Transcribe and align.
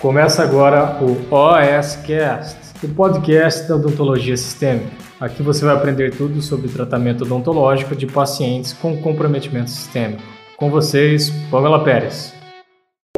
Começa 0.00 0.42
agora 0.42 0.98
o 1.04 1.12
OSCast, 1.30 2.56
o 2.82 2.88
podcast 2.94 3.68
da 3.68 3.76
odontologia 3.76 4.34
sistêmica. 4.34 4.90
Aqui 5.20 5.42
você 5.42 5.62
vai 5.62 5.74
aprender 5.74 6.16
tudo 6.16 6.40
sobre 6.40 6.70
tratamento 6.70 7.24
odontológico 7.24 7.94
de 7.94 8.06
pacientes 8.06 8.72
com 8.72 9.02
comprometimento 9.02 9.68
sistêmico. 9.68 10.22
Com 10.56 10.70
vocês, 10.70 11.28
Pamela 11.50 11.84
Pérez. 11.84 12.32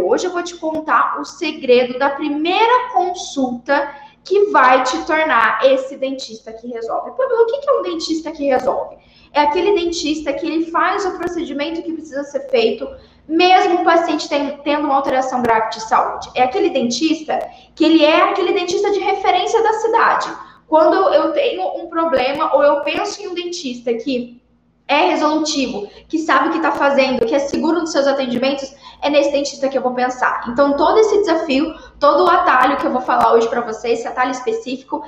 Hoje 0.01 0.27
eu 0.27 0.33
vou 0.33 0.43
te 0.43 0.57
contar 0.57 1.21
o 1.21 1.25
segredo 1.25 2.01
da 2.01 2.11
primeira 2.11 2.93
consulta 2.93 3.95
que 4.25 4.47
vai 4.47 4.83
te 4.83 5.07
tornar 5.07 5.61
esse 5.65 5.97
dentista 5.97 6.53
que 6.53 6.67
resolve. 6.67 7.13
Pamela, 7.13 7.43
o 7.43 7.47
que 7.47 7.71
é 7.71 7.73
um 7.75 7.83
dentista 7.83 8.33
que 8.33 8.47
resolve? 8.47 8.97
É 9.33 9.43
aquele 9.43 9.73
dentista 9.77 10.33
que 10.33 10.45
ele 10.45 10.69
faz 10.73 11.07
o 11.07 11.17
procedimento 11.17 11.81
que 11.81 11.93
precisa 11.93 12.25
ser 12.25 12.51
feito 12.51 12.89
mesmo 13.29 13.81
o 13.81 13.85
paciente 13.85 14.29
tem, 14.29 14.57
tendo 14.59 14.85
uma 14.85 14.97
alteração 14.97 15.43
grave 15.43 15.71
de 15.71 15.81
saúde. 15.83 16.31
É 16.35 16.43
aquele 16.43 16.71
dentista 16.71 17.39
que 17.75 17.85
ele 17.85 18.05
é 18.05 18.23
aquele 18.23 18.53
dentista 18.53 18.91
de 18.91 18.99
referência 18.99 19.63
da 19.63 19.73
cidade. 19.75 20.37
Quando 20.67 20.95
eu 21.13 21.33
tenho 21.33 21.63
um 21.83 21.89
problema 21.89 22.55
ou 22.55 22.63
eu 22.63 22.81
penso 22.81 23.23
em 23.23 23.29
um 23.29 23.35
dentista 23.35 23.93
que 23.95 24.43
é 24.89 25.11
resolutivo, 25.11 25.89
que 26.09 26.19
sabe 26.19 26.49
o 26.49 26.51
que 26.51 26.59
está 26.59 26.73
fazendo, 26.73 27.25
que 27.25 27.35
é 27.35 27.39
seguro 27.39 27.81
nos 27.81 27.93
seus 27.93 28.07
atendimentos, 28.07 28.75
é 29.01 29.09
nesse 29.09 29.33
dentista 29.33 29.69
que 29.69 29.79
eu 29.79 29.83
vou 29.83 29.95
pensar. 29.95 30.45
Então, 30.49 30.77
todo 30.77 30.99
esse 30.99 31.19
desafio, 31.19 31.75
todo 31.99 32.25
o 32.25 32.29
atalho 32.29 32.77
que 32.77 32.87
eu 32.87 32.93
vou 32.93 33.01
falar 33.01 33.33
hoje 33.33 33.49
para 33.49 33.61
vocês, 33.61 34.01
esse 34.01 34.09
atalho 34.09 34.33
específico, 34.33 35.03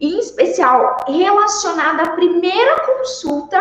em 0.00 0.18
especial 0.18 0.96
relacionado 1.08 2.00
à 2.00 2.10
primeira 2.10 2.80
consulta 2.80 3.58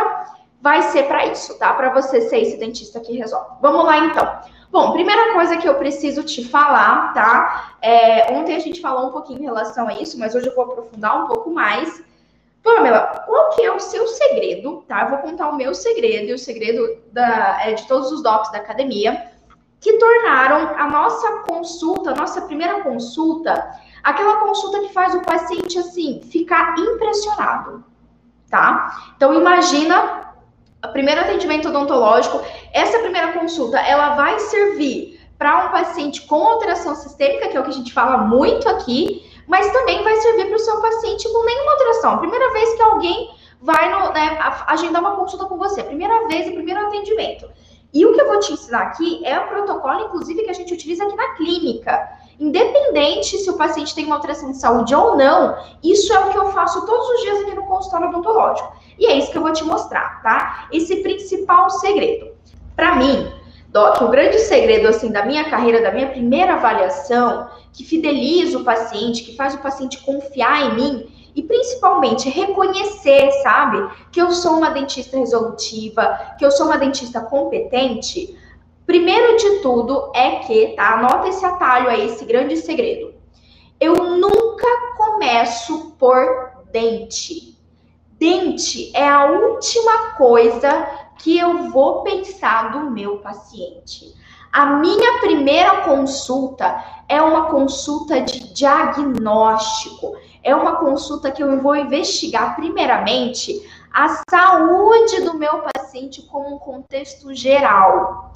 vai 0.65 0.81
ser 0.81 1.03
para 1.03 1.27
isso, 1.27 1.59
tá? 1.59 1.71
Para 1.73 1.91
você 1.91 2.21
ser 2.21 2.39
esse 2.39 2.57
dentista 2.57 2.99
que 2.99 3.15
resolve. 3.15 3.57
Vamos 3.61 3.85
lá 3.85 3.99
então. 3.99 4.39
Bom, 4.71 4.93
primeira 4.93 5.31
coisa 5.33 5.57
que 5.57 5.69
eu 5.69 5.75
preciso 5.75 6.23
te 6.23 6.43
falar, 6.43 7.13
tá? 7.13 7.77
É, 7.79 8.33
ontem 8.33 8.55
a 8.55 8.59
gente 8.59 8.81
falou 8.81 9.09
um 9.09 9.11
pouquinho 9.11 9.41
em 9.41 9.45
relação 9.45 9.87
a 9.87 9.93
isso, 9.93 10.17
mas 10.17 10.33
hoje 10.33 10.47
eu 10.47 10.55
vou 10.55 10.65
aprofundar 10.65 11.23
um 11.23 11.27
pouco 11.27 11.51
mais. 11.51 12.03
Pamela, 12.63 13.23
qual 13.27 13.51
que 13.51 13.61
é 13.61 13.71
o 13.71 13.79
seu 13.79 14.07
segredo, 14.07 14.83
tá? 14.87 15.03
Eu 15.03 15.09
vou 15.09 15.19
contar 15.19 15.49
o 15.49 15.55
meu 15.55 15.75
segredo 15.75 16.31
e 16.31 16.33
o 16.33 16.39
segredo 16.39 16.97
da, 17.11 17.63
é, 17.63 17.73
de 17.73 17.87
todos 17.87 18.11
os 18.11 18.23
docs 18.23 18.51
da 18.51 18.57
academia 18.57 19.33
que 19.79 19.99
tornaram 19.99 20.75
a 20.79 20.89
nossa 20.89 21.43
consulta, 21.47 22.09
a 22.09 22.15
nossa 22.15 22.41
primeira 22.41 22.81
consulta, 22.81 23.69
aquela 24.03 24.37
consulta 24.37 24.79
que 24.79 24.91
faz 24.91 25.13
o 25.13 25.21
paciente 25.21 25.77
assim 25.77 26.23
ficar 26.23 26.75
impressionado, 26.79 27.83
tá? 28.49 29.13
Então 29.15 29.31
imagina 29.31 30.24
primeiro 30.87 31.21
atendimento 31.21 31.69
odontológico, 31.69 32.41
essa 32.73 32.99
primeira 32.99 33.33
consulta, 33.33 33.79
ela 33.79 34.15
vai 34.15 34.39
servir 34.39 35.19
para 35.37 35.65
um 35.65 35.71
paciente 35.71 36.21
com 36.21 36.47
alteração 36.47 36.95
sistêmica, 36.95 37.49
que 37.49 37.57
é 37.57 37.59
o 37.59 37.63
que 37.63 37.69
a 37.69 37.73
gente 37.73 37.93
fala 37.93 38.17
muito 38.17 38.67
aqui, 38.69 39.25
mas 39.47 39.71
também 39.71 40.03
vai 40.03 40.15
servir 40.17 40.47
para 40.47 40.55
o 40.55 40.59
seu 40.59 40.81
paciente 40.81 41.31
com 41.31 41.45
nenhuma 41.45 41.71
alteração. 41.73 42.17
Primeira 42.19 42.51
vez 42.53 42.73
que 42.75 42.81
alguém 42.81 43.29
vai 43.61 43.89
no, 43.89 44.11
né, 44.13 44.37
agendar 44.67 45.01
uma 45.01 45.15
consulta 45.15 45.45
com 45.45 45.57
você, 45.57 45.83
primeira 45.83 46.27
vez, 46.27 46.47
o 46.47 46.53
primeiro 46.53 46.87
atendimento. 46.87 47.49
E 47.93 48.05
o 48.05 48.13
que 48.13 48.21
eu 48.21 48.27
vou 48.27 48.39
te 48.39 48.53
ensinar 48.53 48.81
aqui 48.81 49.25
é 49.25 49.39
o 49.39 49.47
protocolo, 49.47 50.05
inclusive, 50.05 50.43
que 50.43 50.49
a 50.49 50.53
gente 50.53 50.73
utiliza 50.73 51.05
aqui 51.05 51.15
na 51.15 51.33
clínica. 51.35 52.09
Independente 52.39 53.37
se 53.37 53.49
o 53.49 53.57
paciente 53.57 53.95
tem 53.95 54.05
uma 54.05 54.15
alteração 54.15 54.51
de 54.51 54.57
saúde 54.57 54.93
ou 54.93 55.15
não, 55.15 55.57
isso 55.83 56.11
é 56.13 56.19
o 56.19 56.29
que 56.29 56.37
eu 56.37 56.51
faço 56.51 56.85
todos 56.85 57.07
os 57.09 57.21
dias 57.21 57.39
aqui 57.41 57.55
no 57.55 57.65
consultório 57.65 58.09
odontológico. 58.09 58.75
E 58.99 59.05
é 59.07 59.17
isso 59.17 59.31
que 59.31 59.37
eu 59.37 59.41
vou 59.41 59.53
te 59.53 59.63
mostrar, 59.63 60.21
tá? 60.21 60.67
Esse 60.71 60.97
principal 60.97 61.69
segredo. 61.69 62.31
Para 62.75 62.95
mim, 62.95 63.31
Doc, 63.69 64.01
o 64.01 64.07
grande 64.07 64.39
segredo 64.39 64.87
assim 64.87 65.11
da 65.11 65.25
minha 65.25 65.49
carreira, 65.49 65.81
da 65.81 65.91
minha 65.91 66.07
primeira 66.07 66.53
avaliação, 66.53 67.49
que 67.73 67.83
fideliza 67.83 68.57
o 68.57 68.63
paciente, 68.63 69.23
que 69.23 69.35
faz 69.35 69.53
o 69.53 69.59
paciente 69.59 70.01
confiar 70.03 70.61
em 70.61 70.75
mim 70.75 71.31
e 71.35 71.43
principalmente 71.43 72.29
reconhecer, 72.29 73.29
sabe, 73.43 73.85
que 74.11 74.21
eu 74.21 74.31
sou 74.31 74.53
uma 74.53 74.69
dentista 74.69 75.17
resolutiva, 75.17 76.35
que 76.39 76.45
eu 76.45 76.51
sou 76.51 76.67
uma 76.67 76.77
dentista 76.77 77.19
competente. 77.19 78.37
Primeiro 78.85 79.37
de 79.37 79.59
tudo 79.61 80.11
é 80.13 80.39
que, 80.39 80.67
tá? 80.75 80.93
Anota 80.93 81.27
esse 81.27 81.43
atalho 81.43 81.89
aí, 81.89 82.05
esse 82.07 82.23
grande 82.23 82.57
segredo. 82.57 83.13
Eu 83.79 83.95
nunca 83.95 84.67
começo 84.97 85.91
por 85.97 86.63
dente. 86.71 87.57
Dente 88.17 88.95
é 88.95 89.07
a 89.07 89.25
última 89.25 90.11
coisa 90.11 90.87
que 91.17 91.37
eu 91.37 91.69
vou 91.71 92.03
pensar 92.03 92.71
do 92.71 92.91
meu 92.91 93.17
paciente. 93.17 94.13
A 94.51 94.77
minha 94.77 95.19
primeira 95.19 95.81
consulta 95.81 96.81
é 97.09 97.21
uma 97.21 97.47
consulta 97.47 98.21
de 98.21 98.53
diagnóstico. 98.53 100.15
É 100.43 100.55
uma 100.55 100.77
consulta 100.77 101.31
que 101.31 101.43
eu 101.43 101.59
vou 101.59 101.75
investigar 101.75 102.55
primeiramente 102.55 103.61
a 103.91 104.21
saúde 104.29 105.21
do 105.21 105.33
meu 105.33 105.63
paciente 105.63 106.21
como 106.21 106.55
um 106.55 106.59
contexto 106.59 107.33
geral. 107.33 108.31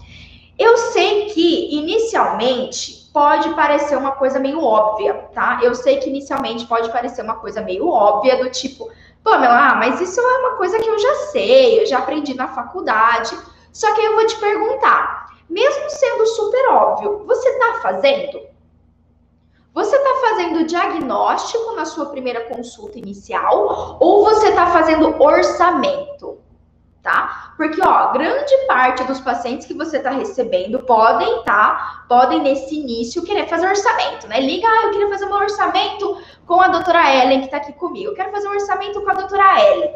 Eu 0.59 0.75
sei 0.75 1.27
que 1.27 1.73
inicialmente 1.73 3.09
pode 3.13 3.49
parecer 3.55 3.97
uma 3.97 4.11
coisa 4.11 4.39
meio 4.39 4.61
óbvia, 4.61 5.13
tá? 5.33 5.61
Eu 5.63 5.73
sei 5.73 5.97
que 5.99 6.09
inicialmente 6.09 6.67
pode 6.67 6.91
parecer 6.91 7.21
uma 7.21 7.35
coisa 7.35 7.61
meio 7.61 7.87
óbvia 7.87 8.43
do 8.43 8.51
tipo, 8.51 8.91
Pamela, 9.23 9.71
ah, 9.71 9.75
mas 9.75 10.01
isso 10.01 10.19
é 10.19 10.37
uma 10.39 10.57
coisa 10.57 10.77
que 10.77 10.87
eu 10.87 10.99
já 10.99 11.15
sei, 11.31 11.81
eu 11.81 11.85
já 11.85 11.99
aprendi 11.99 12.33
na 12.33 12.49
faculdade. 12.49 13.37
Só 13.71 13.93
que 13.95 14.01
eu 14.01 14.15
vou 14.15 14.27
te 14.27 14.35
perguntar, 14.37 15.29
mesmo 15.49 15.89
sendo 15.89 16.25
super 16.27 16.69
óbvio, 16.71 17.23
você 17.25 17.47
está 17.47 17.79
fazendo? 17.81 18.41
Você 19.73 19.95
está 19.95 20.29
fazendo 20.29 20.65
diagnóstico 20.65 21.71
na 21.75 21.85
sua 21.85 22.07
primeira 22.07 22.41
consulta 22.49 22.99
inicial 22.99 23.97
ou 24.01 24.25
você 24.25 24.49
está 24.49 24.67
fazendo 24.67 25.23
orçamento? 25.23 26.37
Tá? 27.03 27.53
Porque, 27.55 27.81
ó, 27.81 28.11
grande 28.11 28.55
parte 28.67 29.03
dos 29.03 29.19
pacientes 29.19 29.65
que 29.65 29.73
você 29.73 29.97
está 29.97 30.09
recebendo 30.09 30.79
podem, 30.79 31.43
tá? 31.43 32.03
Podem, 32.07 32.41
nesse 32.41 32.75
início, 32.75 33.23
querer 33.23 33.47
fazer 33.47 33.67
orçamento, 33.67 34.27
né? 34.27 34.39
Liga, 34.39 34.67
ah, 34.67 34.85
eu 34.85 34.91
queria 34.91 35.09
fazer 35.09 35.25
um 35.25 35.33
orçamento 35.33 36.17
com 36.45 36.61
a 36.61 36.67
doutora 36.67 37.15
Ellen, 37.15 37.39
que 37.39 37.45
está 37.45 37.57
aqui 37.57 37.73
comigo. 37.73 38.11
Eu 38.11 38.15
quero 38.15 38.31
fazer 38.31 38.47
um 38.47 38.51
orçamento 38.51 39.01
com 39.01 39.09
a 39.09 39.13
doutora 39.13 39.61
Ellen. 39.65 39.93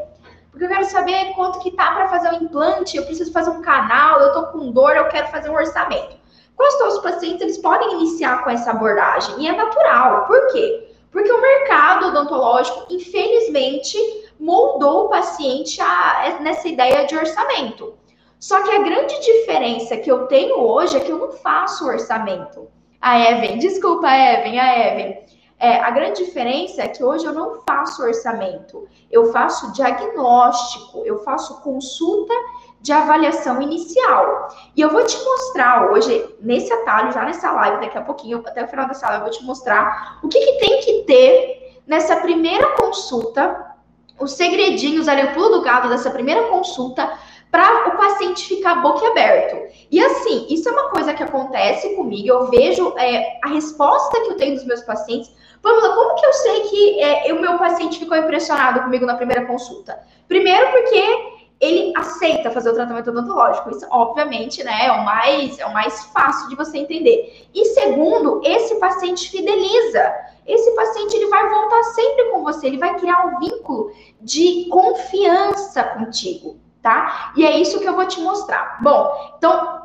Porque 0.52 0.66
eu 0.66 0.70
quero 0.70 0.86
saber 0.86 1.34
quanto 1.34 1.60
que 1.60 1.72
tá 1.72 1.92
para 1.92 2.08
fazer 2.10 2.30
o 2.30 2.36
implante, 2.36 2.96
eu 2.96 3.06
preciso 3.06 3.32
fazer 3.32 3.50
um 3.50 3.62
canal, 3.62 4.20
eu 4.20 4.34
tô 4.34 4.44
com 4.48 4.72
dor, 4.72 4.96
eu 4.96 5.08
quero 5.08 5.28
fazer 5.30 5.50
um 5.50 5.56
orçamento. 5.56 6.16
Com 6.56 6.88
os 6.88 7.00
pacientes, 7.00 7.42
eles 7.42 7.58
podem 7.58 7.94
iniciar 7.94 8.44
com 8.44 8.52
essa 8.52 8.70
abordagem, 8.70 9.36
e 9.40 9.48
é 9.48 9.52
natural. 9.52 10.28
Por 10.28 10.52
quê? 10.52 10.94
Porque 11.12 11.32
o 11.32 11.42
mercado 11.42 12.08
odontológico, 12.08 12.86
infelizmente, 12.92 13.98
moldou 14.40 15.06
o 15.06 15.10
paciente 15.10 15.82
a, 15.82 16.40
nessa 16.42 16.68
ideia 16.68 17.06
de 17.06 17.16
orçamento. 17.16 17.94
Só 18.40 18.62
que 18.62 18.72
a 18.72 18.80
grande 18.80 19.20
diferença 19.22 19.96
que 19.96 20.12
eu 20.12 20.28
tenho 20.28 20.60
hoje 20.60 20.98
é 20.98 21.00
que 21.00 21.12
eu 21.12 21.18
não 21.18 21.32
faço 21.32 21.88
orçamento. 21.88 22.68
A 23.00 23.20
Evan, 23.20 23.58
desculpa, 23.58 24.08
Evan, 24.08 24.60
a 24.60 24.80
Evan. 24.80 25.24
É, 25.60 25.80
a 25.80 25.92
grande 25.92 26.26
diferença 26.26 26.82
é 26.82 26.90
que 26.90 27.02
hoje 27.02 27.24
eu 27.24 27.32
não 27.32 27.62
faço 27.62 28.04
orçamento, 28.04 28.86
eu 29.10 29.32
faço 29.32 29.72
diagnóstico, 29.72 31.04
eu 31.06 31.20
faço 31.24 31.62
consulta 31.62 32.34
de 32.82 32.92
avaliação 32.92 33.62
inicial. 33.62 34.50
E 34.76 34.82
eu 34.82 34.90
vou 34.90 35.06
te 35.06 35.18
mostrar 35.24 35.90
hoje, 35.90 36.36
nesse 36.42 36.74
atalho, 36.74 37.14
já 37.14 37.24
nessa 37.24 37.50
live, 37.54 37.80
daqui 37.80 37.98
a 37.98 38.02
pouquinho, 38.02 38.44
até 38.46 38.66
o 38.66 38.68
final 38.68 38.88
dessa 38.90 39.08
live, 39.08 39.22
eu 39.22 39.30
vou 39.30 39.40
te 39.40 39.46
mostrar 39.46 40.20
o 40.22 40.28
que, 40.28 40.38
que 40.38 40.60
tem 40.60 40.82
que 40.82 41.04
ter 41.04 41.82
nessa 41.88 42.18
primeira 42.18 42.72
consulta 42.72 43.73
os 44.20 44.34
segredinhos 44.34 45.08
ali, 45.08 45.24
o 45.24 45.34
pulo 45.34 45.50
do 45.50 45.62
gato 45.62 45.90
dessa 45.90 46.12
primeira 46.12 46.44
consulta 46.44 47.12
para 47.52 47.90
o 47.90 47.98
paciente 47.98 48.48
ficar 48.48 48.82
boquiaberto. 48.82 49.58
E 49.92 50.04
assim, 50.04 50.48
isso 50.50 50.68
é 50.68 50.72
uma 50.72 50.90
coisa 50.90 51.14
que 51.14 51.22
acontece 51.22 51.96
comigo, 51.96 52.28
eu 52.28 52.48
vejo 52.48 52.96
é, 52.98 53.40
a 53.44 53.50
resposta 53.50 54.22
que 54.22 54.32
eu 54.32 54.38
tenho 54.38 54.56
dos 54.56 54.66
meus 54.66 54.82
pacientes. 54.82 55.32
Lá, 55.64 55.96
como 55.96 56.16
que 56.16 56.26
eu 56.26 56.34
sei 56.34 56.62
que 56.62 57.00
é, 57.00 57.34
o 57.34 57.40
meu 57.40 57.58
paciente 57.58 58.00
ficou 58.00 58.18
impressionado 58.18 58.82
comigo 58.82 59.06
na 59.06 59.16
primeira 59.16 59.46
consulta? 59.46 59.98
Primeiro 60.28 60.72
porque 60.72 61.34
ele 61.62 61.94
aceita 61.96 62.52
fazer 62.52 62.72
o 62.72 62.74
tratamento 62.74 63.10
odontológico. 63.10 63.70
Isso, 63.70 63.86
obviamente, 63.90 64.64
né, 64.64 64.88
é 64.88 64.92
o 64.92 65.06
mais 65.06 65.60
é 65.60 65.66
o 65.66 65.72
mais 65.72 66.06
fácil 66.06 66.50
de 66.50 66.56
você 66.56 66.80
entender. 66.80 67.48
E 67.54 67.66
segundo, 67.66 68.42
esse 68.44 68.80
paciente 68.80 69.30
fideliza 69.30 70.14
esse 70.46 70.72
paciente 70.76 71.16
ele 71.16 71.28
vai 71.28 71.50
voltar 71.50 71.84
sempre 71.84 72.32
com 72.32 72.44
você, 72.44 72.68
ele 72.68 72.78
vai 72.78 72.96
criar 73.00 73.26
um 73.26 73.40
vínculo 73.40 73.92
de 74.22 74.68
confiança 74.70 75.84
contigo, 75.84 76.58
tá? 76.82 77.34
E 77.36 77.46
é 77.46 77.58
isso 77.58 77.80
que 77.80 77.88
eu 77.88 77.96
vou 77.96 78.06
te 78.06 78.20
mostrar. 78.22 78.78
Bom, 78.82 79.36
então, 79.38 79.82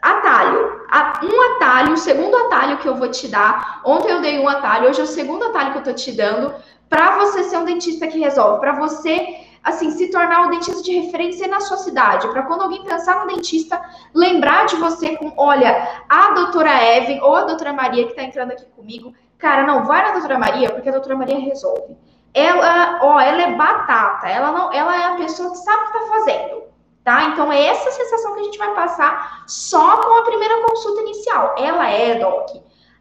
atalho. 0.00 0.82
Um 1.22 1.54
atalho, 1.54 1.94
o 1.94 1.96
segundo 1.96 2.36
atalho 2.36 2.78
que 2.78 2.88
eu 2.88 2.96
vou 2.96 3.08
te 3.08 3.28
dar. 3.28 3.80
Ontem 3.84 4.10
eu 4.10 4.20
dei 4.20 4.38
um 4.38 4.48
atalho, 4.48 4.88
hoje 4.88 5.00
é 5.00 5.04
o 5.04 5.06
segundo 5.06 5.44
atalho 5.44 5.72
que 5.72 5.78
eu 5.78 5.84
tô 5.84 5.92
te 5.92 6.12
dando 6.12 6.54
para 6.88 7.16
você 7.18 7.44
ser 7.44 7.56
um 7.56 7.64
dentista 7.64 8.06
que 8.06 8.18
resolve, 8.18 8.60
para 8.60 8.72
você 8.72 9.46
assim, 9.62 9.90
se 9.92 10.10
tornar 10.10 10.46
o 10.46 10.50
dentista 10.50 10.82
de 10.82 10.98
referência 10.98 11.46
na 11.46 11.60
sua 11.60 11.76
cidade, 11.76 12.26
para 12.28 12.42
quando 12.42 12.62
alguém 12.62 12.82
pensar 12.82 13.20
no 13.20 13.34
dentista, 13.34 13.80
lembrar 14.12 14.66
de 14.66 14.76
você 14.76 15.16
com, 15.16 15.32
olha, 15.36 16.04
a 16.08 16.32
doutora 16.32 16.70
Evan 16.96 17.24
ou 17.24 17.36
a 17.36 17.44
doutora 17.44 17.72
Maria 17.72 18.04
que 18.04 18.10
está 18.10 18.24
entrando 18.24 18.50
aqui 18.50 18.66
comigo, 18.76 19.14
cara, 19.42 19.66
não, 19.66 19.84
vai 19.84 20.02
na 20.02 20.12
doutora 20.12 20.38
Maria, 20.38 20.70
porque 20.70 20.88
a 20.88 20.92
doutora 20.92 21.16
Maria 21.16 21.38
resolve. 21.38 21.96
Ela, 22.32 23.00
ó, 23.02 23.20
ela 23.20 23.42
é 23.42 23.54
batata, 23.56 24.28
ela 24.28 24.52
não, 24.52 24.72
ela 24.72 24.96
é 24.96 25.04
a 25.04 25.16
pessoa 25.16 25.50
que 25.50 25.58
sabe 25.58 25.82
o 25.82 25.90
que 25.90 25.98
está 25.98 26.08
fazendo. 26.08 26.62
Tá? 27.04 27.24
Então, 27.24 27.52
é 27.52 27.66
essa 27.66 27.90
sensação 27.90 28.34
que 28.34 28.40
a 28.40 28.44
gente 28.44 28.56
vai 28.56 28.72
passar 28.74 29.42
só 29.48 30.00
com 30.00 30.14
a 30.18 30.22
primeira 30.22 30.62
consulta 30.62 31.00
inicial. 31.00 31.56
Ela 31.58 31.90
é, 31.90 32.20
Doc, 32.20 32.50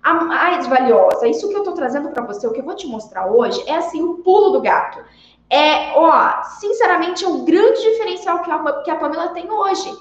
a 0.01 0.13
mais 0.15 0.65
valiosa. 0.65 1.27
Isso 1.27 1.47
que 1.47 1.55
eu 1.55 1.63
tô 1.63 1.73
trazendo 1.73 2.09
para 2.09 2.25
você, 2.25 2.47
o 2.47 2.51
que 2.51 2.59
eu 2.59 2.65
vou 2.65 2.75
te 2.75 2.87
mostrar 2.87 3.27
hoje, 3.27 3.63
é 3.67 3.75
assim, 3.75 4.01
o 4.01 4.15
pulo 4.15 4.49
do 4.49 4.61
gato. 4.61 4.99
É, 5.47 5.93
ó, 5.95 6.43
sinceramente, 6.59 7.23
é 7.23 7.27
um 7.27 7.45
grande 7.45 7.79
diferencial 7.79 8.39
que 8.39 8.49
a, 8.49 8.81
que 8.81 8.89
a 8.89 8.95
Pamela 8.95 9.29
tem 9.29 9.49
hoje. 9.51 9.95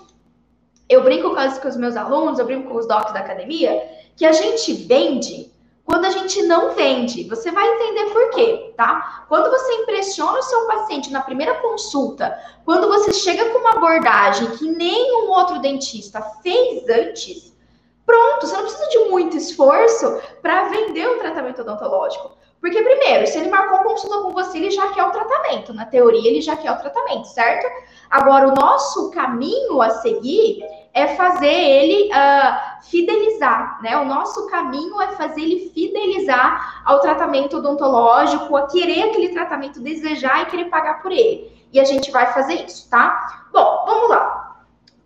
Eu 0.89 1.05
brinco 1.05 1.31
com, 1.31 1.39
as, 1.39 1.59
com 1.59 1.69
os 1.69 1.77
meus 1.77 1.95
alunos, 1.95 2.39
eu 2.39 2.47
brinco 2.47 2.71
com 2.71 2.79
os 2.79 2.89
docs 2.89 3.13
da 3.13 3.21
academia, 3.21 3.87
que 4.17 4.25
a 4.25 4.33
gente 4.33 4.73
vende 4.73 5.53
quando 5.91 6.05
a 6.05 6.11
gente 6.11 6.41
não 6.45 6.73
vende. 6.73 7.25
Você 7.25 7.51
vai 7.51 7.67
entender 7.69 8.13
por 8.13 8.31
quê, 8.31 8.73
tá? 8.77 9.25
Quando 9.29 9.51
você 9.51 9.73
impressiona 9.75 10.39
o 10.39 10.43
seu 10.43 10.67
paciente 10.69 11.11
na 11.11 11.21
primeira 11.21 11.55
consulta, 11.57 12.39
quando 12.65 12.87
você 12.87 13.13
chega 13.13 13.51
com 13.51 13.59
uma 13.59 13.73
abordagem 13.73 14.53
que 14.53 14.71
nenhum 14.71 15.29
outro 15.31 15.59
dentista 15.59 16.23
fez 16.45 16.89
antes, 16.89 17.53
pronto, 18.07 18.47
você 18.47 18.55
não 18.55 18.63
precisa 18.63 18.89
de 18.89 18.99
muito 19.11 19.37
esforço 19.37 20.21
para 20.41 20.69
vender 20.69 21.09
o 21.09 21.19
tratamento 21.19 21.63
odontológico. 21.63 22.39
Porque, 22.61 22.81
primeiro, 22.81 23.27
se 23.27 23.39
ele 23.39 23.51
marcou 23.51 23.81
consulta 23.81 24.19
com 24.19 24.31
você, 24.33 24.59
ele 24.59 24.71
já 24.71 24.93
quer 24.93 25.03
o 25.03 25.11
tratamento. 25.11 25.73
Na 25.73 25.87
teoria, 25.87 26.31
ele 26.31 26.41
já 26.41 26.55
quer 26.55 26.71
o 26.71 26.79
tratamento, 26.79 27.25
certo? 27.25 27.67
Agora, 28.09 28.49
o 28.49 28.55
nosso 28.55 29.11
caminho 29.11 29.83
a 29.83 29.91
seguir 29.91 30.63
é 30.93 31.09
fazer 31.09 31.53
ele 31.53 32.11
uh, 32.11 32.85
fidelizar, 32.85 33.81
né? 33.83 33.97
O 33.97 34.05
nosso 34.05 34.49
caminho 34.49 35.01
é 35.01 35.09
fazer 35.13 35.43
ele 35.43 35.71
fidelizar 35.73 36.83
ao 36.85 37.01
tratamento 37.01 37.59
odontológico, 37.59 38.57
a 38.57 38.67
querer 38.67 39.05
aquele 39.05 39.29
tratamento, 39.29 39.81
desejar 39.81 40.43
e 40.43 40.47
querer 40.47 40.65
pagar 40.67 41.01
por 41.03 41.13
ele. 41.13 41.53
E 41.73 41.79
a 41.79 41.85
gente 41.85 42.11
vai 42.11 42.33
fazer 42.33 42.55
isso, 42.65 42.91
tá? 42.91 43.47
Bom, 43.53 43.85
vamos 43.87 44.11
lá. 44.11 44.57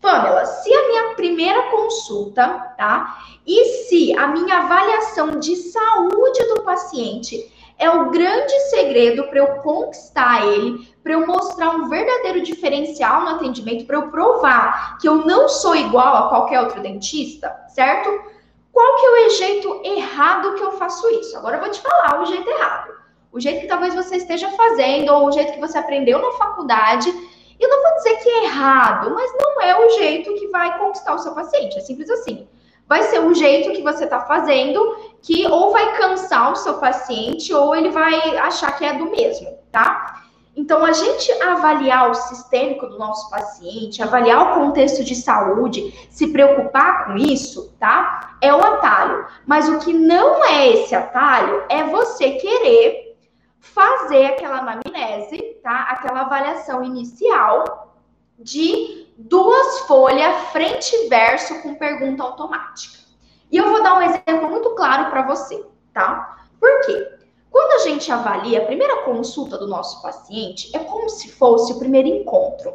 Pamela, 0.00 0.44
se 0.44 0.72
a 0.72 0.88
minha 0.88 1.14
primeira 1.14 1.70
consulta, 1.70 2.46
tá? 2.76 3.18
E 3.46 3.64
se 3.86 4.16
a 4.16 4.26
minha 4.28 4.58
avaliação 4.58 5.38
de 5.38 5.56
saúde 5.56 6.44
do 6.54 6.62
paciente 6.62 7.50
é 7.78 7.88
o 7.90 8.10
grande 8.10 8.52
segredo 8.70 9.24
para 9.24 9.38
eu 9.38 9.46
conquistar 9.62 10.46
ele, 10.46 10.93
para 11.04 11.12
eu 11.12 11.26
mostrar 11.26 11.68
um 11.70 11.88
verdadeiro 11.88 12.40
diferencial 12.40 13.20
no 13.20 13.28
atendimento, 13.28 13.84
para 13.84 13.96
eu 13.96 14.10
provar 14.10 14.96
que 14.98 15.06
eu 15.06 15.16
não 15.16 15.50
sou 15.50 15.76
igual 15.76 16.16
a 16.16 16.28
qualquer 16.30 16.62
outro 16.62 16.80
dentista, 16.80 17.54
certo? 17.68 18.08
Qual 18.72 18.96
que 18.96 19.06
é 19.06 19.10
o 19.10 19.30
jeito 19.30 19.80
errado 19.84 20.54
que 20.54 20.62
eu 20.62 20.72
faço 20.72 21.06
isso? 21.10 21.36
Agora 21.36 21.58
eu 21.58 21.60
vou 21.60 21.70
te 21.70 21.80
falar 21.80 22.22
o 22.22 22.24
jeito 22.24 22.48
errado. 22.48 22.94
O 23.30 23.38
jeito 23.38 23.60
que 23.60 23.66
talvez 23.66 23.94
você 23.94 24.16
esteja 24.16 24.48
fazendo, 24.52 25.12
ou 25.12 25.28
o 25.28 25.32
jeito 25.32 25.52
que 25.52 25.60
você 25.60 25.76
aprendeu 25.76 26.18
na 26.18 26.32
faculdade. 26.32 27.10
Eu 27.60 27.68
não 27.68 27.82
vou 27.82 27.94
dizer 27.96 28.16
que 28.16 28.28
é 28.28 28.44
errado, 28.44 29.14
mas 29.14 29.30
não 29.38 29.60
é 29.60 29.86
o 29.86 29.90
jeito 29.90 30.34
que 30.34 30.48
vai 30.48 30.78
conquistar 30.78 31.14
o 31.14 31.18
seu 31.18 31.32
paciente. 31.32 31.76
É 31.76 31.80
simples 31.80 32.08
assim 32.08 32.48
vai 32.86 33.02
ser 33.04 33.20
um 33.20 33.34
jeito 33.34 33.72
que 33.72 33.82
você 33.82 34.04
está 34.04 34.20
fazendo 34.20 34.96
que 35.22 35.46
ou 35.46 35.72
vai 35.72 35.96
cansar 35.96 36.52
o 36.52 36.56
seu 36.56 36.74
paciente 36.74 37.52
ou 37.52 37.74
ele 37.74 37.90
vai 37.90 38.36
achar 38.38 38.76
que 38.76 38.84
é 38.84 38.92
do 38.92 39.10
mesmo, 39.10 39.58
tá? 39.72 40.13
Então, 40.56 40.84
a 40.84 40.92
gente 40.92 41.30
avaliar 41.42 42.10
o 42.10 42.14
sistêmico 42.14 42.86
do 42.86 42.98
nosso 42.98 43.28
paciente, 43.28 44.02
avaliar 44.02 44.52
o 44.52 44.54
contexto 44.54 45.02
de 45.02 45.14
saúde, 45.14 45.92
se 46.10 46.28
preocupar 46.28 47.06
com 47.06 47.16
isso, 47.16 47.74
tá? 47.78 48.36
É 48.40 48.54
o 48.54 48.64
atalho. 48.64 49.26
Mas 49.44 49.68
o 49.68 49.78
que 49.80 49.92
não 49.92 50.44
é 50.44 50.68
esse 50.68 50.94
atalho 50.94 51.64
é 51.68 51.82
você 51.84 52.32
querer 52.32 53.16
fazer 53.58 54.26
aquela 54.26 54.58
anamnese, 54.58 55.58
tá? 55.62 55.88
Aquela 55.90 56.20
avaliação 56.20 56.84
inicial 56.84 57.96
de 58.38 59.08
duas 59.16 59.80
folhas 59.80 60.34
frente 60.52 60.94
e 60.94 61.08
verso 61.08 61.62
com 61.62 61.74
pergunta 61.74 62.22
automática. 62.22 62.98
E 63.50 63.56
eu 63.56 63.70
vou 63.70 63.82
dar 63.82 63.96
um 63.96 64.02
exemplo 64.02 64.48
muito 64.50 64.70
claro 64.70 65.10
para 65.10 65.22
você, 65.22 65.64
tá? 65.92 66.38
Por 66.60 66.80
quê? 66.86 67.23
Quando 67.54 67.70
a 67.70 67.84
gente 67.84 68.10
avalia 68.10 68.58
a 68.58 68.64
primeira 68.64 69.02
consulta 69.04 69.56
do 69.56 69.68
nosso 69.68 70.02
paciente, 70.02 70.74
é 70.74 70.80
como 70.80 71.08
se 71.08 71.30
fosse 71.30 71.72
o 71.72 71.78
primeiro 71.78 72.08
encontro. 72.08 72.74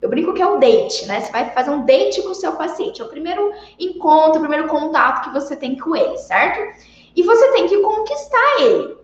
Eu 0.00 0.08
brinco 0.08 0.32
que 0.32 0.40
é 0.40 0.46
o 0.46 0.60
date, 0.60 1.04
né? 1.06 1.20
Você 1.20 1.32
vai 1.32 1.50
fazer 1.50 1.70
um 1.70 1.84
date 1.84 2.22
com 2.22 2.28
o 2.28 2.34
seu 2.36 2.52
paciente. 2.52 3.02
É 3.02 3.04
o 3.04 3.08
primeiro 3.08 3.52
encontro, 3.76 4.36
o 4.36 4.40
primeiro 4.46 4.68
contato 4.68 5.24
que 5.24 5.34
você 5.34 5.56
tem 5.56 5.76
com 5.76 5.96
ele, 5.96 6.16
certo? 6.16 6.80
E 7.16 7.24
você 7.24 7.50
tem 7.50 7.66
que 7.66 7.76
conquistar 7.78 8.60
ele. 8.60 8.98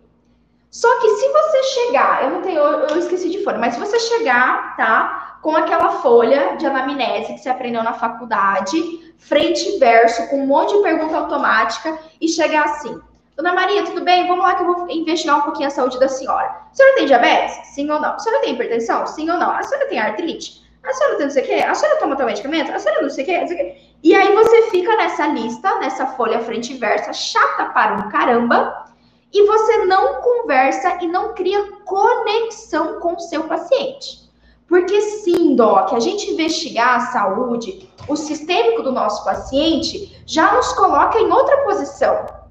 Só 0.70 1.00
que 1.00 1.08
se 1.16 1.28
você 1.28 1.62
chegar, 1.64 2.22
eu 2.22 2.30
não 2.30 2.42
tenho, 2.42 2.60
eu 2.60 2.96
esqueci 2.96 3.28
de 3.28 3.42
fora, 3.42 3.58
mas 3.58 3.74
se 3.74 3.80
você 3.80 3.98
chegar, 3.98 4.76
tá? 4.76 5.26
com 5.46 5.54
aquela 5.54 6.00
folha 6.00 6.56
de 6.56 6.66
anamnese 6.66 7.34
que 7.34 7.38
você 7.38 7.48
aprendeu 7.48 7.80
na 7.80 7.92
faculdade, 7.92 9.14
frente 9.16 9.68
e 9.68 9.78
verso, 9.78 10.28
com 10.28 10.42
um 10.42 10.46
monte 10.48 10.76
de 10.76 10.82
pergunta 10.82 11.16
automática, 11.16 11.96
e 12.20 12.28
chegar 12.28 12.64
assim: 12.64 13.00
Dona 13.36 13.52
Maria, 13.52 13.84
tudo 13.84 14.02
bem? 14.02 14.26
Vamos 14.26 14.42
lá 14.42 14.54
que 14.54 14.62
eu 14.62 14.74
vou 14.74 14.90
investigar 14.90 15.38
um 15.38 15.42
pouquinho 15.42 15.68
a 15.68 15.70
saúde 15.70 16.00
da 16.00 16.08
senhora. 16.08 16.46
A 16.72 16.74
senhora 16.74 16.94
tem 16.94 17.04
diabetes? 17.04 17.66
Sim 17.66 17.90
ou 17.90 18.00
não? 18.00 18.14
A 18.14 18.18
senhora 18.18 18.40
tem 18.40 18.54
hipertensão? 18.54 19.06
Sim 19.06 19.28
ou 19.28 19.36
não? 19.36 19.50
A 19.50 19.62
senhora 19.62 19.88
tem 19.88 19.98
artrite? 19.98 20.62
A 20.82 20.90
senhora 20.94 21.16
tem 21.16 21.26
não 21.26 21.30
sei 21.30 21.42
o 21.42 21.46
quê? 21.46 21.52
A 21.52 21.74
senhora 21.74 22.00
toma 22.00 22.16
tal 22.16 22.24
medicamento? 22.24 22.72
A 22.72 22.78
senhora 22.78 23.02
não 23.02 23.10
sei 23.10 23.24
o 23.24 23.26
quê? 23.26 23.38
Não 23.38 23.46
sei 23.46 23.56
o 23.56 23.58
quê? 23.58 23.76
E 24.02 24.14
aí 24.14 24.34
você 24.34 24.62
fica 24.70 24.96
nessa 24.96 25.26
lista, 25.26 25.78
nessa 25.80 26.06
folha 26.06 26.40
frente 26.40 26.72
e 26.72 26.78
verso, 26.78 27.12
chata 27.12 27.66
para 27.66 27.96
um 27.96 28.08
caramba, 28.08 28.86
e 29.30 29.46
você 29.46 29.84
não 29.84 30.22
conversa 30.22 30.96
e 31.02 31.06
não 31.06 31.34
cria 31.34 31.62
conexão 31.84 33.00
com 33.00 33.16
o 33.16 33.20
seu 33.20 33.44
paciente. 33.44 34.30
Porque 34.66 34.98
sim, 35.02 35.54
Doc, 35.54 35.92
a 35.92 36.00
gente 36.00 36.30
investigar 36.30 36.96
a 36.96 37.00
saúde, 37.00 37.86
o 38.08 38.16
sistêmico 38.16 38.82
do 38.82 38.92
nosso 38.92 39.22
paciente, 39.24 40.22
já 40.24 40.54
nos 40.54 40.72
coloca 40.72 41.18
em 41.18 41.30
outra 41.30 41.58
posição. 41.64 42.45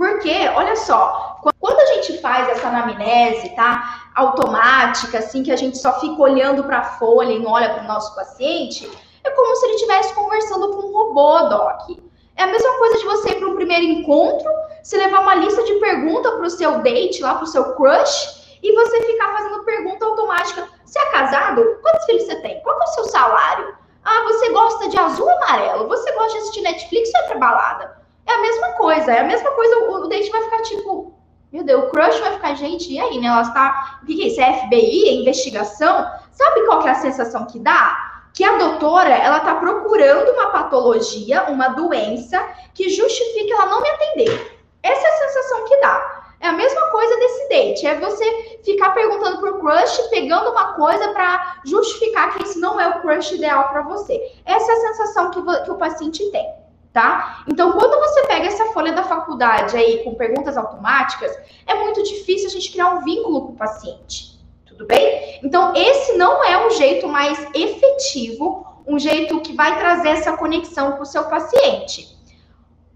Porque, 0.00 0.48
olha 0.56 0.76
só, 0.76 1.38
quando 1.60 1.78
a 1.78 1.86
gente 1.92 2.22
faz 2.22 2.48
essa 2.48 2.68
anamnese, 2.68 3.50
tá? 3.50 4.08
Automática, 4.14 5.18
assim, 5.18 5.42
que 5.42 5.52
a 5.52 5.56
gente 5.56 5.76
só 5.76 6.00
fica 6.00 6.22
olhando 6.22 6.64
para 6.64 6.78
a 6.78 6.84
folha 6.84 7.34
e 7.34 7.38
não 7.38 7.50
olha 7.50 7.68
para 7.68 7.84
o 7.84 7.86
nosso 7.86 8.14
paciente, 8.14 8.90
é 9.22 9.30
como 9.30 9.54
se 9.54 9.66
ele 9.66 9.74
estivesse 9.74 10.14
conversando 10.14 10.70
com 10.70 10.88
um 10.88 10.90
robô, 10.90 11.50
Doc. 11.50 11.98
É 12.34 12.44
a 12.44 12.46
mesma 12.46 12.78
coisa 12.78 12.96
de 12.96 13.04
você 13.04 13.30
ir 13.32 13.40
para 13.40 13.48
um 13.48 13.54
primeiro 13.56 13.84
encontro, 13.84 14.50
se 14.82 14.96
levar 14.96 15.20
uma 15.20 15.34
lista 15.34 15.62
de 15.64 15.74
perguntas 15.74 16.32
para 16.32 16.46
o 16.46 16.50
seu 16.50 16.78
date, 16.78 17.20
lá 17.20 17.34
para 17.34 17.44
o 17.44 17.48
seu 17.48 17.74
crush, 17.74 18.56
e 18.62 18.74
você 18.74 19.02
ficar 19.02 19.36
fazendo 19.36 19.64
pergunta 19.64 20.06
automática. 20.06 20.66
Você 20.82 20.98
é 20.98 21.10
casado? 21.10 21.62
Quantos 21.82 22.06
filhos 22.06 22.22
você 22.22 22.36
tem? 22.36 22.58
Qual 22.62 22.80
é 22.80 22.84
o 22.84 22.86
seu 22.86 23.04
salário? 23.04 23.74
Ah, 24.02 24.22
você 24.22 24.48
gosta 24.48 24.88
de 24.88 24.98
azul 24.98 25.26
ou 25.26 25.36
amarelo? 25.42 25.88
Você 25.88 26.10
gosta 26.12 26.32
de 26.32 26.38
assistir 26.38 26.62
Netflix 26.62 27.10
ou 27.14 27.20
é 27.20 27.24
pra 27.24 27.36
balada? 27.36 27.99
É 28.30 28.34
a 28.34 28.40
mesma 28.40 28.68
coisa, 28.74 29.12
é 29.12 29.18
a 29.18 29.24
mesma 29.24 29.50
coisa, 29.50 29.76
o, 29.78 30.04
o 30.04 30.08
date 30.08 30.30
vai 30.30 30.42
ficar 30.44 30.62
tipo, 30.62 31.12
meu 31.52 31.64
Deus, 31.64 31.84
o 31.84 31.90
crush 31.90 32.20
vai 32.20 32.32
ficar, 32.34 32.54
gente, 32.54 32.92
e 32.92 33.00
aí, 33.00 33.18
né? 33.18 33.26
Ela 33.26 33.42
está. 33.42 33.98
O 34.02 34.06
que, 34.06 34.14
que 34.14 34.22
é 34.22 34.26
isso? 34.28 34.40
É 34.40 34.52
FBI? 34.66 35.08
É 35.08 35.12
investigação? 35.14 36.08
Sabe 36.30 36.64
qual 36.64 36.80
que 36.80 36.88
é 36.88 36.92
a 36.92 36.94
sensação 36.94 37.44
que 37.46 37.58
dá? 37.58 38.22
Que 38.32 38.44
a 38.44 38.56
doutora, 38.56 39.12
ela 39.12 39.40
tá 39.40 39.56
procurando 39.56 40.30
uma 40.30 40.46
patologia, 40.50 41.42
uma 41.48 41.68
doença, 41.70 42.40
que 42.72 42.88
justifique 42.88 43.52
ela 43.52 43.66
não 43.66 43.82
me 43.82 43.90
atender. 43.90 44.60
Essa 44.80 45.08
é 45.08 45.10
a 45.10 45.28
sensação 45.28 45.64
que 45.64 45.76
dá. 45.78 46.20
É 46.38 46.48
a 46.48 46.52
mesma 46.52 46.82
coisa 46.90 47.16
desse 47.16 47.48
date, 47.48 47.86
é 47.86 47.98
você 47.98 48.60
ficar 48.64 48.90
perguntando 48.90 49.38
pro 49.40 49.58
crush, 49.58 50.08
pegando 50.08 50.50
uma 50.50 50.74
coisa 50.74 51.08
para 51.08 51.60
justificar 51.66 52.32
que 52.32 52.44
esse 52.44 52.58
não 52.58 52.80
é 52.80 52.88
o 52.88 53.00
crush 53.02 53.32
ideal 53.32 53.68
para 53.68 53.82
você. 53.82 54.32
Essa 54.46 54.72
é 54.72 54.74
a 54.74 54.80
sensação 54.80 55.30
que, 55.32 55.42
que 55.64 55.70
o 55.70 55.76
paciente 55.76 56.30
tem, 56.30 56.48
tá? 56.92 57.44
Então, 57.48 57.72
quando 57.72 57.98
você 58.00 58.26
pega 58.26 58.46
essa 58.46 58.66
folha 58.72 58.92
da 58.92 59.04
faculdade 59.04 59.76
aí 59.76 60.02
com 60.04 60.14
perguntas 60.14 60.56
automáticas, 60.56 61.36
é 61.66 61.74
muito 61.74 62.02
difícil 62.02 62.48
a 62.48 62.52
gente 62.52 62.72
criar 62.72 62.90
um 62.90 63.02
vínculo 63.02 63.46
com 63.46 63.52
o 63.52 63.56
paciente. 63.56 64.40
Tudo 64.66 64.86
bem? 64.86 65.40
Então, 65.42 65.72
esse 65.74 66.16
não 66.16 66.44
é 66.44 66.66
um 66.66 66.70
jeito 66.70 67.06
mais 67.06 67.38
efetivo, 67.54 68.66
um 68.86 68.98
jeito 68.98 69.40
que 69.40 69.54
vai 69.54 69.78
trazer 69.78 70.10
essa 70.10 70.36
conexão 70.36 70.92
com 70.92 71.02
o 71.02 71.06
seu 71.06 71.24
paciente 71.24 72.20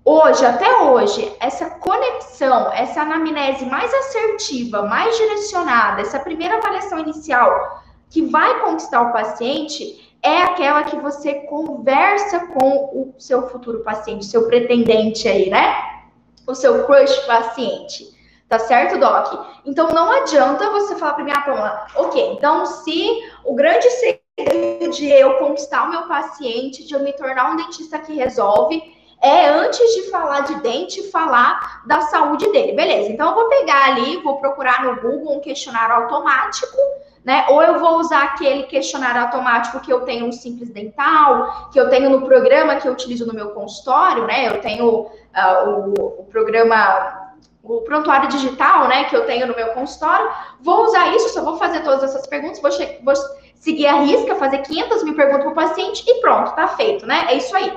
hoje, 0.05 0.45
até 0.45 0.83
hoje, 0.83 1.35
essa 1.41 1.71
conexão, 1.71 2.71
essa 2.73 3.03
anamnese 3.03 3.65
mais 3.65 3.93
assertiva, 3.93 4.83
mais 4.83 5.17
direcionada, 5.17 6.03
essa 6.03 6.21
primeira 6.21 6.59
avaliação 6.59 6.99
inicial 6.99 7.83
que 8.11 8.23
vai 8.23 8.61
conquistar 8.61 9.01
o 9.01 9.13
paciente 9.13 10.04
é 10.25 10.43
aquela 10.43 10.85
que 10.85 10.97
você 10.97 11.35
conversa 11.35 12.47
com 12.47 12.71
o 12.95 13.15
seu 13.19 13.47
futuro 13.51 13.81
paciente, 13.81 14.25
seu 14.25 14.47
pretendente 14.47 15.29
aí, 15.29 15.51
né? 15.51 16.01
O 16.47 16.55
seu 16.55 16.87
crush 16.87 17.15
paciente. 17.27 18.15
Tá 18.49 18.59
certo, 18.59 18.99
Doc? 18.99 19.47
Então 19.67 19.89
não 19.89 20.11
adianta 20.11 20.71
você 20.71 20.97
falar 20.97 21.13
para 21.13 21.25
mim, 21.25 21.33
ah, 21.35 21.43
Pamela, 21.43 21.87
ok, 21.97 22.33
então 22.33 22.65
se 22.65 23.23
o 23.45 23.55
grande 23.55 23.87
segredo 23.91 24.91
de 24.93 25.11
eu 25.11 25.35
conquistar 25.35 25.85
o 25.85 25.91
meu 25.91 26.03
paciente, 26.09 26.87
de 26.87 26.95
eu 26.95 27.01
me 27.01 27.13
tornar 27.13 27.53
um 27.53 27.57
dentista 27.57 27.99
que 27.99 28.15
resolve, 28.15 28.83
é 29.21 29.49
antes 29.49 29.95
de 29.95 30.11
falar 30.11 30.41
de 30.41 30.55
dente, 30.61 31.11
falar 31.11 31.83
da 31.87 32.03
saúde 32.03 32.51
dele. 32.51 32.73
Beleza, 32.73 33.11
então 33.11 33.29
eu 33.29 33.35
vou 33.35 33.49
pegar 33.49 33.87
ali, 33.87 34.19
vou 34.23 34.39
procurar 34.39 34.85
no 34.85 35.01
Google 35.01 35.37
um 35.37 35.41
questionário 35.41 35.97
automático, 35.97 36.77
né? 37.25 37.47
Ou 37.49 37.63
eu 37.63 37.79
vou 37.79 37.99
usar 37.99 38.23
aquele 38.25 38.65
questionário 38.65 39.23
automático 39.23 39.81
que 39.81 39.93
eu 39.93 40.03
tenho 40.03 40.27
no 40.27 40.33
Simples 40.33 40.69
Dental, 40.71 41.71
que 41.73 41.81
eu 41.81 41.89
tenho 41.89 42.11
no 42.11 42.23
programa 42.23 42.77
que 42.77 42.87
eu 42.87 42.93
utilizo 42.93 43.27
no 43.27 43.33
meu 43.33 43.51
consultório, 43.51 44.27
né? 44.27 44.49
Eu 44.49 44.61
tenho 44.61 44.87
uh, 44.87 45.95
o, 45.99 46.21
o 46.21 46.25
programa 46.25 47.25
o 47.63 47.81
prontuário 47.81 48.29
digital, 48.29 48.87
né, 48.89 49.05
que 49.05 49.17
eu 49.17 49.25
tenho 49.25 49.47
no 49.47 49.57
meu 49.57 49.69
consultório, 49.69 50.29
vou 50.61 50.85
usar 50.85 51.15
isso, 51.15 51.31
só 51.31 51.43
vou 51.43 51.57
fazer 51.57 51.81
todas 51.81 52.05
essas 52.05 52.27
perguntas, 52.27 52.61
vou, 52.61 52.71
vou 53.03 53.15
seguir 53.55 53.87
a 53.87 54.03
risca, 54.03 54.35
fazer 54.35 54.59
500 54.59 55.03
mil 55.03 55.15
perguntas 55.15 55.45
para 55.45 55.51
o 55.51 55.55
paciente 55.55 56.05
e 56.07 56.21
pronto, 56.21 56.55
tá 56.55 56.69
feito, 56.69 57.07
né? 57.07 57.25
É 57.29 57.35
isso 57.35 57.57
aí. 57.57 57.75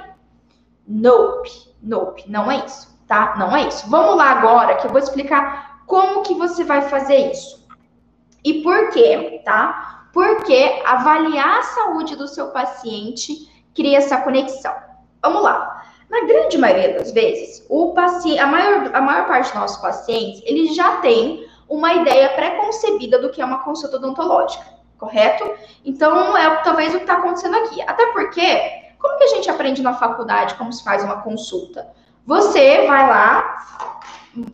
Nope, 0.85 1.49
nope, 1.81 2.25
não 2.27 2.51
é 2.51 2.65
isso, 2.65 2.99
tá? 3.07 3.35
Não 3.37 3.55
é 3.55 3.67
isso. 3.67 3.89
Vamos 3.89 4.17
lá 4.17 4.31
agora 4.31 4.75
que 4.75 4.87
eu 4.87 4.91
vou 4.91 4.99
explicar 4.99 5.83
como 5.85 6.21
que 6.21 6.33
você 6.33 6.65
vai 6.65 6.81
fazer 6.81 7.31
isso. 7.31 7.65
E 8.43 8.61
por 8.61 8.89
quê, 8.89 9.41
tá? 9.43 10.09
Porque 10.13 10.81
avaliar 10.85 11.59
a 11.59 11.63
saúde 11.63 12.15
do 12.15 12.27
seu 12.27 12.47
paciente 12.47 13.49
cria 13.75 13.97
essa 13.97 14.17
conexão. 14.21 14.73
Vamos 15.21 15.43
lá. 15.43 15.83
Na 16.09 16.21
grande 16.25 16.57
maioria 16.57 16.97
das 16.97 17.11
vezes, 17.11 17.65
o 17.69 17.93
paciente, 17.93 18.39
a 18.39 18.47
maior, 18.47 18.95
a 18.95 19.01
maior 19.01 19.27
parte 19.27 19.51
dos 19.51 19.59
nossos 19.59 19.77
pacientes, 19.77 20.41
eles 20.45 20.73
já 20.75 20.97
têm 20.97 21.45
uma 21.67 21.93
ideia 21.93 22.29
pré-concebida 22.29 23.19
do 23.19 23.29
que 23.29 23.41
é 23.41 23.45
uma 23.45 23.59
consulta 23.59 23.97
odontológica, 23.97 24.65
correto? 24.97 25.51
Então, 25.83 26.35
é 26.37 26.55
talvez 26.63 26.93
o 26.93 26.97
que 26.97 27.03
está 27.03 27.17
acontecendo 27.17 27.57
aqui. 27.57 27.81
Até 27.81 28.05
porque 28.13 28.87
como 28.97 29.17
que 29.17 29.25
a 29.25 29.27
gente 29.27 29.49
aprende 29.49 29.81
na 29.81 29.93
faculdade 29.93 30.55
como 30.55 30.71
se 30.71 30.83
faz 30.83 31.03
uma 31.03 31.21
consulta? 31.21 31.87
Você 32.27 32.85
vai 32.85 33.07
lá, 33.07 33.57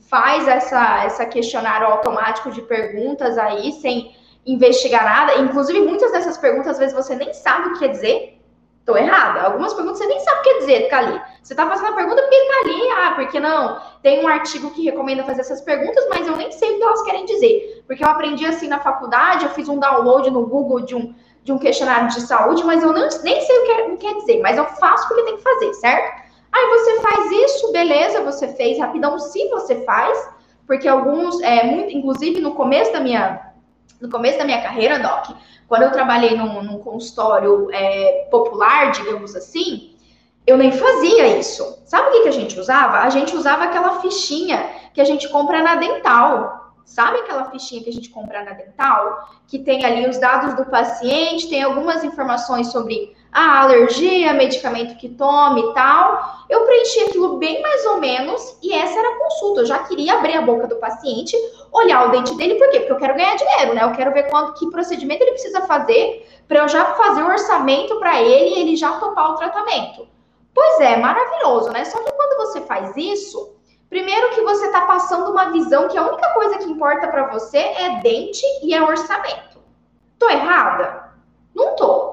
faz 0.08 0.48
essa, 0.48 1.06
essa 1.06 1.26
questionário 1.26 1.88
automático 1.88 2.52
de 2.52 2.62
perguntas 2.62 3.36
aí, 3.36 3.72
sem 3.72 4.16
investigar 4.46 5.04
nada. 5.04 5.40
Inclusive, 5.40 5.82
muitas 5.82 6.12
dessas 6.12 6.38
perguntas, 6.38 6.74
às 6.74 6.78
vezes, 6.78 6.94
você 6.94 7.16
nem 7.16 7.34
sabe 7.34 7.70
o 7.70 7.74
que 7.74 7.80
quer 7.80 7.88
dizer. 7.88 8.40
Estou 8.80 8.96
errada. 8.96 9.42
Algumas 9.42 9.74
perguntas 9.74 9.98
você 9.98 10.06
nem 10.06 10.20
sabe 10.20 10.40
o 10.40 10.44
que 10.44 10.50
quer 10.50 10.60
dizer, 10.60 10.90
tá 10.90 10.98
ali. 11.00 11.22
Você 11.42 11.54
está 11.54 11.68
fazendo 11.68 11.88
a 11.88 11.96
pergunta 11.96 12.22
porque 12.22 12.36
está 12.36 12.60
ali. 12.60 12.92
Ah, 12.92 13.12
porque 13.16 13.40
não? 13.40 13.82
Tem 14.04 14.24
um 14.24 14.28
artigo 14.28 14.70
que 14.70 14.84
recomenda 14.84 15.24
fazer 15.24 15.42
essas 15.42 15.62
perguntas, 15.62 16.06
mas 16.10 16.28
eu 16.28 16.36
nem 16.36 16.52
sei 16.52 16.76
o 16.76 16.78
que 16.78 16.84
elas 16.84 17.02
querem 17.02 17.26
dizer. 17.26 17.84
Porque 17.88 18.04
eu 18.04 18.08
aprendi 18.08 18.46
assim 18.46 18.68
na 18.68 18.82
faculdade, 18.82 19.46
eu 19.46 19.52
fiz 19.52 19.68
um 19.68 19.80
download 19.80 20.30
no 20.30 20.46
Google 20.46 20.82
de 20.82 20.96
um 20.96 21.16
de 21.44 21.52
um 21.52 21.58
questionário 21.58 22.08
de 22.08 22.22
saúde, 22.22 22.64
mas 22.64 22.82
eu 22.82 22.94
não, 22.94 23.02
nem 23.22 23.42
sei 23.42 23.58
o 23.60 23.66
que 23.66 23.72
é, 23.72 23.96
quer 23.98 24.16
dizer, 24.16 24.42
mas 24.42 24.58
eu 24.58 24.64
faço 24.64 25.06
porque 25.10 25.24
tem 25.24 25.36
que 25.36 25.44
fazer, 25.44 25.74
certo? 25.74 26.23
Aí 26.54 26.70
você 26.70 27.02
faz 27.02 27.32
isso, 27.32 27.72
beleza, 27.72 28.22
você 28.22 28.48
fez 28.50 28.78
rapidão, 28.78 29.18
se 29.18 29.50
você 29.50 29.84
faz, 29.84 30.30
porque 30.68 30.88
alguns, 30.88 31.42
é, 31.42 31.64
muito, 31.66 31.92
inclusive 31.92 32.40
no 32.40 32.54
começo 32.54 32.94
da 32.94 33.00
minha, 33.00 33.54
no 34.00 34.10
começo 34.10 34.38
da 34.38 34.46
minha 34.46 34.62
carreira, 34.62 35.00
Doc, 35.00 35.36
quando 35.68 35.84
eu 35.84 35.92
trabalhei 35.92 36.38
num, 36.38 36.62
num 36.62 36.78
consultório 36.78 37.70
é, 37.72 38.28
popular, 38.30 38.92
digamos 38.92 39.36
assim, 39.36 39.96
eu 40.46 40.58
nem 40.58 40.72
fazia 40.72 41.40
isso. 41.40 41.82
Sabe 41.86 42.10
o 42.10 42.12
que, 42.12 42.22
que 42.24 42.28
a 42.28 42.34
gente 42.34 42.60
usava? 42.60 43.00
A 43.00 43.10
gente 43.10 43.36
usava 43.36 43.64
aquela 43.64 44.02
fichinha 44.02 44.70
que 44.94 45.02
a 45.02 45.06
gente 45.06 45.28
compra 45.30 45.64
na 45.64 45.76
dental. 45.76 46.76
Sabe 46.86 47.20
aquela 47.20 47.50
fichinha 47.50 47.82
que 47.82 47.90
a 47.90 47.94
gente 47.94 48.10
compra 48.10 48.44
na 48.44 48.52
dental? 48.52 49.30
Que 49.48 49.58
tem 49.58 49.86
ali 49.86 50.08
os 50.08 50.20
dados 50.20 50.54
do 50.54 50.66
paciente, 50.66 51.50
tem 51.50 51.64
algumas 51.64 52.04
informações 52.04 52.68
sobre 52.68 53.16
a 53.34 53.62
alergia, 53.62 54.34
medicamento 54.34 54.96
que 54.98 55.10
tome 55.10 55.62
e 55.62 55.74
tal. 55.74 56.46
Eu 56.50 56.66
preenchi 56.66 57.00
aquilo 57.02 57.38
bem 57.38 57.62
mais 57.62 57.86
ou 57.88 57.98
menos 57.98 58.58
e 58.62 58.74
essa 58.74 59.00
era 59.00 59.10
a 59.10 59.20
consulta. 59.20 59.62
Eu 59.62 59.66
já 59.66 59.80
queria 59.80 60.14
abrir 60.14 60.36
a 60.36 60.42
boca 60.42 60.68
do 60.68 60.76
paciente, 60.76 61.36
olhar 61.72 62.08
o 62.08 62.12
dente 62.12 62.36
dele, 62.36 62.56
por 62.56 62.70
quê? 62.70 62.80
Porque 62.80 62.94
eu 62.94 62.98
quero 62.98 63.16
ganhar 63.16 63.36
dinheiro, 63.36 63.74
né? 63.74 63.84
Eu 63.84 63.92
quero 63.92 64.14
ver 64.14 64.30
quanto, 64.30 64.54
que 64.54 64.70
procedimento 64.70 65.24
ele 65.24 65.32
precisa 65.32 65.62
fazer 65.62 66.28
para 66.48 66.60
eu 66.60 66.68
já 66.68 66.86
fazer 66.94 67.24
o 67.24 67.28
orçamento 67.28 67.98
para 68.00 68.22
ele 68.22 68.56
e 68.56 68.60
ele 68.60 68.76
já 68.76 68.92
topar 69.00 69.32
o 69.32 69.36
tratamento. 69.36 70.08
Pois 70.54 70.80
é, 70.82 70.98
maravilhoso, 70.98 71.72
né? 71.72 71.84
Só 71.86 72.00
que 72.00 72.12
quando 72.12 72.38
você 72.38 72.62
faz 72.62 72.96
isso, 72.96 73.54
Primeiro 73.94 74.32
que 74.32 74.42
você 74.42 74.66
está 74.66 74.88
passando 74.88 75.30
uma 75.30 75.52
visão 75.52 75.88
que 75.88 75.96
a 75.96 76.02
única 76.02 76.28
coisa 76.34 76.58
que 76.58 76.64
importa 76.64 77.08
para 77.10 77.28
você 77.28 77.60
é 77.60 78.00
dente 78.02 78.44
e 78.64 78.74
é 78.74 78.82
orçamento. 78.82 79.60
Tô 80.18 80.28
errada? 80.28 81.14
Não 81.54 81.76
tô. 81.76 82.13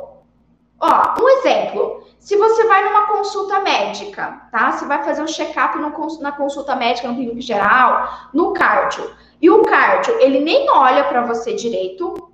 Ó, 0.81 1.23
um 1.23 1.29
exemplo. 1.29 2.07
Se 2.19 2.37
você 2.37 2.65
vai 2.65 2.85
numa 2.85 3.07
consulta 3.07 3.61
médica, 3.61 4.43
tá? 4.51 4.73
Você 4.73 4.85
vai 4.87 5.03
fazer 5.05 5.23
um 5.23 5.27
check-up 5.27 5.79
na 5.79 6.33
consulta 6.33 6.75
médica 6.75 7.09
no 7.09 7.15
clínico 7.15 7.41
geral, 7.41 8.29
no 8.33 8.53
cardio. 8.53 9.11
E 9.41 9.51
o 9.51 9.63
cardio, 9.63 10.19
ele 10.21 10.41
nem 10.41 10.69
olha 10.71 11.05
para 11.05 11.25
você 11.27 11.55
direito, 11.55 12.31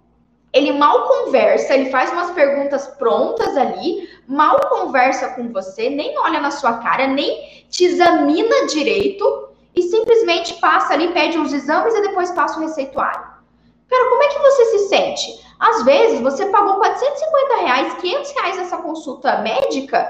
ele 0.53 0.73
mal 0.73 1.07
conversa, 1.07 1.75
ele 1.75 1.91
faz 1.91 2.11
umas 2.11 2.31
perguntas 2.31 2.87
prontas 2.99 3.57
ali, 3.57 4.09
mal 4.27 4.59
conversa 4.69 5.29
com 5.35 5.53
você, 5.53 5.91
nem 5.91 6.19
olha 6.19 6.41
na 6.41 6.51
sua 6.51 6.79
cara, 6.79 7.07
nem 7.07 7.65
te 7.69 7.85
examina 7.85 8.67
direito 8.67 9.51
e 9.75 9.83
simplesmente 9.83 10.55
passa 10.55 10.95
ali, 10.95 11.13
pede 11.13 11.39
uns 11.39 11.53
exames 11.53 11.95
e 11.95 12.03
depois 12.03 12.31
passa 12.31 12.59
o 12.59 12.63
receituário. 12.63 13.21
Cara, 13.89 14.09
como 14.09 14.23
é 14.23 14.29
que 14.29 14.39
você 14.39 14.65
se 14.65 14.79
sente? 14.89 15.46
Às 15.59 15.85
vezes 15.85 16.21
você 16.21 16.47
pagou 16.47 16.77
450 16.77 17.57
reais, 17.57 17.95
500 17.95 18.31
reais 18.33 18.57
nessa 18.59 18.77
consulta 18.79 19.39
médica 19.39 20.07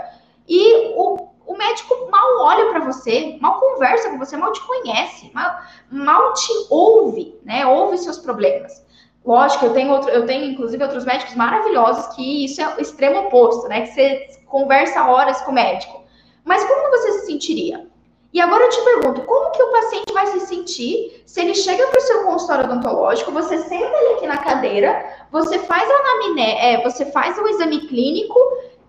e 0.48 0.92
o, 0.96 1.28
o 1.46 1.56
médico 1.56 2.08
mal 2.10 2.40
olha 2.40 2.70
para 2.70 2.80
você, 2.80 3.38
mal 3.40 3.60
conversa 3.60 4.10
com 4.10 4.18
você, 4.18 4.36
mal 4.36 4.52
te 4.52 4.60
conhece, 4.66 5.30
mal, 5.32 5.60
mal 5.90 6.32
te 6.32 6.52
ouve, 6.68 7.38
né? 7.44 7.66
Ouve 7.66 7.98
seus 7.98 8.18
problemas. 8.18 8.84
Lógico, 9.24 9.66
eu 9.66 9.72
tenho, 9.72 9.92
outro, 9.92 10.10
eu 10.10 10.24
tenho 10.24 10.44
inclusive 10.44 10.82
outros 10.82 11.04
médicos 11.04 11.34
maravilhosos 11.34 12.14
que 12.14 12.44
isso 12.44 12.60
é 12.60 12.76
o 12.76 12.80
extremo 12.80 13.26
oposto, 13.26 13.68
né? 13.68 13.82
Que 13.82 13.88
você 13.88 14.40
conversa 14.46 15.04
horas 15.04 15.40
com 15.42 15.50
o 15.50 15.54
médico. 15.54 16.04
Mas 16.44 16.64
como 16.64 16.90
você 16.90 17.12
se 17.12 17.26
sentiria? 17.26 17.88
E 18.32 18.40
agora 18.40 18.64
eu 18.64 18.68
te 18.68 18.80
pergunto, 18.82 19.22
como 19.22 19.50
que 19.52 19.62
o 19.62 19.72
paciente 19.72 20.12
vai 20.12 20.26
se 20.26 20.40
sentir 20.40 21.22
se 21.24 21.40
ele 21.40 21.54
chega 21.54 21.86
para 21.86 21.98
o 21.98 22.02
seu 22.02 22.24
consultório 22.24 22.64
odontológico, 22.64 23.32
você 23.32 23.58
senta 23.58 23.96
ele 23.96 24.14
aqui 24.14 24.26
na 24.26 24.38
cadeira, 24.38 25.26
você 25.30 25.58
faz 25.60 25.88
a 25.90 26.40
é, 26.40 26.82
você 26.82 27.06
faz 27.06 27.38
o 27.38 27.48
exame 27.48 27.86
clínico, 27.86 28.38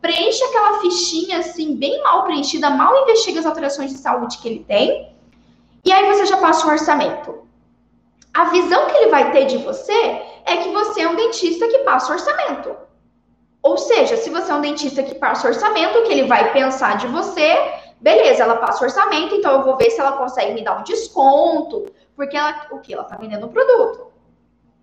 preenche 0.01 0.43
aquela 0.43 0.79
fichinha 0.79 1.39
assim, 1.39 1.75
bem 1.75 2.01
mal 2.03 2.23
preenchida, 2.23 2.69
mal 2.69 3.03
investiga 3.03 3.39
as 3.39 3.45
alterações 3.45 3.91
de 3.91 3.97
saúde 3.97 4.37
que 4.39 4.47
ele 4.47 4.65
tem, 4.67 5.15
e 5.85 5.91
aí 5.91 6.05
você 6.07 6.25
já 6.25 6.37
passa 6.37 6.67
o 6.67 6.69
orçamento 6.69 7.47
a 8.37 8.45
visão 8.45 8.85
que 8.85 8.95
ele 8.97 9.09
vai 9.09 9.31
ter 9.31 9.45
de 9.45 9.57
você 9.57 10.21
é 10.45 10.57
que 10.57 10.69
você 10.69 11.01
é 11.01 11.09
um 11.09 11.15
dentista 11.15 11.67
que 11.67 11.79
passa 11.79 12.13
orçamento. 12.13 12.75
Ou 13.63 13.79
seja, 13.79 14.15
se 14.15 14.29
você 14.29 14.51
é 14.51 14.55
um 14.55 14.61
dentista 14.61 15.01
que 15.01 15.15
passa 15.15 15.47
orçamento, 15.47 15.97
o 15.97 16.03
que 16.03 16.11
ele 16.11 16.27
vai 16.27 16.53
pensar 16.53 16.97
de 16.97 17.07
você, 17.07 17.57
beleza, 17.99 18.43
ela 18.43 18.57
passa 18.57 18.83
orçamento, 18.83 19.35
então 19.35 19.53
eu 19.53 19.63
vou 19.63 19.77
ver 19.77 19.89
se 19.89 19.99
ela 19.99 20.13
consegue 20.13 20.53
me 20.53 20.63
dar 20.63 20.79
um 20.79 20.83
desconto, 20.83 21.85
porque 22.15 22.35
ela, 22.35 22.67
o 22.71 22.79
que? 22.79 22.93
Ela 22.93 23.03
está 23.03 23.15
vendendo 23.15 23.45
um 23.45 23.51
produto. 23.51 24.07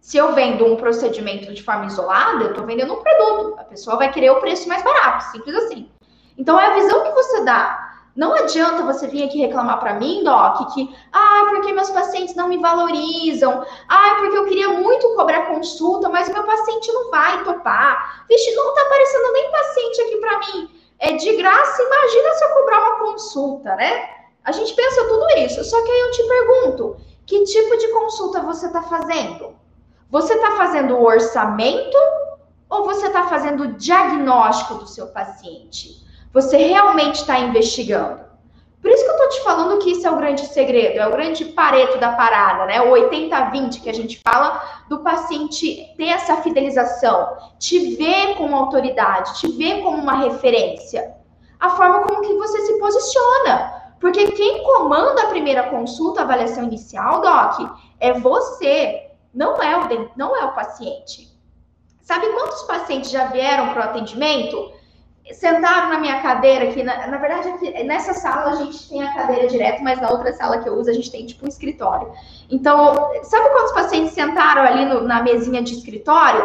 Se 0.01 0.17
eu 0.19 0.33
vendo 0.33 0.67
um 0.67 0.77
procedimento 0.77 1.53
de 1.53 1.63
forma 1.63 1.87
isolada, 1.87 2.45
eu 2.45 2.51
estou 2.51 2.67
vendendo 2.67 2.93
um 2.93 3.03
produto. 3.03 3.59
A 3.59 3.65
pessoa 3.65 3.97
vai 3.97 4.13
querer 4.13 4.31
o 4.31 4.41
preço 4.41 4.69
mais 4.69 4.83
barato, 4.83 5.25
simples 5.33 5.57
assim. 5.57 5.91
Então 6.37 6.61
é 6.61 6.67
a 6.67 6.75
visão 6.75 7.03
que 7.05 7.11
você 7.13 7.43
dá 7.45 7.95
não 8.17 8.33
adianta 8.33 8.85
você 8.85 9.09
vir 9.09 9.25
aqui 9.25 9.39
reclamar 9.39 9.81
para 9.81 9.95
mim, 9.95 10.23
Doc, 10.23 10.73
que, 10.73 10.95
ah, 11.13 11.47
porque 11.51 11.73
meus 11.73 11.91
pacientes 11.91 12.37
não 12.37 12.49
me 12.49 12.59
valorizam, 12.59 13.67
ah, 13.89 14.17
porque 14.21 14.39
eu 14.39 14.45
queria 14.45 14.69
muito 14.69 15.17
cobrar 15.17 15.47
consulta, 15.47 16.09
mas 16.09 16.29
o 16.29 16.33
meu 16.33 16.45
paciente 16.45 16.93
não 16.93 17.11
vai 17.11 17.43
topar. 17.43 18.25
Vixe, 18.29 18.55
não 18.55 18.73
tá 18.73 18.83
aparecendo 18.83 19.33
nem 19.33 19.51
paciente 19.51 20.03
aqui 20.03 20.17
para 20.19 20.39
mim. 20.39 20.71
É 20.99 21.13
de 21.13 21.37
graça, 21.37 21.83
imagina 21.83 22.35
se 22.35 22.45
eu 22.45 22.51
cobrar 22.51 22.79
uma 22.81 22.99
consulta, 22.99 23.75
né? 23.77 24.09
A 24.45 24.53
gente 24.53 24.75
pensa 24.75 25.05
tudo 25.09 25.27
isso. 25.39 25.65
Só 25.65 25.83
que 25.83 25.91
aí 25.91 26.01
eu 26.01 26.11
te 26.11 26.23
pergunto, 26.25 26.97
que 27.27 27.45
tipo 27.45 27.77
de 27.77 27.89
consulta 27.89 28.41
você 28.41 28.67
está 28.67 28.83
fazendo? 28.83 29.57
Você 30.11 30.35
está 30.35 30.53
fazendo 30.53 30.97
o 30.97 31.05
orçamento 31.05 31.97
ou 32.69 32.85
você 32.85 33.07
está 33.07 33.29
fazendo 33.29 33.65
o 33.65 33.73
diagnóstico 33.75 34.75
do 34.75 34.87
seu 34.87 35.09
paciente? 35.09 36.05
Você 36.33 36.57
realmente 36.57 37.17
está 37.17 37.39
investigando. 37.39 38.25
Por 38.85 38.91
isso 38.91 39.03
que 39.03 39.11
eu 39.11 39.15
estou 39.15 39.29
te 39.31 39.41
falando 39.43 39.79
que 39.79 39.93
isso 39.93 40.07
é 40.07 40.11
o 40.11 40.17
grande 40.19 40.47
segredo, 40.47 40.99
é 40.99 41.09
o 41.09 41.11
grande 41.11 41.47
pareto 41.47 41.97
da 41.97 42.13
parada, 42.13 42.67
né? 42.67 42.83
O 42.83 42.91
80-20 42.93 43.81
que 43.81 43.89
a 43.89 43.95
gente 43.95 44.21
fala 44.23 44.63
do 44.91 44.99
paciente 44.99 45.91
ter 45.97 46.09
essa 46.09 46.37
fidelização, 46.43 47.35
te 47.59 47.97
ver 47.97 48.35
como 48.37 48.55
autoridade, 48.55 49.41
te 49.41 49.49
ver 49.49 49.81
como 49.83 49.97
uma 49.97 50.17
referência. 50.17 51.15
A 51.59 51.71
forma 51.71 52.03
como 52.03 52.21
que 52.21 52.35
você 52.35 52.61
se 52.61 52.79
posiciona. 52.79 53.95
Porque 53.99 54.33
quem 54.33 54.63
comanda 54.63 55.23
a 55.23 55.29
primeira 55.29 55.63
consulta, 55.71 56.21
a 56.21 56.25
avaliação 56.25 56.65
inicial, 56.65 57.23
Doc, 57.23 57.79
é 57.99 58.13
você, 58.13 59.13
não 59.33 59.63
é 59.63 59.79
o, 59.79 60.11
não 60.15 60.37
é 60.37 60.45
o 60.45 60.53
paciente. 60.53 61.33
Sabe 62.03 62.29
quantos 62.35 62.61
pacientes 62.65 63.11
já 63.11 63.29
vieram 63.29 63.71
para 63.71 63.81
o 63.81 63.85
atendimento? 63.85 64.75
Sentaram 65.33 65.89
na 65.89 65.99
minha 65.99 66.21
cadeira 66.21 66.69
aqui, 66.69 66.83
na, 66.83 67.07
na 67.07 67.17
verdade, 67.17 67.49
aqui, 67.49 67.83
nessa 67.83 68.13
sala 68.13 68.53
a 68.53 68.57
gente 68.57 68.89
tem 68.91 69.03
a 69.03 69.15
cadeira 69.15 69.49
direto, 69.49 69.83
mas 69.83 69.99
na 69.99 70.11
outra 70.11 70.33
sala 70.35 70.59
que 70.59 70.69
eu 70.69 70.75
uso 70.75 70.91
a 70.91 70.93
gente 70.93 71.11
tem 71.11 71.25
tipo 71.25 71.47
um 71.47 71.49
escritório. 71.49 72.13
Então, 72.51 73.11
sabe 73.23 73.49
quantos 73.49 73.73
pacientes 73.73 74.13
sentaram 74.13 74.63
ali 74.63 74.85
no, 74.85 75.01
na 75.03 75.23
mesinha 75.23 75.63
de 75.63 75.73
escritório? 75.73 76.43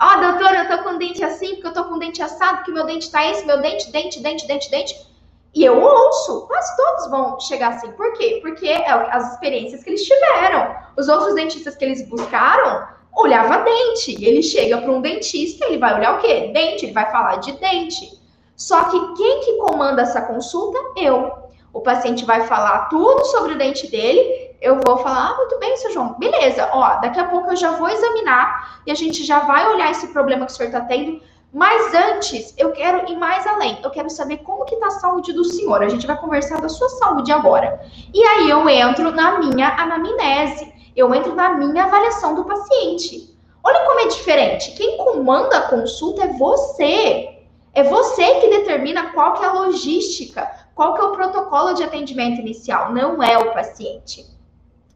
Ó, 0.00 0.06
oh, 0.06 0.20
doutora, 0.20 0.64
eu 0.64 0.76
tô 0.76 0.84
com 0.84 0.96
dente 0.96 1.22
assim, 1.22 1.54
porque 1.54 1.66
eu 1.66 1.74
tô 1.74 1.84
com 1.84 1.98
dente 1.98 2.22
assado, 2.22 2.58
porque 2.58 2.72
meu 2.72 2.86
dente 2.86 3.10
tá 3.10 3.24
esse, 3.30 3.44
meu 3.44 3.60
dente, 3.60 3.92
dente, 3.92 4.22
dente, 4.22 4.46
dente, 4.46 4.70
dente. 4.70 5.14
E 5.54 5.64
eu 5.64 5.80
ouço, 5.80 6.46
quase 6.46 6.76
todos 6.76 7.10
vão 7.10 7.38
chegar 7.38 7.74
assim. 7.74 7.92
Por 7.92 8.12
quê? 8.14 8.40
Porque 8.42 8.66
é 8.66 8.90
as 8.90 9.34
experiências 9.34 9.84
que 9.84 9.90
eles 9.90 10.02
tiveram. 10.02 10.74
Os 10.96 11.08
outros 11.08 11.34
dentistas 11.34 11.76
que 11.76 11.84
eles 11.84 12.08
buscaram 12.08 12.88
olhava 13.16 13.58
dente. 13.58 14.12
Ele 14.24 14.42
chega 14.42 14.78
para 14.78 14.90
um 14.90 15.00
dentista, 15.00 15.66
ele 15.66 15.78
vai 15.78 15.94
olhar 15.94 16.16
o 16.16 16.20
quê? 16.20 16.50
Dente, 16.52 16.86
ele 16.86 16.92
vai 16.92 17.10
falar 17.10 17.36
de 17.36 17.52
dente. 17.52 18.10
Só 18.56 18.84
que 18.84 19.14
quem 19.14 19.40
que 19.40 19.52
comanda 19.54 20.02
essa 20.02 20.22
consulta? 20.22 20.78
Eu. 20.96 21.32
O 21.72 21.80
paciente 21.80 22.24
vai 22.24 22.46
falar 22.46 22.88
tudo 22.88 23.24
sobre 23.24 23.54
o 23.54 23.58
dente 23.58 23.90
dele, 23.90 24.54
eu 24.60 24.80
vou 24.86 24.96
falar, 24.98 25.30
ah, 25.30 25.36
muito 25.36 25.58
bem, 25.58 25.76
seu 25.76 25.92
João, 25.92 26.14
beleza, 26.18 26.70
ó, 26.72 27.00
daqui 27.00 27.18
a 27.18 27.24
pouco 27.24 27.50
eu 27.50 27.56
já 27.56 27.72
vou 27.72 27.88
examinar 27.88 28.80
e 28.86 28.92
a 28.92 28.94
gente 28.94 29.24
já 29.24 29.40
vai 29.40 29.68
olhar 29.74 29.90
esse 29.90 30.06
problema 30.08 30.46
que 30.46 30.52
o 30.52 30.54
senhor 30.54 30.68
está 30.68 30.82
tendo, 30.82 31.20
mas 31.54 31.94
antes, 31.94 32.52
eu 32.58 32.72
quero 32.72 33.08
ir 33.08 33.16
mais 33.16 33.46
além. 33.46 33.78
Eu 33.80 33.90
quero 33.90 34.10
saber 34.10 34.38
como 34.38 34.64
que 34.64 34.74
tá 34.74 34.88
a 34.88 34.90
saúde 34.90 35.32
do 35.32 35.44
senhor. 35.44 35.84
A 35.84 35.88
gente 35.88 36.04
vai 36.04 36.16
conversar 36.16 36.60
da 36.60 36.68
sua 36.68 36.88
saúde 36.88 37.30
agora. 37.30 37.80
E 38.12 38.20
aí 38.24 38.50
eu 38.50 38.68
entro 38.68 39.12
na 39.12 39.38
minha 39.38 39.68
anamnese 39.80 40.73
eu 40.96 41.14
entro 41.14 41.34
na 41.34 41.54
minha 41.54 41.84
avaliação 41.84 42.34
do 42.34 42.44
paciente. 42.44 43.34
Olha 43.62 43.84
como 43.84 44.00
é 44.00 44.08
diferente. 44.08 44.72
Quem 44.72 44.98
comanda 44.98 45.56
a 45.56 45.68
consulta 45.68 46.24
é 46.24 46.32
você. 46.34 47.38
É 47.72 47.82
você 47.82 48.40
que 48.40 48.48
determina 48.48 49.12
qual 49.12 49.34
que 49.34 49.44
é 49.44 49.48
a 49.48 49.52
logística, 49.52 50.48
qual 50.74 50.94
que 50.94 51.00
é 51.00 51.04
o 51.04 51.12
protocolo 51.12 51.74
de 51.74 51.82
atendimento 51.82 52.40
inicial, 52.40 52.92
não 52.92 53.22
é 53.22 53.36
o 53.36 53.52
paciente. 53.52 54.24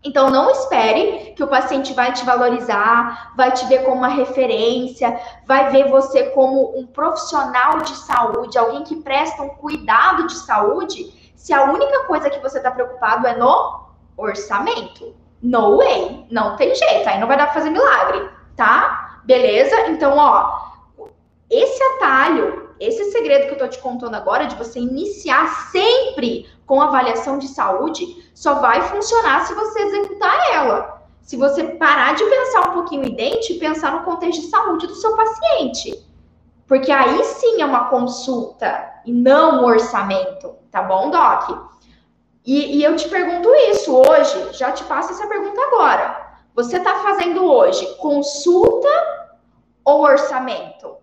Então, 0.05 0.31
não 0.31 0.49
espere 0.51 1.33
que 1.35 1.43
o 1.43 1.49
paciente 1.49 1.93
vai 1.93 2.13
te 2.13 2.25
valorizar, 2.25 3.33
vai 3.37 3.51
te 3.51 3.67
ver 3.67 3.85
como 3.85 3.97
uma 3.97 4.09
referência, 4.09 5.21
vai 5.45 5.71
ver 5.71 5.91
você 5.91 6.31
como 6.31 6.79
um 6.79 6.87
profissional 6.87 7.79
de 7.79 7.97
saúde, 7.97 8.57
alguém 8.57 8.85
que 8.85 8.97
presta 8.97 9.43
um 9.43 9.49
cuidado 9.49 10.29
de 10.29 10.35
saúde, 10.35 11.33
se 11.35 11.53
a 11.53 11.65
única 11.65 12.05
coisa 12.05 12.31
que 12.31 12.39
você 12.39 12.59
está 12.59 12.71
preocupado 12.71 13.27
é 13.27 13.37
no 13.37 13.89
orçamento. 14.17 15.17
No 15.43 15.77
way, 15.77 16.27
não 16.31 16.57
tem 16.57 16.75
jeito, 16.75 17.09
aí 17.09 17.21
não 17.21 17.29
vai 17.29 17.37
dar 17.37 17.47
pra 17.47 17.55
fazer 17.55 17.71
milagre, 17.71 18.29
tá? 18.57 19.21
Beleza? 19.25 19.89
Então, 19.89 20.17
ó, 20.17 20.69
esse 21.51 21.83
atalho, 21.83 22.71
esse 22.81 23.11
segredo 23.13 23.47
que 23.47 23.55
eu 23.55 23.59
tô 23.59 23.69
te 23.69 23.79
contando 23.79 24.15
agora, 24.15 24.47
de 24.47 24.57
você 24.57 24.79
iniciar 24.81 25.71
sempre 25.71 26.47
com 26.67 26.83
avaliação 26.83 27.39
de 27.39 27.49
saúde, 27.49 28.31
só 28.35 28.55
vai 28.55 28.83
funcionar 28.83 29.47
se 29.47 29.55
você 29.55 29.81
executar 29.81 30.53
ela. 30.53 31.03
Se 31.23 31.37
você 31.37 31.65
parar 31.65 32.15
de 32.15 32.25
pensar 32.25 32.71
um 32.71 32.73
pouquinho 32.73 33.05
em 33.05 33.15
dente 33.15 33.53
e 33.53 33.59
pensar 33.59 33.93
no 33.93 34.05
contexto 34.05 34.41
de 34.41 34.49
saúde 34.49 34.87
do 34.87 34.95
seu 34.95 35.15
paciente. 35.15 36.07
Porque 36.67 36.93
aí 36.93 37.25
sim 37.25 37.63
é 37.63 37.65
uma 37.65 37.87
consulta 37.87 38.93
e 39.05 39.13
não 39.13 39.61
um 39.61 39.65
orçamento, 39.65 40.55
tá 40.71 40.83
bom, 40.83 41.11
Doc? 41.11 41.68
E, 42.49 42.79
e 42.79 42.83
eu 42.83 42.97
te 42.97 43.07
pergunto 43.11 43.55
isso 43.71 43.95
hoje, 43.95 44.55
já 44.55 44.73
te 44.73 44.83
passo 44.85 45.13
essa 45.13 45.27
pergunta 45.27 45.61
agora. 45.61 46.39
Você 46.55 46.79
está 46.79 46.95
fazendo 47.01 47.45
hoje 47.45 47.85
consulta 47.97 48.89
ou 49.85 50.01
orçamento? 50.01 50.97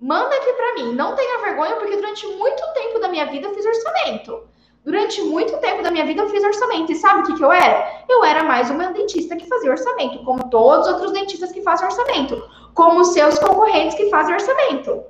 Manda 0.00 0.34
aqui 0.34 0.52
para 0.52 0.74
mim. 0.74 0.92
Não 0.92 1.14
tenha 1.14 1.42
vergonha, 1.42 1.76
porque 1.76 1.94
durante 1.94 2.26
muito 2.26 2.60
tempo 2.74 2.98
da 2.98 3.06
minha 3.06 3.24
vida 3.26 3.46
eu 3.46 3.54
fiz 3.54 3.64
orçamento. 3.64 4.48
Durante 4.84 5.22
muito 5.22 5.56
tempo 5.58 5.80
da 5.80 5.92
minha 5.92 6.04
vida 6.04 6.22
eu 6.22 6.28
fiz 6.28 6.42
orçamento. 6.42 6.90
E 6.90 6.96
sabe 6.96 7.20
o 7.20 7.22
que, 7.22 7.34
que 7.36 7.44
eu 7.44 7.52
era? 7.52 8.02
Eu 8.08 8.24
era 8.24 8.42
mais 8.42 8.68
uma 8.68 8.88
dentista 8.88 9.36
que 9.36 9.46
fazia 9.46 9.70
orçamento, 9.70 10.24
como 10.24 10.50
todos 10.50 10.88
os 10.88 10.94
outros 10.94 11.12
dentistas 11.12 11.52
que 11.52 11.62
fazem 11.62 11.86
orçamento, 11.86 12.42
como 12.74 12.98
os 13.02 13.12
seus 13.12 13.38
concorrentes 13.38 13.96
que 13.96 14.10
fazem 14.10 14.34
orçamento. 14.34 15.04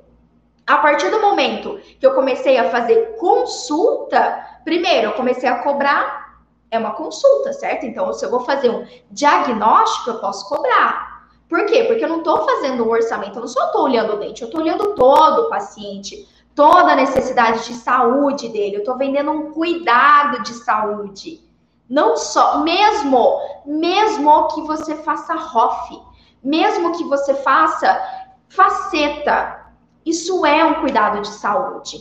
A 0.67 0.77
partir 0.77 1.11
do 1.11 1.23
momento 1.23 1.81
que 1.99 2.07
eu 2.07 2.15
comecei 2.15 2.59
a 2.59 2.69
fazer 2.69 3.17
consulta, 3.17 4.50
primeiro 4.65 5.09
eu 5.09 5.13
comecei 5.13 5.49
a 5.49 5.63
cobrar, 5.63 6.41
é 6.71 6.79
uma 6.79 6.93
consulta, 6.93 7.53
certo? 7.53 7.85
Então, 7.85 8.13
se 8.13 8.25
eu 8.25 8.31
vou 8.31 8.41
fazer 8.41 8.71
um 8.71 8.87
diagnóstico, 9.11 10.11
eu 10.11 10.19
posso 10.21 10.49
cobrar. 10.49 11.29
Por 11.49 11.67
quê? 11.67 11.85
Porque 11.85 12.05
eu 12.05 12.09
não 12.09 12.19
estou 12.19 12.45
fazendo 12.45 12.85
um 12.85 12.91
orçamento, 12.91 13.37
eu 13.37 13.41
não 13.41 13.49
só 13.49 13.67
estou 13.67 13.83
olhando 13.83 14.15
o 14.15 14.19
dente, 14.19 14.43
eu 14.43 14.47
estou 14.47 14.61
olhando 14.61 14.95
todo 14.95 15.43
o 15.43 15.49
paciente, 15.49 16.29
toda 16.55 16.93
a 16.93 16.97
necessidade 16.97 17.67
de 17.67 17.75
saúde 17.75 18.49
dele, 18.49 18.77
eu 18.77 18.81
estou 18.81 18.97
vendendo 18.97 19.33
um 19.33 19.51
cuidado 19.51 20.43
de 20.45 20.55
saúde. 20.55 21.43
Não 21.89 22.17
só, 22.17 22.59
mesmo, 22.59 23.41
mesmo 23.67 24.47
que 24.49 24.63
você 24.63 24.95
faça 25.03 25.35
ROF, 25.35 26.01
mesmo 26.43 26.97
que 26.97 27.03
você 27.05 27.35
faça 27.35 28.01
faceta, 28.49 29.73
isso 30.07 30.47
é 30.47 30.65
um 30.65 30.81
cuidado 30.81 31.21
de 31.21 31.29
saúde, 31.29 31.99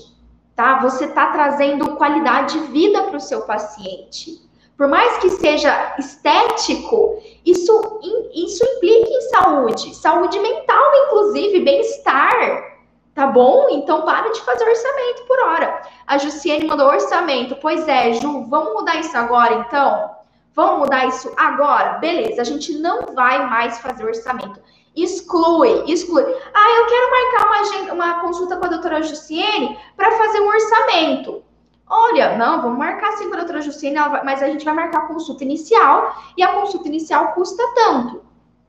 tá? 0.59 0.77
Você 0.79 1.05
está 1.05 1.27
trazendo 1.27 1.95
qualidade 1.95 2.59
de 2.59 2.67
vida 2.67 3.03
para 3.03 3.15
o 3.15 3.21
seu 3.21 3.43
paciente. 3.43 4.41
Por 4.75 4.89
mais 4.89 5.17
que 5.19 5.29
seja 5.29 5.95
estético, 5.97 7.17
isso, 7.45 8.01
isso 8.35 8.65
implica 8.65 9.09
em 9.09 9.21
saúde, 9.29 9.95
saúde 9.95 10.37
mental, 10.37 10.91
inclusive, 11.05 11.61
bem-estar. 11.61 12.77
Tá 13.15 13.27
bom? 13.27 13.67
Então 13.71 14.01
para 14.03 14.31
de 14.31 14.41
fazer 14.41 14.65
orçamento 14.65 15.25
por 15.27 15.39
hora. 15.39 15.81
A 16.05 16.17
Jussiane 16.17 16.65
mandou 16.65 16.87
orçamento. 16.87 17.55
Pois 17.61 17.87
é, 17.87 18.13
Ju, 18.13 18.45
vamos 18.49 18.73
mudar 18.73 18.99
isso 18.99 19.17
agora 19.17 19.55
então? 19.55 20.11
Vamos 20.53 20.79
mudar 20.79 21.05
isso 21.05 21.31
agora? 21.37 21.99
Beleza, 21.99 22.41
a 22.41 22.45
gente 22.45 22.77
não 22.79 23.13
vai 23.13 23.45
mais 23.45 23.79
fazer 23.79 24.05
orçamento. 24.05 24.59
Exclui, 25.03 25.83
exclui. 25.87 26.23
Ah, 26.53 26.69
eu 26.77 26.85
quero 26.87 27.11
marcar 27.11 27.47
uma, 27.47 27.93
uma 27.93 28.21
consulta 28.21 28.57
com 28.57 28.65
a 28.65 28.69
doutora 28.69 29.01
Jussiene 29.01 29.77
para 29.95 30.11
fazer 30.11 30.41
um 30.41 30.47
orçamento. 30.47 31.43
Olha, 31.87 32.37
não, 32.37 32.61
vamos 32.61 32.77
marcar 32.77 33.13
sim 33.13 33.29
com 33.29 33.33
a 33.33 33.39
doutora 33.39 33.61
Jussiene, 33.61 33.97
mas 34.23 34.43
a 34.43 34.47
gente 34.47 34.63
vai 34.63 34.75
marcar 34.75 34.99
a 34.99 35.07
consulta 35.07 35.43
inicial 35.43 36.15
e 36.37 36.43
a 36.43 36.53
consulta 36.53 36.87
inicial 36.87 37.33
custa 37.33 37.63
tanto, 37.73 38.23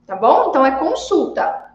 tá 0.07 0.17
bom? 0.17 0.49
Então 0.49 0.65
é 0.65 0.71
consulta. 0.73 1.71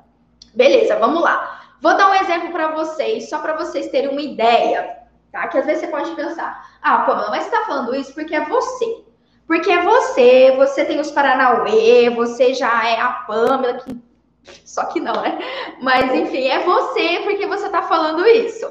Beleza, 0.56 0.98
vamos 0.98 1.22
lá. 1.22 1.62
Vou 1.82 1.96
dar 1.96 2.10
um 2.10 2.16
exemplo 2.16 2.52
para 2.52 2.70
vocês, 2.70 3.30
só 3.30 3.40
para 3.40 3.54
vocês 3.54 3.90
terem 3.90 4.10
uma 4.10 4.22
ideia, 4.22 4.98
tá? 5.32 5.48
Que 5.48 5.60
às 5.60 5.66
vezes 5.66 5.82
você 5.82 5.88
pode 5.88 6.12
pensar, 6.16 6.66
ah, 6.82 7.00
Pamela, 7.00 7.30
mas 7.30 7.44
você 7.44 7.52
tá 7.52 7.66
falando 7.66 7.94
isso 7.94 8.14
porque 8.14 8.34
é 8.34 8.46
você. 8.46 9.04
Porque 9.46 9.72
é 9.72 9.84
você, 9.84 10.56
você 10.58 10.84
tem 10.84 11.00
os 11.00 11.12
Paranauê, 11.12 12.10
você 12.10 12.56
já 12.56 12.90
é 12.90 13.00
a 13.00 13.10
Pamela, 13.10 13.76
que 13.76 14.05
só 14.66 14.86
que 14.86 15.00
não, 15.00 15.22
né? 15.22 15.40
Mas 15.82 16.14
enfim, 16.14 16.48
é 16.48 16.60
você 16.60 17.22
porque 17.24 17.46
você 17.46 17.70
tá 17.70 17.84
falando 17.84 18.26
isso. 18.28 18.70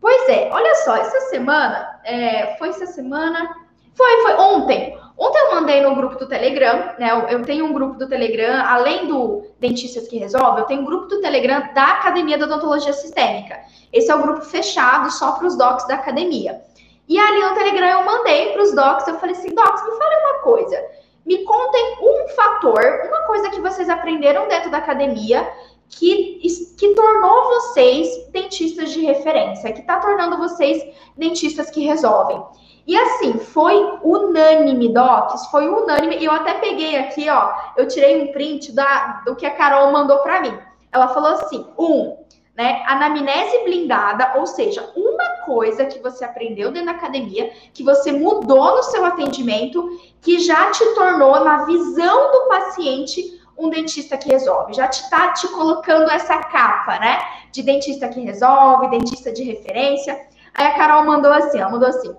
Pois 0.00 0.28
é, 0.28 0.48
olha 0.52 0.74
só, 0.76 0.96
essa 0.96 1.20
semana, 1.30 2.00
é, 2.04 2.56
foi 2.56 2.70
essa 2.70 2.86
semana? 2.86 3.54
Foi, 3.94 4.22
foi 4.22 4.34
ontem. 4.34 4.98
Ontem 5.16 5.38
eu 5.38 5.54
mandei 5.54 5.80
no 5.82 5.94
grupo 5.94 6.16
do 6.16 6.26
Telegram, 6.26 6.94
né? 6.98 7.10
Eu, 7.30 7.42
tenho 7.42 7.66
um 7.66 7.72
grupo 7.72 7.98
do 7.98 8.08
Telegram, 8.08 8.64
além 8.66 9.06
do 9.06 9.46
Dentistas 9.60 10.08
que 10.08 10.18
Resolve, 10.18 10.62
eu 10.62 10.64
tenho 10.64 10.80
um 10.80 10.84
grupo 10.84 11.06
do 11.06 11.20
Telegram 11.20 11.72
da 11.74 11.92
Academia 11.92 12.38
da 12.38 12.46
Odontologia 12.46 12.92
Sistêmica. 12.92 13.60
Esse 13.92 14.10
é 14.10 14.14
o 14.14 14.22
grupo 14.22 14.40
fechado 14.40 15.10
só 15.12 15.32
para 15.32 15.46
os 15.46 15.56
docs 15.56 15.86
da 15.86 15.94
academia. 15.94 16.60
E 17.08 17.18
ali 17.18 17.40
no 17.40 17.54
Telegram 17.54 18.00
eu 18.00 18.04
mandei 18.04 18.52
para 18.52 18.62
os 18.62 18.74
docs, 18.74 19.06
eu 19.06 19.18
falei 19.18 19.36
assim, 19.36 19.54
docs, 19.54 19.84
me 19.84 19.98
fale 19.98 20.16
uma 20.16 20.38
coisa. 20.40 20.82
Me 21.24 21.44
contem 21.44 21.98
um 22.00 22.28
fator, 22.28 23.02
uma 23.06 23.22
coisa 23.22 23.50
que 23.50 23.60
vocês 23.60 23.88
aprenderam 23.88 24.48
dentro 24.48 24.70
da 24.70 24.78
academia 24.78 25.48
que, 25.88 26.40
que 26.78 26.94
tornou 26.94 27.44
vocês 27.44 28.08
dentistas 28.30 28.90
de 28.90 29.00
referência, 29.04 29.72
que 29.72 29.80
está 29.80 29.98
tornando 29.98 30.38
vocês 30.38 30.82
dentistas 31.16 31.70
que 31.70 31.84
resolvem. 31.84 32.42
E 32.86 32.96
assim, 32.96 33.38
foi 33.38 33.74
unânime, 34.02 34.92
Docs, 34.92 35.46
foi 35.46 35.68
unânime. 35.68 36.16
E 36.18 36.24
eu 36.24 36.32
até 36.32 36.54
peguei 36.54 36.96
aqui, 36.96 37.28
ó, 37.28 37.52
eu 37.76 37.86
tirei 37.86 38.22
um 38.22 38.32
print 38.32 38.72
da, 38.72 39.22
do 39.24 39.36
que 39.36 39.46
a 39.46 39.54
Carol 39.54 39.92
mandou 39.92 40.18
para 40.18 40.40
mim. 40.40 40.58
Ela 40.90 41.08
falou 41.08 41.30
assim: 41.32 41.64
um, 41.78 42.16
né? 42.54 42.82
Anamnese 42.86 43.64
blindada, 43.64 44.34
ou 44.36 44.46
seja, 44.46 44.92
uma 44.94 45.44
coisa 45.44 45.86
que 45.86 45.98
você 46.00 46.24
aprendeu 46.24 46.70
dentro 46.70 46.86
da 46.86 46.92
academia, 46.92 47.50
que 47.72 47.82
você 47.82 48.12
mudou 48.12 48.76
no 48.76 48.82
seu 48.82 49.04
atendimento, 49.04 49.98
que 50.20 50.38
já 50.38 50.70
te 50.70 50.84
tornou, 50.94 51.44
na 51.44 51.64
visão 51.64 52.30
do 52.30 52.48
paciente, 52.48 53.40
um 53.56 53.70
dentista 53.70 54.16
que 54.16 54.28
resolve. 54.28 54.74
Já 54.74 54.88
te 54.88 55.08
tá 55.08 55.32
te 55.32 55.48
colocando 55.48 56.10
essa 56.10 56.38
capa, 56.38 56.98
né? 56.98 57.20
De 57.50 57.62
dentista 57.62 58.08
que 58.08 58.20
resolve, 58.20 58.88
dentista 58.88 59.32
de 59.32 59.42
referência. 59.44 60.20
Aí 60.54 60.66
a 60.66 60.74
Carol 60.74 61.04
mandou 61.04 61.32
assim, 61.32 61.58
ela 61.58 61.70
mandou 61.70 61.88
assim. 61.88 62.14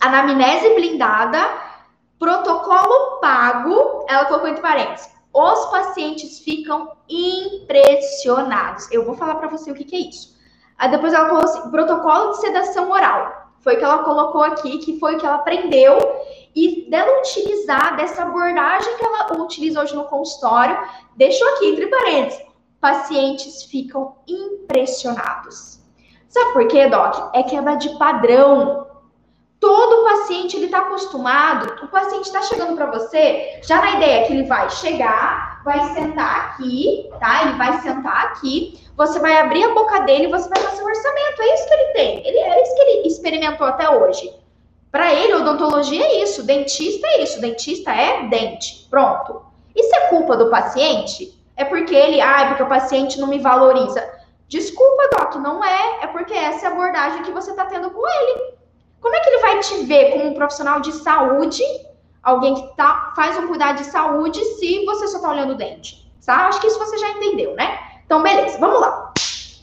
Anamnese 0.00 0.74
blindada, 0.74 1.38
protocolo 2.18 3.18
pago, 3.20 4.06
ela 4.08 4.24
colocou 4.26 4.48
entre 4.48 4.62
parênteses. 4.62 5.17
Os 5.32 5.66
pacientes 5.66 6.38
ficam 6.40 6.92
impressionados. 7.08 8.90
Eu 8.90 9.04
vou 9.04 9.14
falar 9.14 9.36
para 9.36 9.48
você 9.48 9.70
o 9.70 9.74
que, 9.74 9.84
que 9.84 9.96
é 9.96 10.00
isso. 10.00 10.36
Aí 10.76 10.90
depois 10.90 11.12
ela 11.12 11.28
colocou 11.28 11.50
assim, 11.50 11.70
protocolo 11.70 12.30
de 12.30 12.40
sedação 12.40 12.90
oral. 12.90 13.48
Foi 13.60 13.74
o 13.74 13.78
que 13.78 13.84
ela 13.84 14.04
colocou 14.04 14.42
aqui, 14.42 14.78
que 14.78 14.98
foi 14.98 15.16
o 15.16 15.18
que 15.18 15.26
ela 15.26 15.36
aprendeu. 15.36 15.98
E 16.54 16.88
dela 16.88 17.20
utilizar 17.20 17.96
dessa 17.96 18.22
abordagem 18.22 18.96
que 18.96 19.04
ela 19.04 19.32
utiliza 19.42 19.82
hoje 19.82 19.94
no 19.94 20.04
consultório, 20.04 20.78
deixou 21.16 21.46
aqui 21.54 21.68
entre 21.68 21.86
parênteses. 21.88 22.46
Pacientes 22.80 23.64
ficam 23.64 24.16
impressionados. 24.26 25.80
Sabe 26.28 26.52
por 26.52 26.68
quê, 26.68 26.88
Doc? 26.88 27.30
É 27.34 27.42
quebra 27.42 27.74
de 27.74 27.96
padrão. 27.98 28.77
Todo 29.60 30.04
paciente 30.04 30.56
ele 30.56 30.66
está 30.66 30.78
acostumado, 30.78 31.84
o 31.84 31.88
paciente 31.88 32.26
está 32.26 32.42
chegando 32.42 32.76
para 32.76 32.86
você 32.86 33.58
já 33.62 33.80
na 33.80 33.96
ideia 33.96 34.24
que 34.24 34.32
ele 34.32 34.44
vai 34.44 34.70
chegar, 34.70 35.60
vai 35.64 35.82
sentar 35.94 36.52
aqui, 36.52 37.10
tá? 37.18 37.42
Ele 37.42 37.58
vai 37.58 37.80
sentar 37.80 38.26
aqui, 38.26 38.78
você 38.96 39.18
vai 39.18 39.36
abrir 39.38 39.64
a 39.64 39.74
boca 39.74 40.00
dele 40.00 40.24
e 40.24 40.30
você 40.30 40.48
vai 40.48 40.60
fazer 40.60 40.82
o 40.82 40.86
orçamento. 40.86 41.42
É 41.42 41.54
isso 41.54 41.66
que 41.66 41.74
ele 41.74 41.92
tem. 41.92 42.26
Ele, 42.26 42.38
é 42.38 42.62
isso 42.62 42.74
que 42.74 42.80
ele 42.82 43.08
experimentou 43.08 43.66
até 43.66 43.90
hoje. 43.90 44.32
Para 44.92 45.12
ele, 45.12 45.34
odontologia 45.34 46.04
é 46.04 46.22
isso, 46.22 46.44
dentista 46.44 47.06
é 47.08 47.22
isso, 47.22 47.40
dentista 47.40 47.90
é 47.90 48.28
dente. 48.28 48.86
Pronto. 48.88 49.42
Isso 49.74 49.94
é 49.94 50.08
culpa 50.08 50.36
do 50.36 50.50
paciente? 50.50 51.36
É 51.56 51.64
porque 51.64 51.94
ele, 51.94 52.20
ah, 52.20 52.42
é 52.42 52.46
porque 52.48 52.62
o 52.62 52.68
paciente 52.68 53.20
não 53.20 53.26
me 53.26 53.40
valoriza. 53.40 54.08
Desculpa, 54.48 55.10
Doc, 55.16 55.34
não 55.36 55.62
é. 55.62 56.04
É 56.04 56.06
porque 56.06 56.32
essa 56.32 56.66
é 56.66 56.68
a 56.68 56.72
abordagem 56.72 57.22
que 57.22 57.32
você 57.32 57.50
está 57.50 57.66
tendo 57.66 57.90
com 57.90 58.06
ele. 58.06 58.57
Como 59.00 59.14
é 59.14 59.20
que 59.20 59.30
ele 59.30 59.38
vai 59.38 59.60
te 59.60 59.84
ver 59.84 60.12
como 60.12 60.26
um 60.26 60.34
profissional 60.34 60.80
de 60.80 60.92
saúde, 60.92 61.62
alguém 62.22 62.54
que 62.54 62.76
tá, 62.76 63.12
faz 63.14 63.38
um 63.38 63.48
cuidado 63.48 63.78
de 63.78 63.84
saúde, 63.84 64.42
se 64.44 64.84
você 64.84 65.08
só 65.08 65.20
tá 65.20 65.30
olhando 65.30 65.52
o 65.52 65.56
dente? 65.56 66.08
Tá? 66.24 66.48
Acho 66.48 66.60
que 66.60 66.66
isso 66.66 66.78
você 66.78 66.98
já 66.98 67.08
entendeu, 67.10 67.54
né? 67.54 67.78
Então, 68.04 68.22
beleza, 68.22 68.58
vamos 68.58 68.80
lá. 68.80 69.12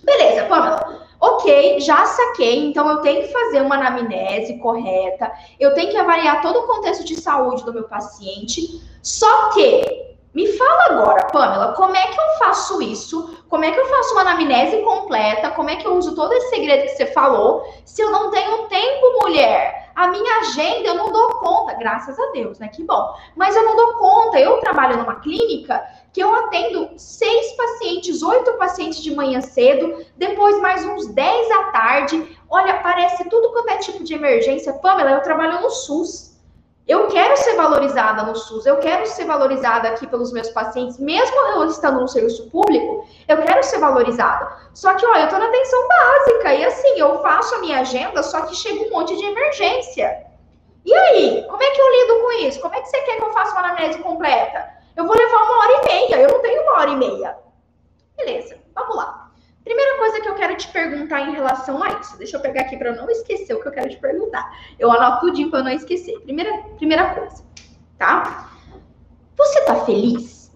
Beleza, 0.04 0.46
Pamela. 0.46 1.06
Ok, 1.20 1.80
já 1.80 2.06
saquei, 2.06 2.68
então 2.68 2.90
eu 2.90 2.98
tenho 2.98 3.22
que 3.22 3.32
fazer 3.32 3.62
uma 3.62 3.76
anamnese 3.76 4.58
correta, 4.58 5.32
eu 5.60 5.74
tenho 5.74 5.90
que 5.90 5.98
avaliar 5.98 6.42
todo 6.42 6.60
o 6.60 6.68
contexto 6.68 7.06
de 7.06 7.16
saúde 7.16 7.64
do 7.64 7.74
meu 7.74 7.84
paciente, 7.84 8.82
só 9.02 9.50
que 9.50 10.15
me 10.36 10.46
fala 10.58 10.84
agora, 10.90 11.28
Pamela, 11.28 11.72
como 11.74 11.96
é 11.96 12.08
que 12.08 12.20
eu 12.20 12.38
faço 12.40 12.82
isso? 12.82 13.38
Como 13.48 13.64
é 13.64 13.72
que 13.72 13.80
eu 13.80 13.86
faço 13.86 14.12
uma 14.12 14.22
anamnese 14.22 14.82
completa? 14.84 15.52
Como 15.52 15.70
é 15.70 15.78
que 15.78 15.88
eu 15.88 15.96
uso 15.96 16.14
todo 16.14 16.34
esse 16.34 16.50
segredo 16.50 16.84
que 16.84 16.90
você 16.90 17.06
falou? 17.06 17.64
Se 17.86 18.02
eu 18.02 18.12
não 18.12 18.30
tenho 18.30 18.68
tempo, 18.68 19.20
mulher, 19.22 19.92
a 19.96 20.10
minha 20.10 20.40
agenda 20.40 20.90
eu 20.90 20.96
não 20.96 21.10
dou 21.10 21.30
conta, 21.40 21.74
graças 21.76 22.20
a 22.20 22.32
Deus, 22.32 22.60
né? 22.60 22.68
Que 22.68 22.84
bom. 22.84 23.16
Mas 23.34 23.56
eu 23.56 23.64
não 23.64 23.78
dou 23.78 23.94
conta. 23.94 24.38
Eu 24.38 24.60
trabalho 24.60 24.98
numa 24.98 25.22
clínica 25.22 25.82
que 26.12 26.22
eu 26.22 26.36
atendo 26.36 26.90
seis 26.98 27.56
pacientes, 27.56 28.22
oito 28.22 28.52
pacientes 28.58 29.02
de 29.02 29.16
manhã 29.16 29.40
cedo, 29.40 30.06
depois 30.18 30.60
mais 30.60 30.86
uns 30.86 31.08
dez 31.08 31.50
à 31.50 31.64
tarde. 31.72 32.38
Olha, 32.50 32.82
parece 32.82 33.30
tudo 33.30 33.54
quanto 33.54 33.70
é 33.70 33.78
tipo 33.78 34.04
de 34.04 34.14
emergência. 34.14 34.74
Pamela, 34.74 35.12
eu 35.12 35.22
trabalho 35.22 35.62
no 35.62 35.70
SUS. 35.70 36.35
Eu 36.88 37.08
quero 37.08 37.36
ser 37.38 37.56
valorizada 37.56 38.22
no 38.24 38.36
SUS, 38.36 38.64
eu 38.68 38.78
quero 38.78 39.08
ser 39.08 39.26
valorizada 39.26 39.90
aqui 39.90 40.06
pelos 40.06 40.32
meus 40.32 40.50
pacientes, 40.50 41.00
mesmo 41.00 41.36
eu 41.36 41.66
estando 41.66 42.00
no 42.00 42.08
serviço 42.08 42.48
público, 42.52 43.08
eu 43.28 43.42
quero 43.42 43.64
ser 43.64 43.80
valorizada. 43.80 44.56
Só 44.72 44.94
que, 44.94 45.04
olha, 45.04 45.24
eu 45.24 45.30
tô 45.30 45.38
na 45.40 45.48
atenção 45.48 45.88
básica 45.88 46.54
e 46.54 46.64
assim, 46.64 47.00
eu 47.00 47.20
faço 47.24 47.56
a 47.56 47.60
minha 47.60 47.80
agenda, 47.80 48.22
só 48.22 48.42
que 48.42 48.56
chega 48.56 48.84
um 48.84 48.92
monte 48.92 49.18
de 49.18 49.26
emergência. 49.26 50.26
E 50.86 50.94
aí, 50.94 51.44
como 51.50 51.64
é 51.64 51.72
que 51.72 51.82
eu 51.82 51.92
lido 51.92 52.22
com 52.22 52.32
isso? 52.48 52.62
Como 52.62 52.76
é 52.76 52.82
que 52.82 52.88
você 52.88 53.02
quer 53.02 53.16
que 53.18 53.24
eu 53.24 53.34
faça 53.34 53.54
uma 53.54 53.62
anamnese 53.62 53.98
completa? 54.00 54.70
Eu 54.96 55.08
vou 55.08 55.18
levar 55.18 55.44
uma 55.44 55.58
hora 55.58 55.72
e 55.72 55.86
meia, 55.88 56.22
eu 56.22 56.30
não 56.30 56.42
tenho 56.44 56.62
uma 56.62 56.74
hora 56.74 56.90
e 56.92 56.96
meia. 56.98 57.36
Beleza, 58.16 58.60
vamos 58.76 58.96
lá. 58.96 59.25
Primeira 59.66 59.98
coisa 59.98 60.22
que 60.22 60.30
eu 60.30 60.36
quero 60.36 60.56
te 60.56 60.68
perguntar 60.68 61.22
em 61.22 61.32
relação 61.32 61.84
a 61.84 62.00
isso. 62.00 62.16
Deixa 62.20 62.38
eu 62.38 62.42
pegar 62.42 62.62
aqui 62.62 62.78
para 62.78 62.90
eu 62.90 62.96
não 62.96 63.10
esquecer 63.10 63.52
o 63.56 63.60
que 63.60 63.68
eu 63.68 63.72
quero 63.72 63.90
te 63.90 63.98
perguntar. 63.98 64.48
Eu 64.78 64.92
anoto 64.92 65.22
tudinho 65.22 65.50
para 65.50 65.62
eu 65.62 65.64
não 65.64 65.72
esquecer. 65.72 66.20
Primeira, 66.20 66.56
primeira 66.78 67.16
coisa, 67.16 67.44
tá? 67.98 68.52
Você 69.36 69.62
tá 69.62 69.84
feliz? 69.84 70.52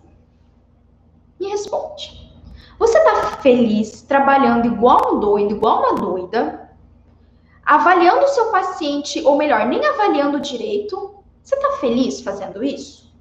Me 1.40 1.48
responde. 1.48 2.32
Você 2.78 3.00
tá 3.04 3.38
feliz 3.42 4.04
trabalhando 4.04 4.68
igual 4.68 5.16
um 5.16 5.20
doido, 5.20 5.56
igual 5.56 5.80
uma 5.80 5.96
doida? 5.96 6.70
Avaliando 7.66 8.26
o 8.26 8.30
seu 8.30 8.52
paciente, 8.52 9.24
ou 9.26 9.36
melhor, 9.38 9.66
nem 9.66 9.84
avaliando 9.86 10.40
direito? 10.40 11.16
Você 11.42 11.56
tá 11.56 11.72
feliz 11.78 12.22
fazendo 12.22 12.64
isso? 12.64 13.12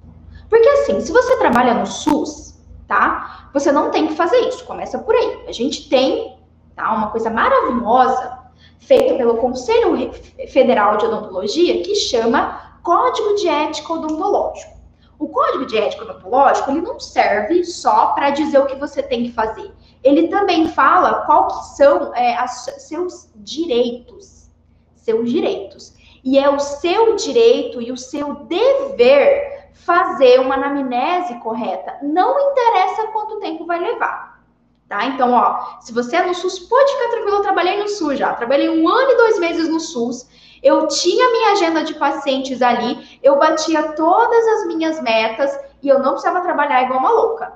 Porque 0.47 0.69
assim, 0.69 1.01
se 1.01 1.11
você 1.11 1.35
trabalha 1.37 1.73
no 1.73 1.87
SUS, 1.87 2.48
tá? 2.89 3.49
Você 3.53 3.71
não 3.71 3.91
tem 3.91 4.07
que 4.07 4.15
fazer 4.15 4.39
isso, 4.49 4.65
começa 4.65 4.97
por 4.97 5.15
aí. 5.15 5.45
A 5.47 5.51
gente 5.51 5.87
tem 5.87 6.37
tá, 6.75 6.91
uma 6.91 7.11
coisa 7.11 7.29
maravilhosa 7.29 8.39
feita 8.79 9.13
pelo 9.13 9.37
Conselho 9.37 10.11
Federal 10.49 10.97
de 10.97 11.05
Odontologia 11.05 11.83
que 11.83 11.95
chama 11.95 12.79
Código 12.81 13.35
de 13.35 13.47
Ética 13.47 13.93
Odontológico. 13.93 14.73
O 15.19 15.27
Código 15.27 15.67
de 15.67 15.77
Ética 15.77 16.03
Odontológico 16.03 16.71
ele 16.71 16.81
não 16.81 16.99
serve 16.99 17.63
só 17.63 18.07
para 18.07 18.31
dizer 18.31 18.57
o 18.57 18.65
que 18.65 18.75
você 18.75 19.03
tem 19.03 19.25
que 19.25 19.31
fazer. 19.33 19.71
Ele 20.03 20.27
também 20.29 20.69
fala 20.69 21.25
que 21.47 21.75
são 21.75 22.15
é, 22.15 22.37
as, 22.37 22.65
seus 22.79 23.29
direitos, 23.35 24.49
seus 24.95 25.29
direitos. 25.29 25.93
E 26.23 26.39
é 26.39 26.49
o 26.49 26.59
seu 26.59 27.15
direito 27.15 27.81
e 27.81 27.91
o 27.91 27.97
seu 27.97 28.33
dever 28.45 29.58
fazer 29.85 30.39
uma 30.39 30.55
anamnese 30.55 31.35
correta. 31.35 31.97
Não 32.01 32.51
interessa 32.51 33.07
quanto 33.07 33.39
tempo 33.39 33.65
vai 33.65 33.79
levar. 33.79 34.39
Tá? 34.87 35.05
Então, 35.05 35.31
ó, 35.33 35.79
se 35.79 35.93
você 35.93 36.15
é 36.15 36.25
no 36.25 36.33
SUS, 36.33 36.59
pode 36.59 36.91
ficar 36.93 37.09
tranquilo, 37.09 37.37
eu 37.37 37.43
trabalhei 37.43 37.79
no 37.79 37.87
SUS 37.87 38.17
já. 38.17 38.33
Trabalhei 38.33 38.69
um 38.69 38.87
ano 38.89 39.11
e 39.11 39.17
dois 39.17 39.39
meses 39.39 39.69
no 39.69 39.79
SUS. 39.79 40.27
Eu 40.63 40.87
tinha 40.87 41.31
minha 41.31 41.51
agenda 41.51 41.83
de 41.83 41.93
pacientes 41.93 42.61
ali, 42.61 43.19
eu 43.23 43.37
batia 43.37 43.93
todas 43.93 44.47
as 44.47 44.67
minhas 44.67 45.01
metas 45.01 45.57
e 45.81 45.87
eu 45.87 45.99
não 45.99 46.13
precisava 46.13 46.41
trabalhar 46.41 46.83
igual 46.83 46.99
uma 46.99 47.11
louca. 47.11 47.53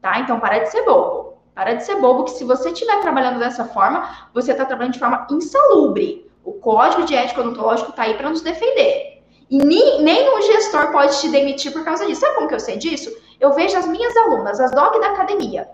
Tá? 0.00 0.18
Então, 0.18 0.40
para 0.40 0.58
de 0.58 0.70
ser 0.70 0.82
bobo. 0.84 1.34
Para 1.54 1.74
de 1.74 1.84
ser 1.84 1.96
bobo, 1.96 2.24
que 2.24 2.30
se 2.30 2.44
você 2.44 2.70
estiver 2.70 3.00
trabalhando 3.02 3.38
dessa 3.38 3.66
forma, 3.66 4.08
você 4.32 4.52
está 4.52 4.64
trabalhando 4.64 4.94
de 4.94 4.98
forma 4.98 5.26
insalubre. 5.30 6.30
O 6.42 6.54
código 6.54 7.04
de 7.04 7.14
ética 7.14 7.42
odontológico 7.42 7.90
está 7.90 8.04
aí 8.04 8.14
para 8.14 8.30
nos 8.30 8.40
defender. 8.40 9.11
E 9.52 9.58
nem, 9.58 10.02
nem 10.02 10.34
um 10.34 10.40
gestor 10.40 10.90
pode 10.92 11.20
te 11.20 11.28
demitir 11.28 11.74
por 11.74 11.84
causa 11.84 12.06
disso. 12.06 12.22
Sabe 12.22 12.36
como 12.36 12.48
que 12.48 12.54
eu 12.54 12.60
sei 12.60 12.78
disso? 12.78 13.14
Eu 13.38 13.52
vejo 13.52 13.76
as 13.76 13.86
minhas 13.86 14.16
alunas, 14.16 14.58
as 14.58 14.70
doc 14.70 14.98
da 14.98 15.08
academia. 15.08 15.68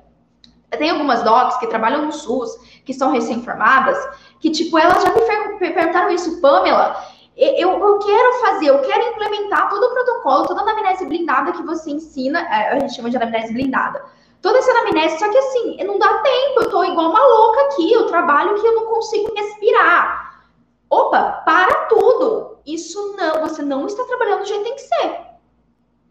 Tem 0.77 0.91
algumas 0.91 1.23
docs 1.23 1.59
que 1.59 1.69
trabalham 1.69 2.05
no 2.05 2.11
SUS, 2.11 2.59
que 2.85 2.93
são 2.93 3.13
recém-formadas, 3.13 3.97
que, 4.41 4.51
tipo, 4.51 4.77
elas 4.77 5.01
já 5.01 5.13
me 5.13 5.59
perguntaram 5.61 6.11
isso, 6.11 6.41
Pamela, 6.41 7.01
eu, 7.37 7.71
eu, 7.71 7.99
quero 8.01 8.33
fazer, 8.41 8.67
eu 8.67 8.81
quero 8.81 9.11
implementar 9.11 9.71
todo 9.71 9.85
o 9.85 9.91
protocolo, 9.91 10.49
toda 10.49 10.61
a 10.61 10.65
anamnese 10.65 11.07
blindada 11.07 11.53
que 11.53 11.63
você 11.63 11.93
ensina, 11.93 12.41
é, 12.41 12.73
a 12.73 12.81
gente 12.81 12.97
chama 12.97 13.11
de 13.11 13.17
anamnese 13.17 13.53
blindada. 13.53 14.05
Toda 14.43 14.59
essa 14.59 14.73
anamnese, 14.73 15.21
só 15.21 15.29
que 15.29 15.39
assim, 15.39 15.77
não 15.85 16.01
dá 16.01 16.19
tempo, 16.19 16.63
eu 16.63 16.71
tô 16.71 16.83
igual 16.83 17.11
uma 17.11 17.25
louca 17.25 17.61
aqui, 17.67 17.93
eu 17.93 18.07
trabalho 18.07 18.61
que 18.61 18.67
eu 18.67 18.75
não 18.75 18.87
consigo 18.87 19.33
respirar. 19.37 20.37
Opa, 20.91 21.43
para 21.45 21.85
tudo 21.85 22.58
isso 22.75 23.17
não, 23.17 23.41
você 23.41 23.63
não 23.63 23.87
está 23.87 24.05
trabalhando 24.05 24.41
do 24.41 24.47
jeito 24.47 24.63
que 24.63 24.69
tem 24.69 24.75
que 24.75 24.83
ser. 24.83 25.21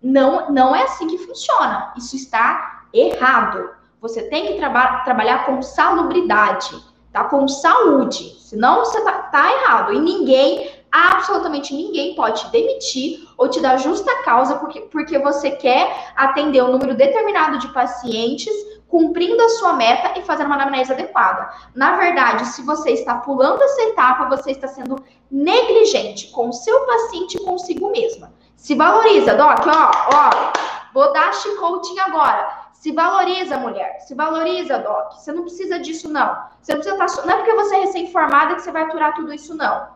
Não, 0.01 0.51
não 0.51 0.75
é 0.75 0.83
assim 0.83 1.07
que 1.07 1.17
funciona. 1.17 1.93
Isso 1.95 2.15
está 2.15 2.87
errado. 2.93 3.69
Você 4.01 4.23
tem 4.23 4.47
que 4.47 4.53
traba 4.55 5.01
trabalhar 5.03 5.45
com 5.45 5.61
salubridade, 5.61 6.75
tá? 7.11 7.25
Com 7.25 7.47
saúde. 7.47 8.37
Senão 8.39 8.79
você 8.79 9.01
tá, 9.01 9.13
tá 9.23 9.51
errado. 9.51 9.93
E 9.93 9.99
ninguém, 9.99 10.71
absolutamente 10.91 11.75
ninguém 11.75 12.15
pode 12.15 12.41
te 12.41 12.51
demitir 12.51 13.27
ou 13.37 13.49
te 13.49 13.59
dar 13.59 13.77
justa 13.77 14.23
causa 14.23 14.55
porque, 14.55 14.81
porque 14.81 15.19
você 15.19 15.51
quer 15.51 16.11
atender 16.15 16.63
um 16.63 16.71
número 16.71 16.95
determinado 16.95 17.59
de 17.59 17.67
pacientes 17.69 18.53
cumprindo 18.87 19.41
a 19.41 19.49
sua 19.49 19.73
meta 19.73 20.17
e 20.17 20.23
fazendo 20.23 20.47
uma 20.47 20.55
anamnese 20.55 20.93
adequada. 20.93 21.49
Na 21.75 21.97
verdade, 21.97 22.45
se 22.47 22.61
você 22.61 22.91
está 22.91 23.15
pulando 23.15 23.61
essa 23.61 23.81
etapa, 23.83 24.29
você 24.29 24.51
está 24.51 24.67
sendo 24.67 25.03
negligente 25.29 26.27
com 26.29 26.49
o 26.49 26.53
seu 26.53 26.85
paciente 26.85 27.37
e 27.37 27.43
consigo 27.43 27.91
mesma. 27.91 28.31
Se 28.55 28.75
valoriza, 28.75 29.35
Doc, 29.35 29.65
ó, 29.67 29.91
ó, 30.13 30.53
vou 30.93 31.11
dar 31.13 31.33
chicote 31.33 31.99
agora. 31.99 32.67
Se 32.73 32.91
valoriza, 32.91 33.57
mulher. 33.57 33.99
Se 34.01 34.15
valoriza, 34.15 34.79
Doc. 34.79 35.13
Você 35.13 35.31
não 35.31 35.43
precisa 35.43 35.79
disso, 35.79 36.09
não. 36.09 36.37
Você 36.61 36.73
não 36.73 36.81
precisa 36.81 37.05
estar. 37.05 37.25
Não 37.25 37.33
é 37.33 37.37
porque 37.37 37.53
você 37.55 37.75
é 37.75 37.79
recém-formada 37.81 38.55
que 38.55 38.61
você 38.61 38.71
vai 38.71 38.83
aturar 38.83 39.13
tudo 39.15 39.33
isso, 39.33 39.55
não. 39.55 39.87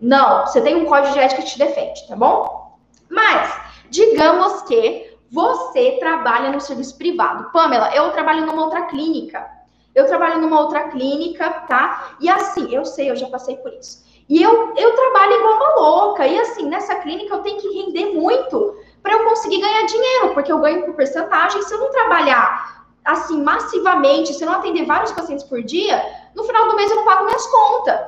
Não, 0.00 0.46
você 0.46 0.60
tem 0.60 0.74
um 0.74 0.86
código 0.86 1.12
de 1.12 1.20
ética 1.20 1.42
que 1.42 1.48
te 1.48 1.58
defende, 1.58 2.08
tá 2.08 2.16
bom? 2.16 2.76
Mas, 3.08 3.56
digamos 3.88 4.62
que 4.62 5.11
você 5.32 5.96
trabalha 5.98 6.52
no 6.52 6.60
serviço 6.60 6.98
privado. 6.98 7.50
Pamela, 7.52 7.90
eu 7.96 8.10
trabalho 8.10 8.44
numa 8.44 8.64
outra 8.64 8.82
clínica. 8.82 9.50
Eu 9.94 10.06
trabalho 10.06 10.42
numa 10.42 10.60
outra 10.60 10.88
clínica, 10.88 11.48
tá? 11.68 12.16
E 12.20 12.28
assim, 12.28 12.72
eu 12.72 12.84
sei, 12.84 13.10
eu 13.10 13.16
já 13.16 13.26
passei 13.28 13.56
por 13.56 13.72
isso. 13.72 14.04
E 14.28 14.42
eu, 14.42 14.74
eu 14.76 14.94
trabalho 14.94 15.32
igual 15.32 15.54
uma 15.54 15.74
louca. 15.76 16.26
E 16.26 16.38
assim, 16.38 16.68
nessa 16.68 16.96
clínica 16.96 17.34
eu 17.34 17.40
tenho 17.40 17.58
que 17.58 17.68
render 17.68 18.12
muito 18.12 18.76
para 19.02 19.14
eu 19.14 19.24
conseguir 19.24 19.60
ganhar 19.60 19.86
dinheiro, 19.86 20.34
porque 20.34 20.52
eu 20.52 20.58
ganho 20.58 20.84
por 20.84 20.94
porcentagem. 20.94 21.62
Se 21.62 21.74
eu 21.74 21.80
não 21.80 21.90
trabalhar 21.90 22.84
assim 23.02 23.42
massivamente, 23.42 24.34
se 24.34 24.44
eu 24.44 24.50
não 24.50 24.58
atender 24.58 24.84
vários 24.84 25.12
pacientes 25.12 25.46
por 25.46 25.62
dia, 25.62 26.04
no 26.34 26.44
final 26.44 26.68
do 26.68 26.76
mês 26.76 26.90
eu 26.90 26.96
não 26.96 27.04
pago 27.06 27.24
minhas 27.24 27.46
contas. 27.46 28.00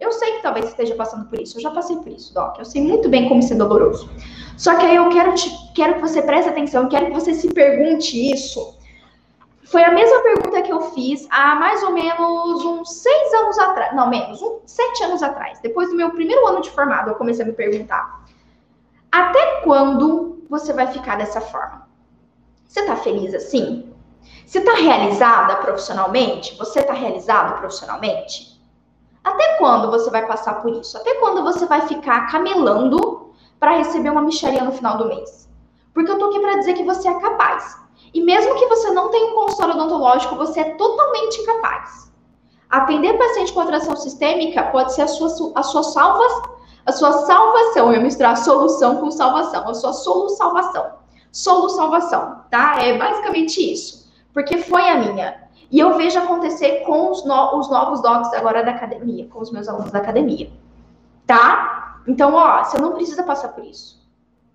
Eu 0.00 0.12
sei 0.12 0.32
que 0.32 0.42
talvez 0.42 0.66
esteja 0.66 0.94
passando 0.94 1.26
por 1.26 1.40
isso. 1.40 1.56
Eu 1.56 1.62
já 1.62 1.70
passei 1.70 1.96
por 1.96 2.08
isso, 2.08 2.34
Doc. 2.34 2.58
Eu 2.58 2.64
sei 2.64 2.82
muito 2.82 3.08
bem 3.08 3.28
como 3.28 3.42
ser 3.42 3.54
doloroso. 3.54 4.08
Só 4.56 4.76
que 4.76 4.84
aí 4.84 4.96
eu 4.96 5.08
quero, 5.08 5.34
te, 5.34 5.50
quero 5.74 5.94
que 5.94 6.00
você 6.00 6.22
preste 6.22 6.48
atenção, 6.48 6.88
quero 6.88 7.06
que 7.06 7.12
você 7.12 7.34
se 7.34 7.48
pergunte 7.52 8.32
isso. 8.32 8.76
Foi 9.64 9.82
a 9.82 9.92
mesma 9.92 10.22
pergunta 10.22 10.62
que 10.62 10.72
eu 10.72 10.80
fiz 10.92 11.26
há 11.30 11.54
mais 11.54 11.82
ou 11.82 11.92
menos 11.92 12.64
uns 12.64 12.92
seis 12.92 13.34
anos 13.34 13.58
atrás. 13.58 13.94
Não, 13.94 14.08
menos, 14.08 14.40
uns 14.42 14.60
sete 14.66 15.02
anos 15.04 15.22
atrás. 15.22 15.58
Depois 15.60 15.88
do 15.88 15.96
meu 15.96 16.10
primeiro 16.10 16.46
ano 16.46 16.60
de 16.60 16.70
formado, 16.70 17.10
eu 17.10 17.14
comecei 17.14 17.44
a 17.44 17.48
me 17.48 17.54
perguntar. 17.54 18.24
Até 19.10 19.62
quando 19.62 20.44
você 20.50 20.72
vai 20.72 20.88
ficar 20.88 21.16
dessa 21.16 21.40
forma? 21.40 21.88
Você 22.66 22.84
tá 22.84 22.96
feliz 22.96 23.32
assim? 23.32 23.92
Você 24.46 24.60
tá 24.60 24.74
realizada 24.74 25.56
profissionalmente? 25.56 26.56
Você 26.58 26.82
tá 26.82 26.92
realizado 26.92 27.58
profissionalmente? 27.58 28.53
Até 29.24 29.56
quando 29.56 29.90
você 29.90 30.10
vai 30.10 30.26
passar 30.26 30.60
por 30.60 30.70
isso? 30.72 30.96
Até 30.98 31.14
quando 31.14 31.42
você 31.42 31.64
vai 31.64 31.80
ficar 31.88 32.30
camelando 32.30 33.32
para 33.58 33.78
receber 33.78 34.10
uma 34.10 34.20
micharia 34.20 34.62
no 34.62 34.72
final 34.72 34.98
do 34.98 35.06
mês? 35.06 35.48
Porque 35.94 36.10
eu 36.10 36.18
tô 36.18 36.26
aqui 36.26 36.38
para 36.38 36.58
dizer 36.58 36.74
que 36.74 36.84
você 36.84 37.08
é 37.08 37.18
capaz. 37.18 37.82
E 38.12 38.22
mesmo 38.22 38.54
que 38.56 38.66
você 38.66 38.90
não 38.90 39.08
tenha 39.08 39.32
um 39.32 39.34
consultório 39.34 39.74
odontológico, 39.74 40.36
você 40.36 40.60
é 40.60 40.74
totalmente 40.74 41.40
incapaz. 41.40 42.12
Atender 42.68 43.16
paciente 43.16 43.52
com 43.52 43.60
atração 43.60 43.96
sistêmica 43.96 44.64
pode 44.64 44.92
ser 44.92 45.02
a 45.02 45.08
sua, 45.08 45.52
a 45.54 45.62
sua 45.62 45.82
salva, 45.82 46.54
a 46.84 46.92
sua 46.92 47.12
salvação. 47.12 47.92
Eu 47.92 48.02
misturar 48.02 48.36
solução 48.36 48.96
com 48.96 49.10
salvação. 49.10 49.68
A 49.68 49.74
sua 49.74 49.92
solução. 49.92 50.54
Solução, 51.32 52.44
tá? 52.50 52.76
É 52.82 52.96
basicamente 52.98 53.72
isso. 53.72 54.12
Porque 54.32 54.58
foi 54.58 54.88
a 54.88 54.98
minha. 54.98 55.43
E 55.70 55.78
eu 55.78 55.96
vejo 55.96 56.18
acontecer 56.18 56.82
com 56.84 57.10
os, 57.10 57.24
no, 57.24 57.58
os 57.58 57.70
novos 57.70 58.00
docs 58.02 58.32
agora 58.34 58.62
da 58.62 58.72
academia, 58.72 59.26
com 59.28 59.40
os 59.40 59.50
meus 59.50 59.68
alunos 59.68 59.90
da 59.90 59.98
academia. 59.98 60.50
Tá? 61.26 62.00
Então, 62.06 62.34
ó, 62.34 62.62
você 62.62 62.78
não 62.78 62.92
precisa 62.92 63.22
passar 63.22 63.48
por 63.48 63.64
isso. 63.64 64.02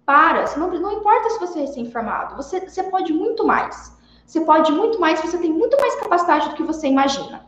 Para, 0.06 0.45
você 0.45 0.60
não, 0.60 0.69
não 0.72 0.91
importa 0.93 1.30
se 1.30 1.39
você 1.39 1.60
é 1.60 1.62
recém-formado, 1.62 2.36
você, 2.36 2.67
você 2.67 2.84
pode 2.84 3.13
muito 3.13 3.45
mais. 3.45 3.95
Você 4.26 4.41
pode 4.41 4.72
muito 4.72 5.00
mais, 5.00 5.19
você 5.19 5.38
tem 5.39 5.52
muito 5.52 5.76
mais 5.80 5.95
capacidade 5.95 6.50
do 6.50 6.56
que 6.56 6.62
você 6.62 6.88
imagina, 6.88 7.48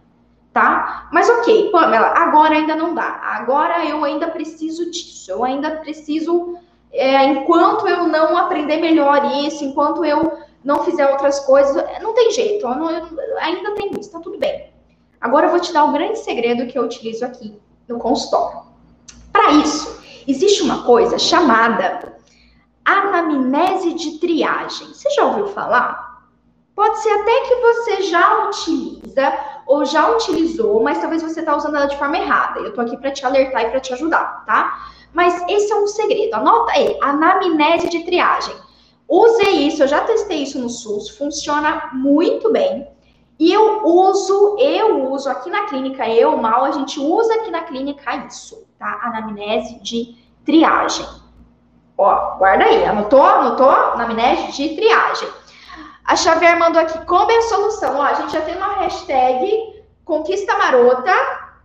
tá? 0.52 1.08
Mas 1.12 1.30
ok, 1.30 1.70
Pamela, 1.72 2.08
agora 2.18 2.56
ainda 2.56 2.76
não 2.76 2.96
dá. 2.96 3.20
Agora 3.24 3.86
eu 3.86 4.04
ainda 4.04 4.28
preciso 4.28 4.90
disso. 4.90 5.32
Eu 5.32 5.44
ainda 5.44 5.78
preciso, 5.78 6.58
é, 6.92 7.24
enquanto 7.26 7.88
eu 7.88 8.08
não 8.08 8.36
aprender 8.36 8.78
melhor 8.78 9.24
isso, 9.44 9.64
enquanto 9.64 10.04
eu 10.04 10.40
não 10.64 10.84
fizer 10.84 11.10
outras 11.10 11.40
coisas, 11.42 11.76
não 12.02 12.14
tem 12.14 12.32
jeito. 12.32 12.68
Não, 12.68 12.88
ainda 13.40 13.72
tem 13.72 13.92
isso, 14.00 14.12
tá 14.12 14.20
tudo 14.20 14.38
bem. 14.38 14.72
Agora 15.20 15.48
eu 15.48 15.52
vou 15.52 15.60
te 15.60 15.72
dar 15.72 15.86
o 15.86 15.92
grande 15.92 16.20
segredo 16.20 16.68
que 16.68 16.78
eu 16.78 16.84
utilizo 16.84 17.26
aqui 17.26 17.60
no 17.88 18.00
consultório. 18.00 18.62
Para 19.32 19.52
isso, 19.52 20.02
existe 20.28 20.64
uma 20.64 20.84
coisa 20.84 21.18
chamada 21.18 22.16
anamnese 22.84 23.94
de 23.94 24.18
triagem. 24.20 24.88
Você 24.88 25.10
já 25.12 25.26
ouviu 25.26 25.48
falar? 25.48 26.12
Pode 26.76 27.00
ser 27.02 27.10
até 27.10 27.42
que 27.42 27.56
você 27.56 28.02
já 28.04 28.46
utiliza 28.48 29.34
ou 29.68 29.86
já 29.86 30.10
utilizou, 30.10 30.82
mas 30.82 31.00
talvez 31.00 31.22
você 31.22 31.42
está 31.42 31.56
usando 31.56 31.76
ela 31.76 31.86
de 31.86 31.98
forma 31.98 32.18
errada. 32.18 32.60
Eu 32.60 32.70
estou 32.70 32.84
aqui 32.84 32.98
para 32.98 33.12
te 33.12 33.26
alertar 33.26 33.64
e 33.64 33.70
para 33.70 33.80
te 33.80 33.94
ajudar, 33.94 34.44
tá? 34.46 34.90
Mas 35.14 35.44
esse 35.48 35.72
é 35.72 35.76
um 35.76 35.88
segredo. 35.88 36.34
Anota 36.34 36.72
aí, 36.72 36.98
anamnese 37.02 37.90
de 37.90 38.04
triagem. 38.04 38.56
Usei 39.14 39.68
isso, 39.68 39.84
eu 39.84 39.90
já 39.90 40.06
testei 40.06 40.44
isso 40.44 40.58
no 40.58 40.70
SUS, 40.70 41.10
funciona 41.10 41.90
muito 41.92 42.50
bem. 42.50 42.88
E 43.38 43.52
eu 43.52 43.86
uso, 43.86 44.56
eu 44.58 45.12
uso 45.12 45.30
aqui 45.30 45.50
na 45.50 45.66
clínica, 45.66 46.08
eu, 46.08 46.38
Mal, 46.38 46.64
a 46.64 46.72
gente 46.72 46.98
usa 46.98 47.34
aqui 47.36 47.52
na 47.52 47.64
clínica 47.64 48.16
isso, 48.26 48.66
tá? 48.80 49.02
Anamnese 49.04 49.82
de 49.82 50.16
triagem. 50.46 51.06
Ó, 51.98 52.38
guarda 52.38 52.64
aí. 52.64 52.86
Anotou? 52.86 53.22
Anotou? 53.22 53.70
Anamnese 53.70 54.54
de 54.54 54.76
triagem. 54.78 55.28
A 56.06 56.16
Xavier 56.16 56.58
mandou 56.58 56.82
aqui, 56.82 57.06
como 57.06 57.30
é 57.30 57.38
a 57.38 57.42
solução? 57.42 57.98
Ó, 57.98 58.04
a 58.04 58.14
gente 58.14 58.32
já 58.32 58.40
tem 58.40 58.56
uma 58.56 58.76
hashtag 58.76 59.84
Conquista 60.06 60.58
Marota. 60.58 61.14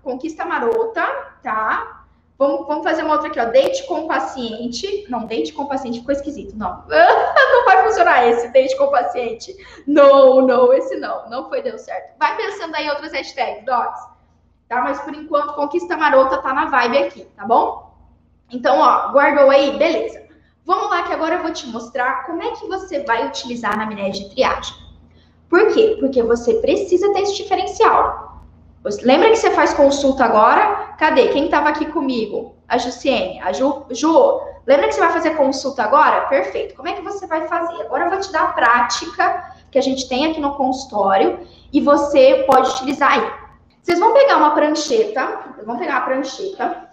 Conquista 0.03 0.45
Marota, 0.45 1.07
tá? 1.45 1.96
Vamos, 2.39 2.67
vamos 2.67 2.85
fazer 2.85 3.03
uma 3.03 3.15
outra 3.15 3.29
aqui, 3.29 3.41
ó. 3.41 3.47
Date 3.47 3.87
com 3.87 4.07
paciente. 4.07 5.07
Não, 5.09 5.27
date 5.27 5.53
com 5.53 5.67
paciente 5.67 6.01
ficou 6.01 6.13
esquisito. 6.13 6.57
Não. 6.57 6.85
não 6.89 7.65
vai 7.65 7.83
funcionar 7.85 8.29
esse, 8.29 8.49
date 8.49 8.77
com 8.77 8.89
paciente. 8.89 9.57
Não, 9.87 10.43
não, 10.43 10.73
esse 10.73 10.97
não. 10.97 11.29
Não 11.31 11.49
foi, 11.49 11.63
deu 11.63 11.79
certo. 11.79 12.19
Vai 12.19 12.37
pensando 12.37 12.75
aí 12.75 12.87
em 12.87 12.91
outras 12.91 13.13
hashtags, 13.13 13.65
docs. 13.65 14.01
Tá? 14.69 14.83
Mas 14.83 15.01
por 15.01 15.15
enquanto, 15.15 15.55
Conquista 15.55 15.97
Marota 15.97 16.39
tá 16.39 16.53
na 16.53 16.67
vibe 16.67 16.99
aqui, 16.99 17.25
tá 17.37 17.47
bom? 17.47 17.95
Então, 18.51 18.79
ó, 18.79 19.13
guardou 19.13 19.51
aí? 19.51 19.77
Beleza. 19.79 20.27
Vamos 20.65 20.91
lá 20.91 21.05
que 21.05 21.13
agora 21.13 21.37
eu 21.37 21.43
vou 21.43 21.53
te 21.53 21.67
mostrar 21.69 22.27
como 22.27 22.43
é 22.43 22.51
que 22.51 22.67
você 22.67 23.01
vai 23.05 23.27
utilizar 23.29 23.71
a 23.71 23.83
anamnese 23.83 24.25
de 24.25 24.31
triagem. 24.35 24.75
Por 25.49 25.73
quê? 25.73 25.97
Porque 26.01 26.23
você 26.23 26.55
precisa 26.55 27.13
ter 27.13 27.21
esse 27.21 27.37
diferencial. 27.37 28.36
Lembra 29.03 29.31
que 29.31 29.37
você 29.37 29.51
faz 29.51 29.75
consulta 29.75 30.25
agora? 30.25 30.95
Cadê? 30.99 31.29
Quem 31.29 31.47
estava 31.47 31.69
aqui 31.69 31.87
comigo? 31.87 32.55
A 32.69 32.79
Jussiene, 32.79 33.41
a 33.41 33.53
Ju, 33.53 33.85
Ju. 33.91 34.41
Lembra 34.67 34.89
que 34.89 34.95
você 34.95 35.01
vai 35.01 35.13
fazer 35.13 35.31
consulta 35.37 35.83
agora? 35.83 36.23
Perfeito. 36.23 36.75
Como 36.75 36.89
é 36.89 36.93
que 36.93 37.03
você 37.03 37.27
vai 37.27 37.47
fazer? 37.47 37.83
Agora 37.83 38.05
eu 38.05 38.11
vou 38.11 38.21
te 38.21 38.31
dar 38.33 38.43
a 38.45 38.53
prática 38.53 39.55
que 39.71 39.79
a 39.79 39.83
gente 39.83 40.09
tem 40.09 40.27
aqui 40.27 40.41
no 40.41 40.55
consultório 40.55 41.41
e 41.73 41.81
você 41.81 42.45
pode 42.47 42.71
utilizar 42.71 43.13
aí. 43.13 43.33
Vocês 43.83 43.99
vão 43.99 44.13
pegar 44.13 44.37
uma 44.37 44.51
prancheta, 44.51 45.55
vão 45.65 45.79
pegar 45.79 45.99
a 45.99 46.01
prancheta, 46.01 46.87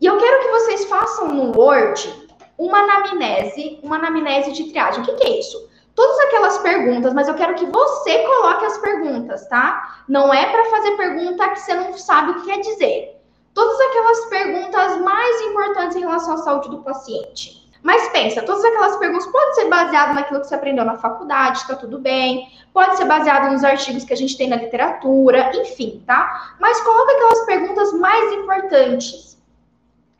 e 0.00 0.06
eu 0.06 0.16
quero 0.16 0.42
que 0.42 0.48
vocês 0.48 0.86
façam 0.86 1.28
no 1.28 1.58
Word 1.58 2.30
uma 2.56 2.78
anamnese, 2.78 3.78
uma 3.82 3.96
anamnese 3.96 4.52
de 4.52 4.64
triagem. 4.64 5.02
O 5.02 5.04
que, 5.04 5.12
que 5.14 5.24
é 5.24 5.38
isso? 5.38 5.68
Todas 5.94 6.18
aquelas 6.20 6.58
perguntas, 6.58 7.12
mas 7.12 7.28
eu 7.28 7.34
quero 7.34 7.54
que 7.54 7.66
você 7.66 8.18
coloque 8.24 8.64
as 8.64 8.78
perguntas, 8.78 9.46
tá? 9.48 10.02
Não 10.08 10.32
é 10.32 10.46
para 10.46 10.70
fazer 10.70 10.96
pergunta 10.96 11.48
que 11.50 11.60
você 11.60 11.74
não 11.74 11.92
sabe 11.96 12.30
o 12.30 12.34
que 12.36 12.46
quer 12.46 12.60
dizer. 12.60 13.20
Todas 13.52 13.80
aquelas 13.80 14.26
perguntas 14.26 15.00
mais 15.00 15.40
importantes 15.42 15.96
em 15.96 16.00
relação 16.00 16.34
à 16.34 16.38
saúde 16.38 16.70
do 16.70 16.78
paciente. 16.78 17.60
Mas 17.82 18.08
pensa, 18.10 18.42
todas 18.42 18.64
aquelas 18.64 18.96
perguntas 18.96 19.26
podem 19.26 19.54
ser 19.54 19.68
baseadas 19.68 20.14
naquilo 20.14 20.40
que 20.40 20.46
você 20.46 20.54
aprendeu 20.54 20.84
na 20.84 20.98
faculdade, 20.98 21.66
tá 21.66 21.74
tudo 21.74 21.98
bem. 21.98 22.46
Pode 22.74 22.96
ser 22.96 23.06
baseado 23.06 23.50
nos 23.50 23.64
artigos 23.64 24.04
que 24.04 24.12
a 24.12 24.16
gente 24.16 24.36
tem 24.36 24.48
na 24.48 24.56
literatura, 24.56 25.50
enfim, 25.56 26.02
tá? 26.06 26.54
Mas 26.60 26.80
coloca 26.82 27.12
aquelas 27.12 27.46
perguntas 27.46 27.92
mais 27.94 28.32
importantes, 28.34 29.38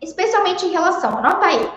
especialmente 0.01 0.67
em 0.67 0.71
relação, 0.71 1.19
anota 1.19 1.47
aí, 1.47 1.71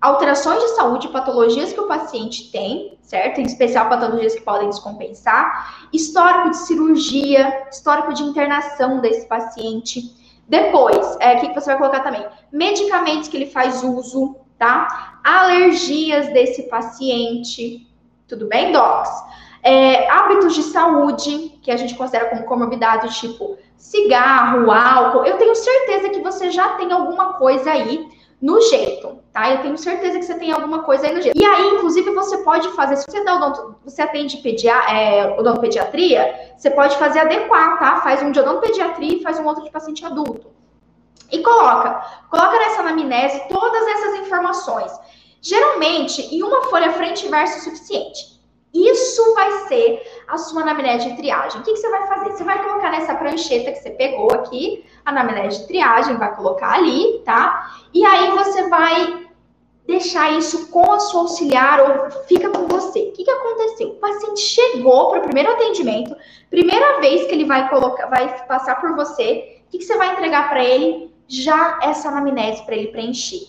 alterações 0.00 0.62
de 0.62 0.68
saúde, 0.70 1.08
patologias 1.08 1.72
que 1.72 1.80
o 1.80 1.88
paciente 1.88 2.50
tem, 2.52 2.96
certo? 3.02 3.40
Em 3.40 3.44
especial 3.44 3.88
patologias 3.88 4.34
que 4.34 4.42
podem 4.42 4.68
descompensar, 4.68 5.88
histórico 5.92 6.50
de 6.50 6.58
cirurgia, 6.58 7.66
histórico 7.70 8.14
de 8.14 8.22
internação 8.22 9.00
desse 9.00 9.26
paciente. 9.26 10.16
Depois, 10.48 11.16
é, 11.20 11.34
o 11.34 11.40
que 11.40 11.54
você 11.54 11.66
vai 11.66 11.78
colocar 11.78 12.00
também? 12.00 12.24
Medicamentos 12.52 13.28
que 13.28 13.36
ele 13.36 13.50
faz 13.50 13.82
uso, 13.82 14.36
tá? 14.56 15.20
Alergias 15.24 16.32
desse 16.32 16.64
paciente. 16.64 17.86
Tudo 18.26 18.46
bem, 18.46 18.72
docs? 18.72 19.10
É, 19.62 20.08
hábitos 20.10 20.54
de 20.54 20.62
saúde, 20.62 21.58
que 21.60 21.70
a 21.70 21.76
gente 21.76 21.96
considera 21.96 22.30
como 22.30 22.44
comorbidade, 22.44 23.18
tipo 23.18 23.58
cigarro, 23.76 24.70
álcool. 24.70 25.24
Eu 25.24 25.36
tenho 25.36 25.54
certeza 25.54 26.10
que 26.10 26.20
você 26.20 26.50
já 26.50 26.70
tem 26.70 26.92
alguma 26.92 27.34
coisa 27.34 27.70
aí 27.70 28.08
no 28.40 28.60
jeito, 28.60 29.18
tá? 29.32 29.50
Eu 29.50 29.62
tenho 29.62 29.76
certeza 29.76 30.18
que 30.18 30.24
você 30.24 30.38
tem 30.38 30.52
alguma 30.52 30.84
coisa 30.84 31.06
aí 31.06 31.14
no 31.14 31.20
jeito. 31.20 31.36
E 31.36 31.44
aí, 31.44 31.74
inclusive, 31.74 32.10
você 32.12 32.38
pode 32.38 32.68
fazer, 32.70 32.96
se 32.96 33.04
você 33.08 33.24
dá 33.24 33.34
odonto, 33.34 33.76
você 33.84 34.00
atende 34.00 34.36
pedia, 34.38 34.74
é, 34.74 35.38
odontopediatria, 35.38 36.52
você 36.56 36.70
pode 36.70 36.96
fazer 36.98 37.20
adequar, 37.20 37.78
tá? 37.78 37.96
Faz 37.96 38.22
um 38.22 38.30
de 38.30 38.38
odontopediatria 38.38 39.16
e 39.16 39.22
faz 39.22 39.38
um 39.40 39.46
outro 39.46 39.64
de 39.64 39.70
paciente 39.70 40.04
adulto. 40.04 40.52
E 41.30 41.40
coloca, 41.40 42.00
coloca 42.30 42.58
nessa 42.58 42.80
anamnese 42.80 43.42
todas 43.48 43.86
essas 43.88 44.14
informações. 44.20 44.92
Geralmente, 45.42 46.22
em 46.34 46.42
uma 46.42 46.64
folha 46.64 46.92
frente 46.92 47.26
e 47.26 47.28
verso 47.28 47.58
é 47.58 47.60
suficiente. 47.60 48.37
Isso 48.72 49.34
vai 49.34 49.50
ser 49.66 50.22
a 50.28 50.36
sua 50.36 50.62
anamnese 50.62 51.10
de 51.10 51.16
triagem. 51.16 51.60
O 51.60 51.64
que, 51.64 51.72
que, 51.72 51.78
você 51.78 51.88
vai 51.88 52.06
fazer? 52.06 52.32
Você 52.32 52.44
vai 52.44 52.62
colocar 52.62 52.90
nessa 52.90 53.14
prancheta 53.14 53.72
que 53.72 53.78
você 53.78 53.90
pegou 53.90 54.30
aqui, 54.32 54.84
a 55.04 55.10
anamnese 55.10 55.60
de 55.60 55.68
triagem, 55.68 56.16
vai 56.16 56.34
colocar 56.34 56.74
ali, 56.74 57.22
tá? 57.24 57.72
E 57.94 58.04
aí 58.04 58.30
você 58.32 58.68
vai 58.68 59.26
deixar 59.86 60.32
isso 60.32 60.68
com 60.68 60.92
a 60.92 61.00
sua 61.00 61.22
auxiliar 61.22 61.80
ou 61.80 62.10
fica 62.26 62.50
com 62.50 62.66
você. 62.66 63.00
O 63.00 63.12
que, 63.12 63.24
que 63.24 63.30
aconteceu? 63.30 63.88
O 63.88 63.94
paciente 63.94 64.40
chegou 64.40 65.10
para 65.10 65.20
o 65.20 65.22
primeiro 65.22 65.50
atendimento, 65.50 66.14
primeira 66.50 67.00
vez 67.00 67.26
que 67.26 67.32
ele 67.32 67.46
vai 67.46 67.68
colocar, 67.70 68.06
vai 68.06 68.46
passar 68.46 68.78
por 68.80 68.94
você, 68.94 69.62
o 69.66 69.70
que, 69.70 69.78
que 69.78 69.84
você 69.84 69.96
vai 69.96 70.12
entregar 70.12 70.50
para 70.50 70.62
ele? 70.62 71.08
já 71.28 71.78
essa 71.82 72.08
anamnese 72.08 72.64
para 72.64 72.74
ele 72.74 72.88
preencher. 72.88 73.46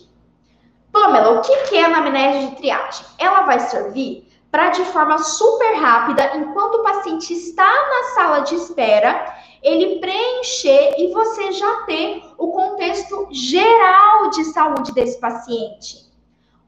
Pamela, 0.91 1.39
o 1.39 1.41
que 1.41 1.75
é 1.75 1.83
a 1.83 1.87
anamnese 1.87 2.49
de 2.49 2.55
triagem? 2.57 3.05
Ela 3.17 3.43
vai 3.43 3.59
servir 3.61 4.27
para, 4.51 4.69
de 4.69 4.83
forma 4.85 5.19
super 5.19 5.75
rápida, 5.75 6.35
enquanto 6.37 6.75
o 6.75 6.83
paciente 6.83 7.33
está 7.33 7.67
na 7.67 8.03
sala 8.15 8.39
de 8.39 8.55
espera, 8.55 9.35
ele 9.61 9.99
preencher 9.99 10.95
e 10.97 11.11
você 11.13 11.51
já 11.51 11.83
ter 11.83 12.23
o 12.37 12.51
contexto 12.51 13.27
geral 13.31 14.29
de 14.31 14.43
saúde 14.45 14.91
desse 14.93 15.19
paciente. 15.19 16.09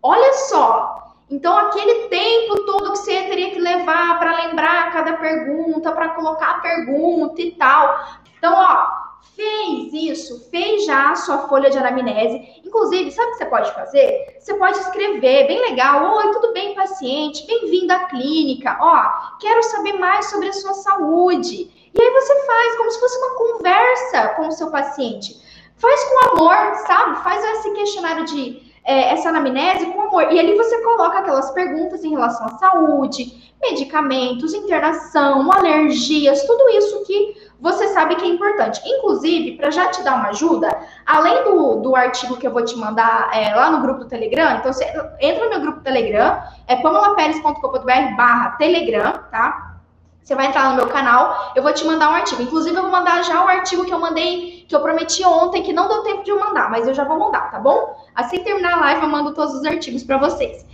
Olha 0.03 0.33
só, 0.33 1.15
então 1.29 1.57
aquele 1.57 2.09
tempo 2.09 2.65
todo 2.65 2.91
que 2.91 2.97
você 2.97 3.23
teria 3.23 3.51
que 3.51 3.59
levar 3.59 4.19
para 4.19 4.35
lembrar 4.45 4.91
cada 4.91 5.13
pergunta, 5.13 5.91
para 5.91 6.09
colocar 6.09 6.51
a 6.51 6.59
pergunta 6.59 7.41
e 7.41 7.51
tal. 7.51 8.05
Então, 8.37 8.53
ó, 8.53 9.00
fez 9.35 9.93
isso, 9.93 10.49
fez 10.49 10.85
já 10.85 11.11
a 11.11 11.15
sua 11.15 11.47
folha 11.47 11.69
de 11.69 11.77
anamnese. 11.77 12.61
Inclusive, 12.65 13.11
sabe 13.11 13.29
o 13.29 13.31
que 13.31 13.37
você 13.37 13.45
pode 13.45 13.73
fazer? 13.73 14.37
Você 14.39 14.53
pode 14.55 14.77
escrever, 14.79 15.47
bem 15.47 15.59
legal. 15.61 16.15
Oi, 16.17 16.31
tudo 16.31 16.53
bem, 16.53 16.75
paciente? 16.75 17.45
Bem-vindo 17.47 17.91
à 17.93 18.05
clínica. 18.05 18.77
Ó, 18.79 19.37
quero 19.39 19.63
saber 19.63 19.93
mais 19.93 20.29
sobre 20.29 20.49
a 20.49 20.53
sua 20.53 20.73
saúde. 20.73 21.69
E 21.93 22.01
aí 22.01 22.11
você 22.11 22.45
faz 22.45 22.77
como 22.77 22.91
se 22.91 22.99
fosse 22.99 23.17
uma 23.17 23.35
conversa 23.35 24.27
com 24.35 24.47
o 24.47 24.51
seu 24.51 24.69
paciente. 24.69 25.35
Faz 25.75 26.03
com 26.03 26.29
amor, 26.29 26.75
sabe? 26.87 27.23
Faz 27.23 27.43
esse 27.43 27.73
questionário 27.73 28.25
de 28.25 28.71
é, 28.83 29.13
essa 29.13 29.29
anamnese 29.29 29.85
com 29.87 30.01
amor. 30.01 30.31
E 30.31 30.39
ali 30.39 30.55
você 30.55 30.81
coloca 30.81 31.19
aquelas 31.19 31.51
perguntas 31.51 32.03
em 32.03 32.11
relação 32.11 32.47
à 32.47 32.57
saúde, 32.57 33.51
medicamentos, 33.61 34.53
internação, 34.53 35.51
alergias, 35.51 36.43
tudo 36.45 36.69
isso 36.69 37.03
que 37.03 37.40
você 37.61 37.89
sabe 37.89 38.15
que 38.15 38.25
é 38.25 38.27
importante. 38.27 38.81
Inclusive, 38.83 39.55
para 39.55 39.69
já 39.69 39.87
te 39.89 40.01
dar 40.01 40.15
uma 40.15 40.29
ajuda, 40.29 40.67
além 41.05 41.43
do, 41.43 41.75
do 41.75 41.95
artigo 41.95 42.35
que 42.35 42.47
eu 42.47 42.51
vou 42.51 42.65
te 42.65 42.75
mandar 42.75 43.29
é, 43.31 43.53
lá 43.53 43.69
no 43.69 43.81
grupo 43.81 43.99
do 43.99 44.07
Telegram, 44.07 44.57
então 44.57 44.73
você 44.73 44.83
entra 45.19 45.43
no 45.45 45.49
meu 45.51 45.61
grupo 45.61 45.77
do 45.77 45.83
Telegram, 45.83 46.41
é 46.67 46.75
pamelaperes.com.br 46.77 48.15
barra 48.17 48.51
Telegram, 48.57 49.13
tá? 49.29 49.77
Você 50.23 50.33
vai 50.35 50.47
entrar 50.47 50.69
no 50.69 50.75
meu 50.75 50.87
canal, 50.87 51.51
eu 51.55 51.61
vou 51.61 51.71
te 51.73 51.85
mandar 51.85 52.09
um 52.09 52.15
artigo. 52.15 52.41
Inclusive, 52.41 52.75
eu 52.75 52.81
vou 52.81 52.91
mandar 52.91 53.23
já 53.23 53.43
o 53.43 53.47
artigo 53.47 53.85
que 53.85 53.93
eu 53.93 53.99
mandei, 53.99 54.65
que 54.67 54.75
eu 54.75 54.79
prometi 54.79 55.23
ontem, 55.23 55.61
que 55.61 55.73
não 55.73 55.87
deu 55.87 56.03
tempo 56.03 56.23
de 56.23 56.31
eu 56.31 56.39
mandar, 56.39 56.69
mas 56.69 56.87
eu 56.87 56.93
já 56.93 57.03
vou 57.03 57.19
mandar, 57.19 57.51
tá 57.51 57.59
bom? 57.59 57.95
Assim 58.15 58.37
que 58.37 58.43
terminar 58.43 58.73
a 58.73 58.81
live, 58.81 59.01
eu 59.03 59.09
mando 59.09 59.33
todos 59.33 59.53
os 59.55 59.65
artigos 59.65 60.03
para 60.03 60.17
vocês. 60.17 60.65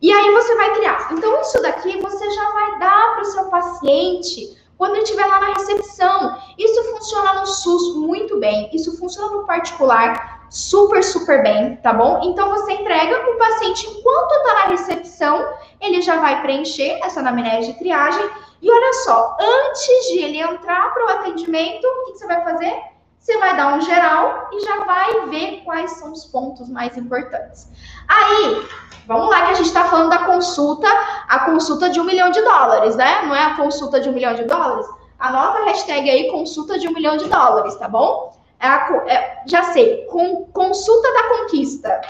E 0.00 0.12
aí 0.12 0.30
você 0.32 0.56
vai 0.56 0.74
criar. 0.74 1.08
Então, 1.12 1.40
isso 1.40 1.62
daqui 1.62 2.00
você 2.00 2.30
já 2.30 2.50
vai 2.50 2.78
dar 2.80 3.14
para 3.14 3.22
o 3.22 3.26
seu 3.26 3.44
paciente 3.44 4.61
quando 4.82 4.96
ele 4.96 5.04
estiver 5.04 5.26
lá 5.26 5.38
na 5.38 5.52
recepção. 5.54 6.36
Isso 6.58 6.82
funciona 6.90 7.34
no 7.34 7.46
SUS 7.46 7.94
muito 7.94 8.40
bem, 8.40 8.68
isso 8.72 8.98
funciona 8.98 9.30
no 9.30 9.46
particular 9.46 10.42
super, 10.50 11.04
super 11.04 11.40
bem, 11.40 11.76
tá 11.76 11.92
bom? 11.92 12.20
Então 12.24 12.50
você 12.50 12.72
entrega 12.72 13.30
o 13.30 13.38
paciente 13.38 13.86
enquanto 13.86 14.32
está 14.32 14.54
na 14.54 14.64
recepção, 14.70 15.54
ele 15.80 16.02
já 16.02 16.16
vai 16.16 16.42
preencher 16.42 16.98
essa 17.04 17.20
anamnese 17.20 17.72
de 17.72 17.78
triagem 17.78 18.28
e 18.60 18.68
olha 18.68 18.92
só, 19.04 19.36
antes 19.40 20.08
de 20.08 20.18
ele 20.18 20.40
entrar 20.40 20.92
para 20.92 21.06
o 21.06 21.08
atendimento, 21.10 21.86
o 21.86 22.04
que, 22.06 22.12
que 22.12 22.18
você 22.18 22.26
vai 22.26 22.42
fazer? 22.42 22.74
Você 23.22 23.38
vai 23.38 23.56
dar 23.56 23.74
um 23.76 23.80
geral 23.80 24.48
e 24.52 24.60
já 24.64 24.84
vai 24.84 25.26
ver 25.28 25.62
quais 25.64 25.92
são 25.92 26.10
os 26.10 26.24
pontos 26.24 26.68
mais 26.68 26.96
importantes. 26.96 27.68
Aí, 28.08 28.66
vamos 29.06 29.30
lá 29.30 29.46
que 29.46 29.52
a 29.52 29.54
gente 29.54 29.68
está 29.68 29.84
falando 29.84 30.10
da 30.10 30.24
consulta, 30.24 30.88
a 31.28 31.38
consulta 31.44 31.88
de 31.88 32.00
um 32.00 32.04
milhão 32.04 32.32
de 32.32 32.42
dólares, 32.42 32.96
né? 32.96 33.22
Não 33.22 33.32
é 33.32 33.44
a 33.44 33.54
consulta 33.54 34.00
de 34.00 34.08
um 34.08 34.12
milhão 34.12 34.34
de 34.34 34.42
dólares? 34.42 34.84
Anota 35.20 35.60
a 35.60 35.64
hashtag 35.66 36.10
aí, 36.10 36.32
consulta 36.32 36.76
de 36.76 36.88
um 36.88 36.92
milhão 36.92 37.16
de 37.16 37.28
dólares, 37.28 37.76
tá 37.76 37.88
bom? 37.88 38.36
É 38.58 38.66
a, 38.66 39.04
é, 39.06 39.42
já 39.46 39.62
sei, 39.72 40.04
com, 40.06 40.46
consulta 40.46 41.12
da 41.12 41.28
conquista. 41.28 42.00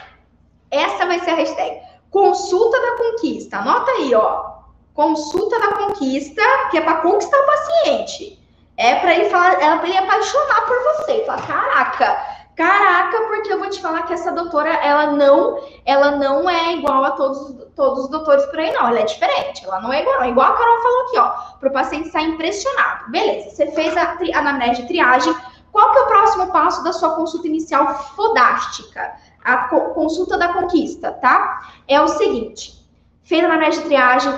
Essa 0.70 1.04
vai 1.04 1.20
ser 1.20 1.32
a 1.32 1.34
hashtag. 1.34 1.82
Consulta 2.10 2.80
da 2.80 2.96
conquista. 2.96 3.58
Anota 3.58 3.90
aí, 3.90 4.14
ó 4.14 4.52
consulta 4.94 5.58
da 5.58 5.72
conquista, 5.72 6.42
que 6.70 6.78
é 6.78 6.80
para 6.80 7.00
conquistar 7.00 7.38
o 7.38 7.46
paciente. 7.46 8.41
É 8.76 8.96
para 8.96 9.14
ele 9.14 9.28
falar, 9.28 9.52
é 9.52 9.76
para 9.76 9.86
ele 9.86 9.98
apaixonar 9.98 10.66
por 10.66 10.76
você. 10.82 11.24
Falar, 11.24 11.46
caraca, 11.46 12.26
caraca, 12.56 13.20
porque 13.28 13.52
eu 13.52 13.58
vou 13.58 13.68
te 13.68 13.80
falar 13.80 14.02
que 14.02 14.14
essa 14.14 14.32
doutora, 14.32 14.70
ela 14.70 15.12
não, 15.12 15.60
ela 15.84 16.12
não 16.12 16.48
é 16.48 16.72
igual 16.74 17.04
a 17.04 17.10
todos, 17.12 17.54
todos 17.76 18.04
os 18.04 18.10
doutores 18.10 18.44
por 18.46 18.58
aí, 18.58 18.72
não. 18.72 18.88
Ela 18.88 19.00
é 19.00 19.04
diferente, 19.04 19.64
ela 19.64 19.80
não 19.80 19.92
é 19.92 20.00
igual, 20.00 20.20
não. 20.20 20.26
Igual 20.26 20.52
a 20.52 20.56
Carol 20.56 20.82
falou 20.82 21.00
aqui, 21.02 21.18
ó, 21.18 21.28
para 21.58 21.68
o 21.68 21.72
paciente 21.72 22.06
estar 22.06 22.22
impressionado. 22.22 23.10
Beleza, 23.10 23.50
você 23.50 23.70
fez 23.72 23.96
a, 23.96 24.02
a 24.02 24.38
anamnese 24.38 24.82
de 24.82 24.88
triagem. 24.88 25.34
Qual 25.70 25.90
que 25.90 25.98
é 25.98 26.02
o 26.02 26.06
próximo 26.06 26.46
passo 26.52 26.84
da 26.84 26.92
sua 26.92 27.14
consulta 27.14 27.46
inicial 27.46 27.94
fodástica? 28.14 29.12
A 29.44 29.68
co 29.68 29.80
consulta 29.90 30.38
da 30.38 30.52
conquista, 30.52 31.12
tá? 31.12 31.70
É 31.88 32.00
o 32.00 32.08
seguinte, 32.08 32.74
fez 33.22 33.42
a 33.42 33.46
anamnese 33.46 33.80
de 33.80 33.86
triagem, 33.86 34.32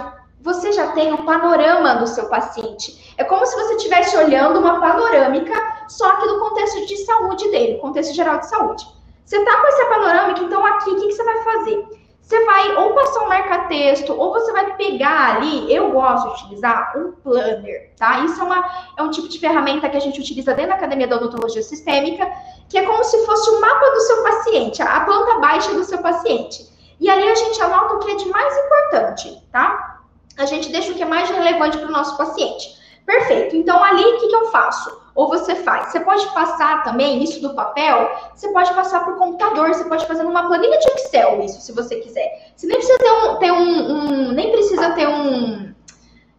você 0.45 0.73
já 0.73 0.89
tem 0.89 1.11
um 1.11 1.25
panorama 1.25 1.95
do 1.95 2.07
seu 2.07 2.29
paciente. 2.29 3.15
É 3.17 3.25
como 3.25 3.47
se 3.47 3.57
você 3.57 3.77
estivesse 3.77 4.15
olhando 4.15 4.61
uma 4.61 4.79
panorâmica, 4.79 5.55
só 5.89 6.17
que 6.17 6.29
do 6.29 6.39
contexto 6.39 6.85
de 6.85 6.99
saúde 6.99 7.51
dele, 7.51 7.79
contexto 7.79 8.15
geral 8.15 8.39
de 8.39 8.51
saúde. 8.51 8.87
Você 9.25 9.39
está 9.39 9.59
com 9.59 9.67
essa 9.67 9.87
panorâmica, 9.87 10.41
então 10.43 10.67
aqui 10.67 10.91
o 10.91 10.97
que, 10.97 11.07
que 11.07 11.13
você 11.15 11.25
vai 11.25 11.43
fazer? 11.43 11.89
Você 12.21 12.45
vai 12.45 12.77
ou 12.77 12.93
passar 12.93 13.25
um 13.25 13.29
marca-texto, 13.29 14.13
ou 14.13 14.35
você 14.35 14.53
vai 14.53 14.77
pegar 14.77 15.37
ali. 15.37 15.75
Eu 15.75 15.91
gosto 15.93 16.29
de 16.29 16.43
utilizar 16.43 16.93
um 16.95 17.13
planner, 17.13 17.93
tá? 17.97 18.21
Isso 18.21 18.39
é, 18.39 18.45
uma, 18.45 18.71
é 18.99 19.03
um 19.03 19.11
tipo 19.11 19.29
de 19.29 19.39
ferramenta 19.39 19.89
que 19.89 19.97
a 19.97 20.01
gente 20.01 20.21
utiliza 20.21 20.53
dentro 20.53 20.73
da 20.73 20.77
Academia 20.77 21.07
da 21.07 21.17
Odontologia 21.17 21.63
Sistêmica, 21.63 22.31
que 22.69 22.77
é 22.77 22.83
como 22.85 23.03
se 23.03 23.25
fosse 23.25 23.49
o 23.49 23.57
um 23.57 23.61
mapa 23.61 23.91
do 23.91 24.01
seu 24.01 24.23
paciente, 24.23 24.83
a 24.83 25.01
planta 25.01 25.39
baixa 25.39 25.73
do 25.73 25.85
seu 25.85 25.99
paciente. 25.99 26.69
E 27.01 27.09
ali 27.09 27.29
a 27.29 27.35
gente 27.35 27.63
anota 27.63 27.95
o 27.95 27.99
que 28.01 28.11
é 28.11 28.15
de 28.17 28.29
mais 28.29 28.57
importante, 28.59 29.43
tá? 29.51 29.94
A 30.39 30.47
gente 30.47 30.71
deixa 30.71 30.93
o 30.93 30.95
que 30.95 31.03
é 31.03 31.07
mais 31.07 31.31
relevante 31.31 31.79
para 31.79 31.89
o 31.89 31.93
nosso 31.93 32.17
paciente. 32.17 32.75
Perfeito. 33.07 33.55
Então, 33.55 33.83
ali, 33.85 34.03
o 34.03 34.19
que, 34.19 34.29
que 34.29 34.35
eu 34.35 34.47
faço? 34.47 35.05
Ou 35.15 35.29
você 35.29 35.55
faz? 35.55 35.93
Você 35.93 36.01
pode 36.01 36.27
passar 36.33 36.83
também 36.83 37.23
isso 37.23 37.41
do 37.41 37.55
papel, 37.55 38.11
você 38.35 38.49
pode 38.49 38.73
passar 38.75 39.05
para 39.05 39.15
o 39.15 39.17
computador, 39.17 39.69
você 39.69 39.85
pode 39.85 40.07
fazer 40.07 40.23
numa 40.23 40.47
planilha 40.47 40.79
de 40.79 40.89
Excel, 40.89 41.43
isso, 41.43 41.61
se 41.61 41.73
você 41.73 41.97
quiser. 41.97 42.53
Você 42.57 42.67
nem 42.67 42.79
precisa 42.79 42.99
ter 42.99 43.13
um, 43.13 43.37
ter 43.37 43.53
um, 43.53 43.91
um 43.91 44.33
nem 44.33 44.51
precisa 44.51 44.91
ter 44.93 45.07
um, 45.07 45.73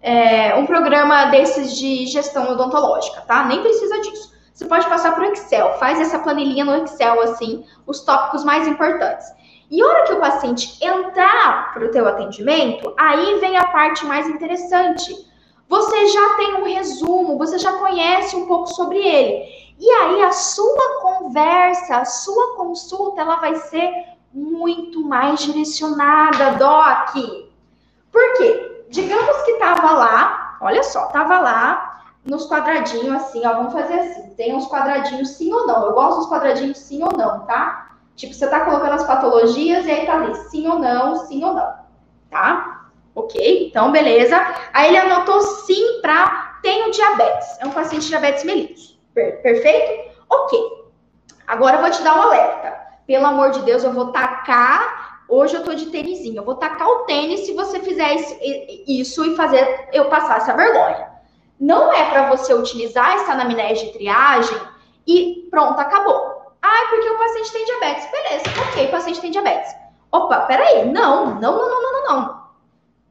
é, 0.02 0.56
um 0.56 0.66
programa 0.66 1.26
desses 1.26 1.78
de 1.78 2.06
gestão 2.08 2.52
odontológica, 2.52 3.22
tá? 3.22 3.46
Nem 3.46 3.62
precisa 3.62 4.02
disso. 4.02 4.34
Você 4.54 4.66
pode 4.66 4.88
passar 4.88 5.14
para 5.14 5.28
o 5.28 5.32
Excel, 5.32 5.74
faz 5.80 6.00
essa 6.00 6.20
planilhinha 6.20 6.66
no 6.66 6.84
Excel, 6.84 7.22
assim, 7.22 7.66
os 7.86 8.02
tópicos 8.02 8.44
mais 8.44 8.68
importantes. 8.68 9.26
E 9.70 9.82
a 9.82 9.86
hora 9.86 10.04
que 10.04 10.14
o 10.14 10.20
paciente 10.20 10.78
entrar 10.84 11.74
para 11.74 11.86
o 11.86 11.92
teu 11.92 12.08
atendimento, 12.08 12.94
aí 12.98 13.40
vem 13.40 13.58
a 13.58 13.68
parte 13.68 14.06
mais 14.06 14.28
interessante. 14.28 15.14
Você 15.68 16.08
já 16.08 16.36
tem 16.36 16.56
um 16.56 16.64
resumo, 16.64 17.38
você 17.38 17.58
já 17.58 17.74
conhece 17.74 18.36
um 18.36 18.46
pouco 18.46 18.68
sobre 18.68 19.00
ele. 19.00 19.46
E 19.80 19.90
aí 19.90 20.24
a 20.24 20.32
sua 20.32 21.02
conversa, 21.02 21.98
a 21.98 22.06
sua 22.06 22.56
consulta, 22.56 23.22
ela 23.22 23.38
vai 23.38 23.56
ser 23.56 23.92
muito 24.32 25.02
mais 25.06 25.40
direcionada, 25.40 26.52
Doc. 26.52 27.16
Por 28.12 28.34
quê? 28.38 28.86
Digamos 28.90 29.38
que 29.44 29.54
tava 29.56 29.92
lá, 29.92 30.58
olha 30.62 30.84
só, 30.84 31.08
tava 31.08 31.40
lá 31.40 32.04
nos 32.24 32.48
quadradinhos 32.48 33.14
assim, 33.14 33.46
ó, 33.46 33.54
vamos 33.54 33.74
fazer 33.74 34.00
assim, 34.00 34.30
tem 34.36 34.56
uns 34.56 34.68
quadradinhos 34.68 35.30
sim 35.30 35.54
ou 35.54 35.68
não. 35.68 35.86
Eu 35.86 35.94
gosto 35.94 36.20
dos 36.20 36.30
quadradinhos 36.30 36.78
sim 36.78 37.04
ou 37.04 37.12
não, 37.18 37.46
tá? 37.46 37.85
Tipo, 38.16 38.34
você 38.34 38.46
está 38.46 38.62
colocando 38.62 38.94
as 38.94 39.06
patologias 39.06 39.86
e 39.86 39.92
aí 39.92 40.06
tá 40.06 40.16
ali, 40.16 40.36
sim 40.50 40.68
ou 40.68 40.80
não, 40.80 41.16
sim 41.16 41.44
ou 41.44 41.54
não, 41.54 41.74
tá? 42.30 42.90
Ok, 43.14 43.68
então 43.68 43.92
beleza. 43.92 44.36
Aí 44.74 44.90
ele 44.90 44.98
anotou 44.98 45.42
sim 45.42 46.02
para 46.02 46.60
tenho 46.62 46.92
diabetes. 46.92 47.58
É 47.60 47.66
um 47.66 47.72
paciente 47.72 48.04
de 48.04 48.10
diabetes 48.10 48.44
mellitus. 48.44 49.00
Per 49.14 49.42
perfeito? 49.42 50.12
Ok. 50.30 50.60
Agora 51.46 51.78
eu 51.78 51.82
vou 51.82 51.92
te 51.92 52.02
dar 52.02 52.18
um 52.18 52.24
alerta. 52.24 52.74
Pelo 53.06 53.28
amor 53.28 53.52
de 53.52 53.62
Deus, 53.62 53.84
eu 53.84 53.94
vou 53.94 54.12
tacar. 54.12 55.24
Hoje 55.30 55.56
eu 55.56 55.64
tô 55.64 55.74
de 55.76 55.86
tênisinho. 55.88 56.38
Eu 56.38 56.44
vou 56.44 56.56
tacar 56.56 56.88
o 56.88 57.04
tênis 57.06 57.42
se 57.42 57.54
você 57.54 57.80
fizer 57.80 58.16
isso 58.88 59.24
e 59.24 59.36
fazer 59.36 59.90
eu 59.94 60.06
passar 60.06 60.38
essa 60.38 60.54
vergonha. 60.54 61.08
Não 61.60 61.94
é 61.94 62.10
para 62.10 62.30
você 62.30 62.54
utilizar 62.54 63.16
essa 63.16 63.32
anamnese 63.32 63.86
de 63.86 63.94
triagem 63.94 64.58
e 65.08 65.48
pronto, 65.50 65.80
acabou. 65.80 66.35
Ah, 66.68 66.88
porque 66.90 67.08
o 67.08 67.18
paciente 67.18 67.52
tem 67.52 67.66
diabetes. 67.66 68.10
Beleza, 68.12 68.46
ok, 68.70 68.88
o 68.88 68.92
paciente 68.92 69.22
tem 69.22 69.30
diabetes. 69.30 69.76
Opa, 70.12 70.42
peraí, 70.42 70.86
não, 70.86 71.40
não, 71.40 71.58
não, 71.58 71.70
não, 71.70 71.94
não, 71.94 72.04
não. 72.08 72.46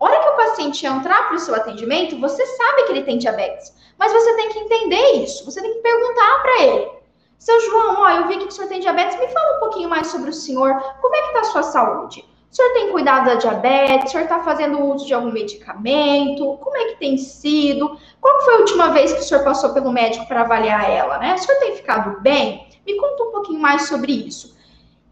Hora 0.00 0.18
que 0.18 0.28
o 0.28 0.36
paciente 0.36 0.84
entrar 0.84 1.28
para 1.28 1.36
o 1.36 1.38
seu 1.38 1.54
atendimento, 1.54 2.18
você 2.18 2.44
sabe 2.44 2.82
que 2.82 2.92
ele 2.92 3.04
tem 3.04 3.16
diabetes, 3.16 3.72
mas 3.96 4.12
você 4.12 4.34
tem 4.34 4.48
que 4.48 4.58
entender 4.58 5.22
isso, 5.22 5.44
você 5.44 5.62
tem 5.62 5.72
que 5.72 5.78
perguntar 5.78 6.42
para 6.42 6.62
ele. 6.62 6.90
Seu 7.38 7.60
João, 7.60 8.02
ó, 8.02 8.10
eu 8.10 8.26
vi 8.26 8.38
que 8.38 8.46
o 8.46 8.50
senhor 8.50 8.66
tem 8.66 8.80
diabetes, 8.80 9.20
me 9.20 9.28
fala 9.28 9.56
um 9.56 9.60
pouquinho 9.60 9.88
mais 9.88 10.08
sobre 10.08 10.30
o 10.30 10.32
senhor, 10.32 10.74
como 11.00 11.14
é 11.14 11.20
que 11.20 11.28
está 11.28 11.40
a 11.40 11.44
sua 11.44 11.62
saúde? 11.62 12.24
O 12.50 12.56
senhor 12.56 12.72
tem 12.72 12.90
cuidado 12.90 13.26
da 13.26 13.34
diabetes? 13.34 14.06
O 14.06 14.12
senhor 14.12 14.24
está 14.24 14.42
fazendo 14.42 14.84
uso 14.84 15.06
de 15.06 15.14
algum 15.14 15.30
medicamento? 15.30 16.56
Como 16.58 16.76
é 16.76 16.84
que 16.86 16.96
tem 17.00 17.16
sido? 17.18 17.98
Qual 18.20 18.42
foi 18.42 18.54
a 18.54 18.58
última 18.58 18.90
vez 18.90 19.12
que 19.12 19.20
o 19.20 19.22
senhor 19.22 19.42
passou 19.42 19.72
pelo 19.74 19.92
médico 19.92 20.26
para 20.26 20.42
avaliar 20.42 20.88
ela, 20.88 21.18
né? 21.18 21.34
O 21.34 21.38
senhor 21.38 21.58
tem 21.58 21.74
ficado 21.74 22.20
bem? 22.20 22.63
Me 22.86 22.96
conta 22.96 23.24
um 23.24 23.32
pouquinho 23.32 23.60
mais 23.60 23.88
sobre 23.88 24.12
isso. 24.12 24.54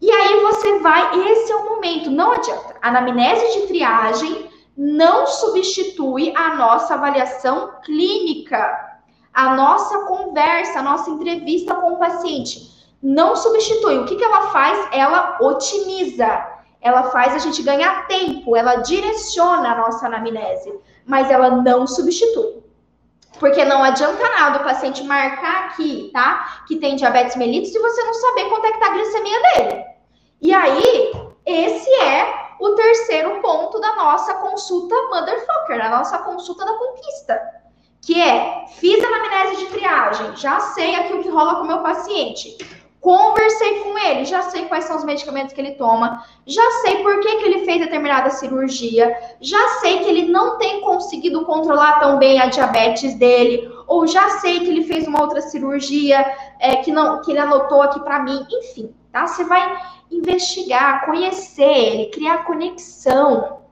E 0.01 0.11
aí 0.11 0.41
você 0.41 0.79
vai, 0.79 1.19
esse 1.31 1.51
é 1.51 1.55
o 1.55 1.69
momento, 1.69 2.11
não 2.11 2.31
adianta. 2.33 2.75
A 2.81 2.89
anamnese 2.89 3.59
de 3.59 3.67
triagem 3.67 4.49
não 4.75 5.25
substitui 5.25 6.33
a 6.35 6.55
nossa 6.55 6.95
avaliação 6.95 7.71
clínica, 7.83 8.99
a 9.33 9.55
nossa 9.55 10.05
conversa, 10.05 10.79
a 10.79 10.83
nossa 10.83 11.09
entrevista 11.09 11.73
com 11.75 11.93
o 11.93 11.99
paciente. 11.99 12.71
Não 13.01 13.35
substitui. 13.35 13.97
O 13.99 14.05
que, 14.05 14.15
que 14.15 14.23
ela 14.23 14.49
faz? 14.49 14.89
Ela 14.91 15.37
otimiza. 15.41 16.53
Ela 16.81 17.03
faz 17.11 17.33
a 17.33 17.37
gente 17.37 17.63
ganhar 17.63 18.07
tempo, 18.07 18.57
ela 18.57 18.75
direciona 18.75 19.71
a 19.71 19.77
nossa 19.77 20.05
anamnese, 20.05 20.73
mas 21.05 21.31
ela 21.31 21.49
não 21.49 21.87
substitui. 21.87 22.62
Porque 23.39 23.65
não 23.65 23.83
adianta 23.83 24.29
nada 24.29 24.59
o 24.59 24.63
paciente 24.63 25.03
marcar 25.03 25.65
aqui, 25.65 26.09
tá? 26.13 26.63
Que 26.67 26.77
tem 26.77 26.95
diabetes 26.95 27.35
mellitus 27.35 27.71
se 27.71 27.79
você 27.79 28.03
não 28.03 28.13
saber 28.13 28.49
quanto 28.49 28.65
é 28.65 28.71
que 28.71 28.79
tá 28.79 28.87
a 28.87 28.93
glicemia 28.93 29.41
dele. 29.41 29.85
E 30.41 30.53
aí, 30.53 31.11
esse 31.45 31.89
é 31.95 32.55
o 32.59 32.75
terceiro 32.75 33.41
ponto 33.41 33.79
da 33.79 33.95
nossa 33.95 34.35
consulta 34.35 34.95
Motherfucker, 35.09 35.85
a 35.85 35.89
nossa 35.89 36.17
consulta 36.19 36.65
da 36.65 36.73
conquista. 36.73 37.39
Que 38.01 38.21
é, 38.21 38.65
fiz 38.67 39.03
a 39.03 39.07
anamnese 39.07 39.57
de 39.57 39.65
triagem, 39.67 40.35
já 40.35 40.59
sei 40.59 40.95
aqui 40.95 41.13
o 41.13 41.23
que 41.23 41.29
rola 41.29 41.55
com 41.55 41.61
o 41.61 41.67
meu 41.67 41.79
paciente. 41.79 42.57
Conversei 43.03 43.81
com 43.81 43.97
ele, 43.97 44.23
já 44.23 44.43
sei 44.43 44.63
quais 44.63 44.85
são 44.85 44.95
os 44.95 45.03
medicamentos 45.03 45.51
que 45.51 45.59
ele 45.59 45.71
toma, 45.71 46.23
já 46.47 46.63
sei 46.83 47.03
por 47.03 47.19
que, 47.19 47.35
que 47.35 47.43
ele 47.43 47.65
fez 47.65 47.81
determinada 47.81 48.29
cirurgia, 48.29 49.13
já 49.41 49.67
sei 49.81 49.99
que 49.99 50.05
ele 50.05 50.31
não 50.31 50.57
tem 50.57 50.79
conseguido 50.79 51.43
controlar 51.43 51.99
tão 51.99 52.17
bem 52.17 52.39
a 52.39 52.45
diabetes 52.45 53.15
dele, 53.15 53.69
ou 53.87 54.07
já 54.07 54.39
sei 54.39 54.61
que 54.61 54.67
ele 54.67 54.85
fez 54.85 55.05
uma 55.05 55.21
outra 55.21 55.41
cirurgia 55.41 56.25
é, 56.61 56.77
que 56.77 56.93
não 56.93 57.21
que 57.21 57.31
ele 57.31 57.39
anotou 57.39 57.81
aqui 57.81 57.99
para 57.99 58.23
mim, 58.23 58.47
enfim, 58.49 58.95
tá? 59.11 59.27
Você 59.27 59.43
vai 59.43 59.77
investigar, 60.09 61.05
conhecer 61.05 61.61
ele, 61.61 62.05
criar 62.05 62.45
conexão. 62.45 63.63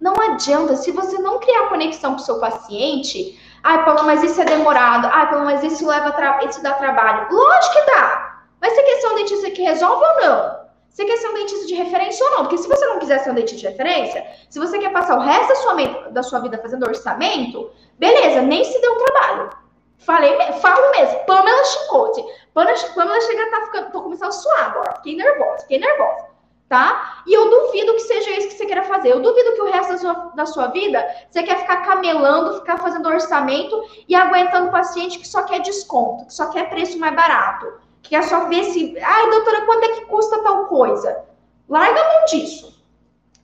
Não 0.00 0.14
adianta, 0.14 0.76
se 0.76 0.92
você 0.92 1.18
não 1.18 1.40
criar 1.40 1.70
conexão 1.70 2.12
com 2.12 2.20
o 2.20 2.24
seu 2.24 2.38
paciente, 2.38 3.36
ai, 3.64 3.84
Paulo, 3.84 4.04
mas 4.04 4.22
isso 4.22 4.40
é 4.40 4.44
demorado, 4.44 5.08
ai, 5.12 5.28
Paulo, 5.28 5.44
mas 5.44 5.64
isso 5.64 5.84
leva 5.84 6.14
isso 6.48 6.62
dá 6.62 6.74
trabalho. 6.74 7.26
Lógico 7.32 7.74
que 7.74 7.86
dá. 7.86 8.29
Mas 8.60 8.74
você 8.74 8.82
quer 8.82 9.00
ser 9.00 9.06
um 9.08 9.14
dentista 9.14 9.50
que 9.50 9.62
resolve 9.62 10.04
ou 10.04 10.20
não? 10.20 10.60
Você 10.90 11.04
quer 11.04 11.16
ser 11.16 11.28
um 11.28 11.34
dentista 11.34 11.66
de 11.66 11.74
referência 11.74 12.26
ou 12.26 12.32
não? 12.32 12.38
Porque 12.42 12.58
se 12.58 12.68
você 12.68 12.84
não 12.86 12.98
quiser 12.98 13.20
ser 13.20 13.30
um 13.30 13.34
dentista 13.34 13.60
de 13.60 13.68
referência, 13.68 14.26
se 14.48 14.58
você 14.58 14.78
quer 14.78 14.92
passar 14.92 15.16
o 15.16 15.20
resto 15.20 15.48
da 15.48 15.54
sua, 15.54 15.74
da 16.10 16.22
sua 16.22 16.40
vida 16.40 16.58
fazendo 16.58 16.86
orçamento, 16.86 17.70
beleza, 17.98 18.42
nem 18.42 18.64
se 18.64 18.80
deu 18.80 18.96
trabalho. 18.96 19.50
Falei, 19.98 20.36
falo 20.60 20.90
mesmo, 20.92 21.24
Pamela 21.26 21.64
Chicote. 21.64 22.24
Pamela 22.52 23.20
chega 23.20 23.42
a 23.44 23.50
tá 23.50 23.66
ficando, 23.66 23.92
tô 23.92 24.02
começando 24.02 24.28
a 24.28 24.32
suar 24.32 24.64
agora, 24.70 24.96
fiquei 24.96 25.14
nervosa, 25.14 25.58
fiquei 25.60 25.78
nervosa, 25.78 26.26
tá? 26.68 27.22
E 27.26 27.34
eu 27.34 27.48
duvido 27.48 27.94
que 27.94 28.00
seja 28.00 28.30
isso 28.30 28.48
que 28.48 28.54
você 28.54 28.66
queira 28.66 28.82
fazer. 28.84 29.12
Eu 29.12 29.20
duvido 29.20 29.52
que 29.52 29.62
o 29.62 29.70
resto 29.70 29.92
da 29.92 29.98
sua, 29.98 30.14
da 30.34 30.46
sua 30.46 30.66
vida 30.68 31.06
você 31.30 31.42
quer 31.42 31.58
ficar 31.60 31.82
camelando, 31.82 32.58
ficar 32.58 32.78
fazendo 32.78 33.08
orçamento 33.08 33.80
e 34.08 34.14
aguentando 34.14 34.72
paciente 34.72 35.18
que 35.18 35.28
só 35.28 35.42
quer 35.42 35.60
desconto, 35.60 36.26
que 36.26 36.34
só 36.34 36.48
quer 36.50 36.68
preço 36.70 36.98
mais 36.98 37.14
barato, 37.14 37.72
que 38.02 38.16
é 38.16 38.22
só 38.22 38.46
ver 38.46 38.64
se, 38.64 38.98
ai, 38.98 39.30
doutora, 39.30 39.66
quanto 39.66 39.84
é 39.84 39.88
que 39.88 40.06
custa 40.06 40.42
tal 40.42 40.66
coisa? 40.66 41.24
Larga 41.68 42.02
mão 42.02 42.24
disso. 42.26 42.80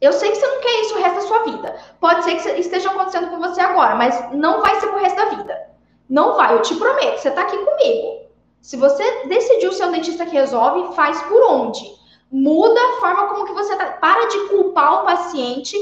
Eu 0.00 0.12
sei 0.12 0.30
que 0.30 0.36
você 0.36 0.46
não 0.46 0.60
quer 0.60 0.80
isso 0.82 0.94
o 0.94 0.98
resto 0.98 1.14
da 1.14 1.20
sua 1.22 1.38
vida. 1.44 1.76
Pode 2.00 2.24
ser 2.24 2.36
que 2.36 2.60
esteja 2.60 2.90
acontecendo 2.90 3.30
com 3.30 3.38
você 3.38 3.60
agora, 3.60 3.94
mas 3.94 4.32
não 4.32 4.60
vai 4.60 4.78
ser 4.78 4.88
pro 4.88 5.00
resto 5.00 5.16
da 5.16 5.36
vida. 5.36 5.70
Não 6.08 6.36
vai, 6.36 6.54
eu 6.54 6.62
te 6.62 6.74
prometo. 6.74 7.18
Você 7.18 7.30
tá 7.30 7.42
aqui 7.42 7.56
comigo. 7.56 8.26
Se 8.60 8.76
você 8.76 9.26
decidiu 9.26 9.72
ser 9.72 9.86
um 9.86 9.92
dentista 9.92 10.26
que 10.26 10.32
resolve, 10.32 10.94
faz 10.94 11.20
por 11.22 11.42
onde? 11.50 11.84
Muda 12.30 12.80
a 12.80 13.00
forma 13.00 13.28
como 13.28 13.46
que 13.46 13.54
você 13.54 13.74
tá. 13.76 13.92
Para 13.92 14.26
de 14.26 14.48
culpar 14.48 15.02
o 15.02 15.06
paciente, 15.06 15.76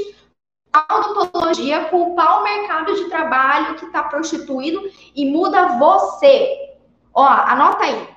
a 0.71 0.85
odontologia, 0.95 1.85
culpar 1.85 2.39
o 2.39 2.43
mercado 2.43 2.95
de 2.95 3.05
trabalho 3.05 3.75
que 3.75 3.85
está 3.85 4.03
prostituído 4.03 4.89
e 5.15 5.25
muda 5.25 5.77
você. 5.77 6.75
Ó, 7.13 7.23
anota 7.23 7.85
aí. 7.85 8.14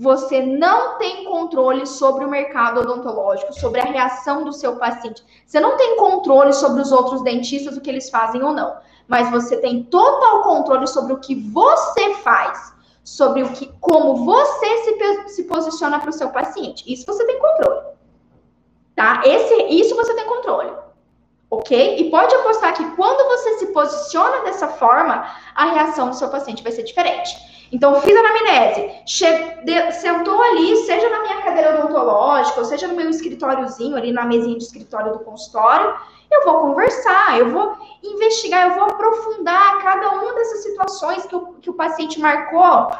Você 0.00 0.40
não 0.40 0.96
tem 0.96 1.26
controle 1.26 1.86
sobre 1.86 2.24
o 2.24 2.30
mercado 2.30 2.80
odontológico, 2.80 3.52
sobre 3.52 3.82
a 3.82 3.84
reação 3.84 4.44
do 4.44 4.52
seu 4.52 4.76
paciente. 4.76 5.22
Você 5.46 5.60
não 5.60 5.76
tem 5.76 5.96
controle 5.96 6.54
sobre 6.54 6.80
os 6.80 6.90
outros 6.90 7.22
dentistas, 7.22 7.76
o 7.76 7.82
que 7.82 7.90
eles 7.90 8.08
fazem 8.08 8.42
ou 8.42 8.50
não. 8.50 8.78
Mas 9.06 9.30
você 9.30 9.58
tem 9.58 9.82
total 9.82 10.42
controle 10.42 10.86
sobre 10.86 11.12
o 11.12 11.18
que 11.18 11.34
você 11.34 12.14
faz 12.14 12.72
sobre 13.04 13.42
o 13.42 13.52
que, 13.52 13.66
como 13.80 14.24
você 14.24 14.84
se, 14.84 15.28
se 15.34 15.42
posiciona 15.44 15.98
para 15.98 16.10
o 16.10 16.12
seu 16.12 16.30
paciente. 16.30 16.90
Isso 16.90 17.04
você 17.04 17.26
tem 17.26 17.38
controle. 17.38 17.80
Tá? 18.94 19.20
Esse, 19.24 19.54
isso 19.64 19.94
você 19.96 20.14
tem 20.14 20.26
controle. 20.26 20.72
Ok? 21.50 21.98
E 21.98 22.10
pode 22.10 22.34
apostar 22.36 22.72
que 22.74 22.96
quando 22.96 23.26
você 23.28 23.58
se 23.58 23.66
posiciona 23.68 24.44
dessa 24.44 24.68
forma, 24.68 25.28
a 25.54 25.64
reação 25.72 26.08
do 26.08 26.16
seu 26.16 26.28
paciente 26.28 26.62
vai 26.62 26.72
ser 26.72 26.84
diferente. 26.84 27.36
Então, 27.72 28.00
fiz 28.00 28.16
a 28.16 28.20
anamnese, 28.20 28.90
de, 29.64 29.92
sentou 29.92 30.42
ali, 30.42 30.76
seja 30.78 31.08
na 31.08 31.22
minha 31.22 31.42
cadeira 31.42 31.78
odontológica, 31.78 32.58
ou 32.58 32.64
seja 32.64 32.88
no 32.88 32.96
meu 32.96 33.08
escritóriozinho, 33.08 33.96
ali 33.96 34.10
na 34.10 34.24
mesinha 34.24 34.58
de 34.58 34.64
escritório 34.64 35.12
do 35.12 35.20
consultório, 35.20 35.94
eu 36.30 36.44
vou 36.44 36.60
conversar, 36.60 37.38
eu 37.38 37.50
vou 37.50 37.76
investigar, 38.02 38.68
eu 38.68 38.74
vou 38.74 38.84
aprofundar 38.84 39.82
cada 39.82 40.10
uma 40.10 40.32
dessas 40.34 40.62
situações 40.62 41.26
que 41.26 41.36
o, 41.36 41.54
que 41.54 41.70
o 41.70 41.74
paciente 41.74 42.20
marcou 42.20 42.90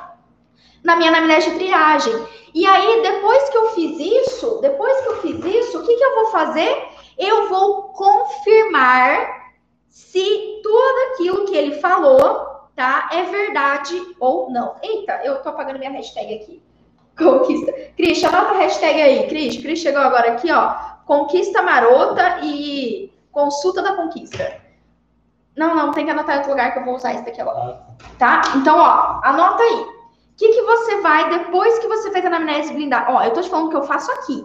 na 0.84 0.96
minha 0.96 1.10
anamnese 1.10 1.50
de 1.50 1.56
triagem. 1.56 2.26
E 2.54 2.66
aí, 2.66 3.02
depois 3.02 3.48
que 3.48 3.56
eu 3.56 3.70
fiz 3.70 3.98
isso, 3.98 4.58
depois 4.60 5.00
que 5.00 5.08
eu 5.08 5.16
fiz 5.20 5.44
isso, 5.44 5.78
o 5.78 5.82
que, 5.84 5.96
que 5.96 6.04
eu 6.04 6.14
vou 6.16 6.26
fazer? 6.26 6.88
Eu 7.18 7.48
vou 7.48 7.84
confirmar 7.92 9.40
se 9.88 10.60
tudo 10.62 11.12
aquilo 11.12 11.44
que 11.46 11.56
ele 11.56 11.80
falou, 11.80 12.49
tá, 12.74 13.08
é 13.12 13.22
verdade 13.24 14.00
ou 14.18 14.50
não. 14.50 14.76
Eita, 14.82 15.20
eu 15.24 15.42
tô 15.42 15.50
apagando 15.50 15.78
minha 15.78 15.90
hashtag 15.90 16.34
aqui. 16.34 16.62
Conquista. 17.18 17.72
Cris, 17.96 18.24
anota 18.24 18.52
a 18.52 18.58
hashtag 18.58 19.00
aí, 19.00 19.28
Cris. 19.28 19.60
Cris 19.60 19.80
chegou 19.80 20.00
agora 20.00 20.32
aqui, 20.32 20.50
ó. 20.50 20.90
Conquista 21.04 21.60
marota 21.60 22.38
e 22.42 23.10
Consulta 23.32 23.80
da 23.82 23.94
conquista. 23.94 24.60
Não, 25.56 25.74
não, 25.74 25.92
tem 25.92 26.04
que 26.04 26.10
anotar 26.10 26.34
em 26.34 26.38
outro 26.38 26.52
lugar 26.52 26.72
que 26.72 26.80
eu 26.80 26.84
vou 26.84 26.96
usar 26.96 27.14
isso 27.14 27.24
daqui 27.24 27.40
agora. 27.40 27.80
Tá? 28.18 28.42
Então, 28.56 28.76
ó, 28.78 29.20
anota 29.22 29.62
aí. 29.62 29.80
O 29.82 30.36
que, 30.36 30.48
que 30.48 30.62
você 30.62 31.00
vai, 31.00 31.28
depois 31.28 31.78
que 31.78 31.86
você 31.86 32.10
fez 32.10 32.24
a 32.24 32.28
anamnese 32.28 32.72
blindada? 32.72 33.12
Ó, 33.12 33.22
eu 33.22 33.32
tô 33.32 33.40
te 33.40 33.50
falando 33.50 33.70
que 33.70 33.76
eu 33.76 33.84
faço 33.84 34.10
aqui. 34.12 34.44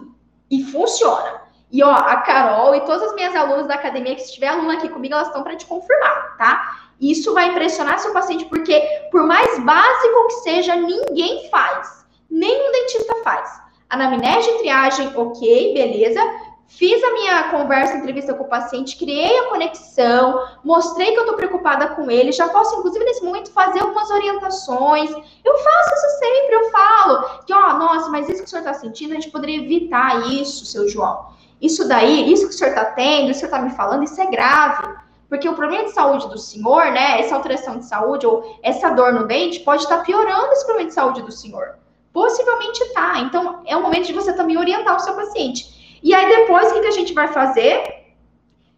E 0.50 0.62
funciona. 0.64 1.42
E, 1.72 1.82
ó, 1.82 1.90
a 1.90 2.18
Carol 2.18 2.74
e 2.74 2.80
todas 2.82 3.02
as 3.02 3.14
minhas 3.14 3.34
alunas 3.34 3.66
da 3.66 3.74
academia, 3.74 4.14
que 4.14 4.22
se 4.22 4.34
tiver 4.34 4.48
aluna 4.48 4.74
aqui 4.74 4.88
comigo, 4.88 5.14
elas 5.14 5.28
estão 5.28 5.42
para 5.42 5.56
te 5.56 5.66
confirmar, 5.66 6.36
tá? 6.36 6.85
Isso 7.00 7.34
vai 7.34 7.50
impressionar 7.50 7.98
seu 7.98 8.12
paciente, 8.12 8.46
porque, 8.46 8.80
por 9.10 9.24
mais 9.24 9.58
básico 9.62 10.26
que 10.28 10.34
seja, 10.34 10.76
ninguém 10.76 11.48
faz. 11.50 12.06
Nenhum 12.30 12.72
dentista 12.72 13.14
faz. 13.22 13.60
Anamnese 13.88 14.50
de 14.50 14.58
triagem, 14.58 15.12
ok, 15.14 15.74
beleza. 15.74 16.20
Fiz 16.68 17.02
a 17.02 17.12
minha 17.12 17.50
conversa, 17.50 17.96
entrevista 17.96 18.34
com 18.34 18.42
o 18.42 18.48
paciente, 18.48 18.98
criei 18.98 19.38
a 19.38 19.48
conexão, 19.48 20.44
mostrei 20.64 21.12
que 21.12 21.18
eu 21.18 21.22
estou 21.22 21.36
preocupada 21.36 21.88
com 21.90 22.10
ele. 22.10 22.32
Já 22.32 22.48
posso, 22.48 22.76
inclusive, 22.76 23.04
nesse 23.04 23.24
momento, 23.24 23.52
fazer 23.52 23.80
algumas 23.80 24.10
orientações. 24.10 25.10
Eu 25.44 25.58
faço 25.58 25.94
isso 25.94 26.18
sempre, 26.18 26.54
eu 26.56 26.70
falo 26.70 27.44
que, 27.46 27.54
ó, 27.54 27.74
nossa, 27.74 28.10
mas 28.10 28.28
isso 28.28 28.40
que 28.40 28.46
o 28.46 28.48
senhor 28.48 28.62
está 28.62 28.74
sentindo, 28.74 29.12
a 29.12 29.14
gente 29.14 29.30
poderia 29.30 29.62
evitar 29.62 30.32
isso, 30.32 30.66
seu 30.66 30.88
João. 30.88 31.28
Isso 31.60 31.86
daí, 31.86 32.30
isso 32.32 32.48
que 32.48 32.54
o 32.54 32.58
senhor 32.58 32.70
está 32.70 32.84
tendo, 32.84 33.30
isso 33.30 33.40
que 33.40 33.46
o 33.46 33.50
senhor 33.50 33.56
está 33.56 33.62
me 33.62 33.70
falando, 33.70 34.02
isso 34.02 34.20
é 34.20 34.26
grave. 34.26 35.05
Porque 35.28 35.48
o 35.48 35.54
problema 35.54 35.84
de 35.84 35.90
saúde 35.90 36.28
do 36.28 36.38
senhor, 36.38 36.86
né, 36.92 37.20
essa 37.20 37.34
alteração 37.34 37.78
de 37.78 37.86
saúde 37.86 38.26
ou 38.26 38.58
essa 38.62 38.90
dor 38.90 39.12
no 39.12 39.26
dente 39.26 39.60
pode 39.60 39.82
estar 39.82 39.98
piorando 39.98 40.52
esse 40.52 40.64
problema 40.64 40.88
de 40.88 40.94
saúde 40.94 41.22
do 41.22 41.32
senhor. 41.32 41.76
Possivelmente 42.12 42.84
tá. 42.94 43.18
Então, 43.18 43.62
é 43.66 43.76
o 43.76 43.82
momento 43.82 44.06
de 44.06 44.12
você 44.12 44.32
também 44.32 44.56
orientar 44.56 44.96
o 44.96 45.00
seu 45.00 45.14
paciente. 45.14 46.00
E 46.02 46.14
aí 46.14 46.26
depois, 46.28 46.70
o 46.70 46.74
que, 46.74 46.80
que 46.80 46.86
a 46.86 46.92
gente 46.92 47.12
vai 47.12 47.28
fazer? 47.28 48.14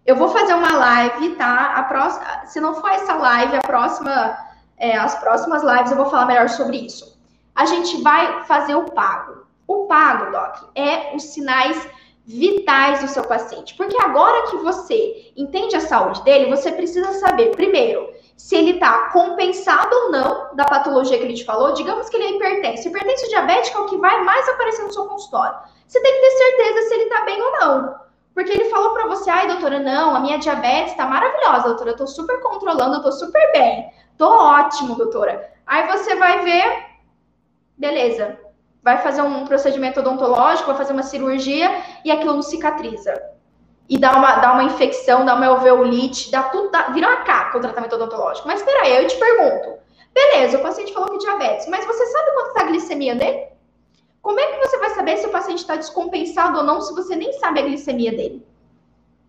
Eu 0.06 0.16
vou 0.16 0.28
fazer 0.28 0.54
uma 0.54 0.74
live, 0.74 1.34
tá? 1.36 1.74
A 1.74 1.82
próxima, 1.82 2.46
se 2.46 2.60
não 2.60 2.74
for 2.74 2.90
essa 2.90 3.14
live, 3.14 3.56
a 3.56 3.60
próxima, 3.60 4.38
é, 4.78 4.96
as 4.96 5.14
próximas 5.16 5.62
lives 5.62 5.90
eu 5.90 5.98
vou 5.98 6.06
falar 6.06 6.24
melhor 6.24 6.48
sobre 6.48 6.78
isso. 6.78 7.18
A 7.54 7.66
gente 7.66 8.00
vai 8.02 8.44
fazer 8.44 8.74
o 8.74 8.84
pago. 8.84 9.46
O 9.66 9.86
pago, 9.86 10.32
Doc, 10.32 10.70
é 10.74 11.14
os 11.14 11.24
sinais 11.24 11.86
vitais 12.28 13.00
do 13.00 13.08
seu 13.08 13.24
paciente. 13.24 13.74
Porque 13.74 13.96
agora 14.02 14.50
que 14.50 14.58
você 14.58 15.32
entende 15.34 15.74
a 15.74 15.80
saúde 15.80 16.22
dele, 16.24 16.50
você 16.50 16.70
precisa 16.70 17.10
saber, 17.14 17.52
primeiro, 17.52 18.12
se 18.36 18.54
ele 18.54 18.72
está 18.72 19.08
compensado 19.08 19.88
ou 19.96 20.10
não 20.12 20.54
da 20.54 20.66
patologia 20.66 21.16
que 21.16 21.24
ele 21.24 21.32
te 21.32 21.44
falou. 21.46 21.72
Digamos 21.72 22.10
que 22.10 22.16
ele 22.16 22.26
é 22.26 22.30
hipertenso. 22.32 22.86
Hipertenso 22.86 23.28
diabético 23.30 23.78
é 23.78 23.80
o 23.80 23.86
que 23.86 23.96
vai 23.96 24.22
mais 24.22 24.46
aparecer 24.46 24.84
no 24.84 24.92
seu 24.92 25.06
consultório. 25.06 25.58
Você 25.86 26.00
tem 26.02 26.12
que 26.12 26.20
ter 26.20 26.30
certeza 26.30 26.88
se 26.88 26.94
ele 26.94 27.04
está 27.04 27.24
bem 27.24 27.40
ou 27.40 27.52
não. 27.52 27.94
Porque 28.34 28.52
ele 28.52 28.68
falou 28.68 28.92
para 28.92 29.06
você, 29.06 29.30
ai, 29.30 29.48
doutora, 29.48 29.80
não, 29.80 30.14
a 30.14 30.20
minha 30.20 30.38
diabetes 30.38 30.92
está 30.92 31.06
maravilhosa, 31.06 31.68
doutora, 31.68 31.90
eu 31.90 31.96
tô 31.96 32.06
super 32.06 32.40
controlando, 32.40 32.96
eu 32.96 33.02
tô 33.02 33.10
super 33.10 33.52
bem. 33.52 33.90
Tô 34.16 34.28
ótimo, 34.28 34.94
doutora. 34.94 35.50
Aí 35.66 35.88
você 35.88 36.14
vai 36.14 36.44
ver, 36.44 36.84
beleza, 37.76 38.38
vai 38.88 39.02
fazer 39.02 39.20
um 39.20 39.44
procedimento 39.44 40.00
odontológico, 40.00 40.68
vai 40.68 40.76
fazer 40.76 40.94
uma 40.94 41.02
cirurgia 41.02 41.82
e 42.02 42.10
aquilo 42.10 42.32
não 42.32 42.42
cicatriza. 42.42 43.12
E 43.86 43.98
dá 43.98 44.16
uma, 44.16 44.36
dá 44.36 44.52
uma 44.54 44.64
infecção, 44.64 45.26
dá 45.26 45.34
uma 45.34 45.46
alveolite, 45.46 46.30
dá 46.30 46.44
tudo, 46.44 46.70
dá, 46.70 46.88
vira 46.88 47.06
uma 47.06 47.16
caca 47.18 47.58
o 47.58 47.60
tratamento 47.60 47.96
odontológico. 47.96 48.48
Mas 48.48 48.62
peraí, 48.62 48.96
eu 48.96 49.06
te 49.06 49.16
pergunto. 49.16 49.78
Beleza, 50.14 50.56
o 50.56 50.62
paciente 50.62 50.94
falou 50.94 51.10
que 51.10 51.18
diabetes, 51.18 51.68
mas 51.68 51.84
você 51.84 52.06
sabe 52.06 52.32
quanto 52.32 52.48
está 52.48 52.60
a 52.62 52.64
glicemia 52.64 53.14
dele? 53.14 53.48
Como 54.22 54.40
é 54.40 54.46
que 54.46 54.66
você 54.66 54.78
vai 54.78 54.90
saber 54.90 55.18
se 55.18 55.26
o 55.26 55.30
paciente 55.30 55.58
está 55.58 55.76
descompensado 55.76 56.58
ou 56.58 56.64
não 56.64 56.80
se 56.80 56.94
você 56.94 57.14
nem 57.14 57.32
sabe 57.34 57.60
a 57.60 57.64
glicemia 57.64 58.10
dele? 58.10 58.42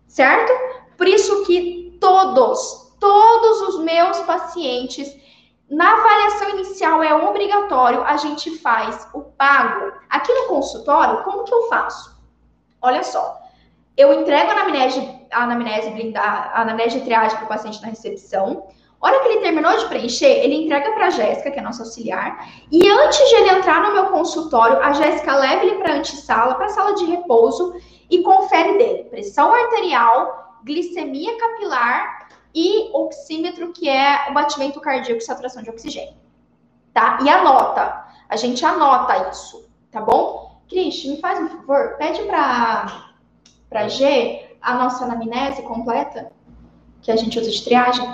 Certo? 0.08 0.52
Por 0.96 1.06
isso 1.06 1.44
que 1.44 1.98
todos, 2.00 2.94
todos 2.98 3.60
os 3.68 3.80
meus 3.80 4.18
pacientes 4.20 5.14
na 5.70 5.92
avaliação 5.92 6.50
inicial 6.50 7.00
é 7.00 7.14
obrigatório, 7.14 8.02
a 8.02 8.16
gente 8.16 8.58
faz 8.58 9.08
o 9.14 9.20
pago. 9.20 9.92
Aqui 10.08 10.32
no 10.32 10.48
consultório, 10.48 11.22
como 11.22 11.44
que 11.44 11.54
eu 11.54 11.68
faço? 11.68 12.18
Olha 12.82 13.04
só, 13.04 13.38
eu 13.96 14.12
entrego 14.20 14.50
a 14.50 14.54
anamnese, 14.54 15.08
a 15.30 15.44
anamnese 15.44 15.90
blindada, 15.90 16.50
a 16.52 16.62
anamnese 16.62 16.98
de 16.98 17.04
triagem 17.04 17.36
para 17.36 17.44
o 17.44 17.48
paciente 17.48 17.80
na 17.82 17.88
recepção. 17.88 18.66
A 19.00 19.06
hora 19.06 19.20
que 19.20 19.28
ele 19.28 19.40
terminou 19.42 19.76
de 19.76 19.86
preencher, 19.86 20.44
ele 20.44 20.64
entrega 20.64 20.90
para 20.90 21.06
a 21.06 21.10
Jéssica, 21.10 21.52
que 21.52 21.58
é 21.60 21.62
nossa 21.62 21.84
auxiliar, 21.84 22.48
e 22.70 22.88
antes 22.88 23.28
de 23.28 23.34
ele 23.36 23.50
entrar 23.50 23.80
no 23.80 23.92
meu 23.92 24.06
consultório, 24.06 24.78
a 24.82 24.92
Jéssica 24.92 25.36
leva 25.36 25.64
ele 25.64 25.76
para 25.76 25.92
a 25.92 25.96
antessala, 25.98 26.56
para 26.56 26.66
a 26.66 26.70
sala 26.70 26.94
de 26.94 27.04
repouso, 27.04 27.74
e 28.10 28.22
confere 28.22 28.76
dele 28.76 29.04
pressão 29.04 29.54
arterial, 29.54 30.58
glicemia 30.64 31.38
capilar 31.38 32.19
e 32.54 32.90
oxímetro, 32.92 33.72
que 33.72 33.88
é 33.88 34.28
o 34.30 34.34
batimento 34.34 34.80
cardíaco 34.80 35.20
e 35.20 35.24
saturação 35.24 35.62
de 35.62 35.70
oxigênio. 35.70 36.14
Tá? 36.92 37.18
E 37.22 37.28
anota. 37.28 38.06
A 38.28 38.36
gente 38.36 38.64
anota 38.64 39.30
isso, 39.30 39.68
tá 39.90 40.00
bom? 40.00 40.60
Cris, 40.68 41.04
me 41.04 41.20
faz 41.20 41.40
um 41.40 41.48
favor, 41.48 41.96
pede 41.98 42.22
para 42.22 43.10
para 43.68 43.88
G 43.88 44.56
a 44.60 44.74
nossa 44.74 45.04
anamnese 45.04 45.62
completa, 45.62 46.32
que 47.00 47.10
a 47.10 47.16
gente 47.16 47.38
usa 47.38 47.50
de 47.50 47.64
triagem. 47.64 48.06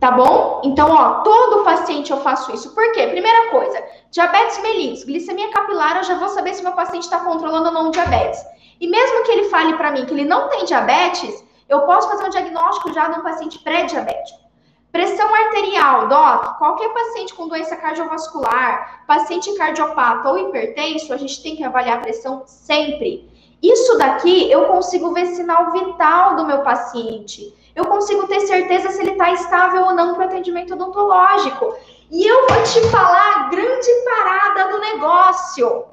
Tá 0.00 0.12
bom? 0.12 0.60
Então, 0.64 0.92
ó, 0.92 1.22
todo 1.22 1.64
paciente 1.64 2.12
eu 2.12 2.20
faço 2.20 2.54
isso. 2.54 2.72
Por 2.72 2.92
quê? 2.92 3.08
Primeira 3.08 3.50
coisa, 3.50 3.82
diabetes 4.12 4.62
mellitus, 4.62 5.02
glicemia 5.02 5.50
capilar, 5.50 5.96
eu 5.96 6.04
já 6.04 6.14
vou 6.14 6.28
saber 6.28 6.54
se 6.54 6.62
meu 6.62 6.72
paciente 6.72 7.02
está 7.02 7.18
controlando 7.18 7.66
ou 7.66 7.74
não 7.74 7.88
o 7.88 7.90
diabetes. 7.90 8.44
E 8.80 8.86
mesmo 8.86 9.24
que 9.24 9.32
ele 9.32 9.48
fale 9.48 9.76
para 9.76 9.90
mim 9.90 10.06
que 10.06 10.14
ele 10.14 10.24
não 10.24 10.48
tem 10.50 10.64
diabetes, 10.64 11.44
eu 11.68 11.82
posso 11.82 12.08
fazer 12.08 12.24
um 12.24 12.30
diagnóstico 12.30 12.92
já 12.92 13.08
de 13.08 13.20
um 13.20 13.22
paciente 13.22 13.58
pré-diabético. 13.58 14.48
Pressão 14.90 15.34
arterial, 15.34 16.08
doc, 16.08 16.56
qualquer 16.56 16.88
paciente 16.94 17.34
com 17.34 17.46
doença 17.46 17.76
cardiovascular, 17.76 19.04
paciente 19.06 19.54
cardiopata 19.54 20.30
ou 20.30 20.38
hipertenso, 20.38 21.12
a 21.12 21.18
gente 21.18 21.42
tem 21.42 21.56
que 21.56 21.62
avaliar 21.62 21.98
a 21.98 22.00
pressão 22.00 22.42
sempre. 22.46 23.28
Isso 23.62 23.98
daqui 23.98 24.50
eu 24.50 24.66
consigo 24.66 25.12
ver 25.12 25.26
sinal 25.26 25.72
vital 25.72 26.36
do 26.36 26.46
meu 26.46 26.60
paciente. 26.62 27.54
Eu 27.74 27.84
consigo 27.84 28.26
ter 28.26 28.40
certeza 28.40 28.90
se 28.90 29.00
ele 29.00 29.12
está 29.12 29.30
estável 29.32 29.84
ou 29.84 29.94
não 29.94 30.14
para 30.14 30.24
o 30.24 30.28
atendimento 30.28 30.74
odontológico. 30.74 31.76
E 32.10 32.26
eu 32.26 32.46
vou 32.48 32.62
te 32.62 32.80
falar 32.88 33.36
a 33.36 33.48
grande 33.50 33.90
parada 34.04 34.70
do 34.70 34.80
negócio. 34.80 35.84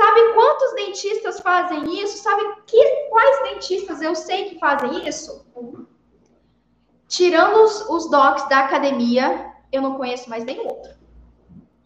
Sabe 0.00 0.32
quantos 0.32 0.72
dentistas 0.72 1.40
fazem 1.40 2.02
isso? 2.02 2.22
Sabe 2.22 2.42
que, 2.66 2.82
quais 3.10 3.42
dentistas 3.42 4.00
eu 4.00 4.14
sei 4.14 4.48
que 4.48 4.58
fazem 4.58 5.06
isso? 5.06 5.44
Tirando 7.06 7.62
os, 7.64 7.86
os 7.86 8.10
docs 8.10 8.48
da 8.48 8.60
academia, 8.60 9.52
eu 9.70 9.82
não 9.82 9.96
conheço 9.96 10.30
mais 10.30 10.42
nenhum 10.42 10.66
outro. 10.68 10.92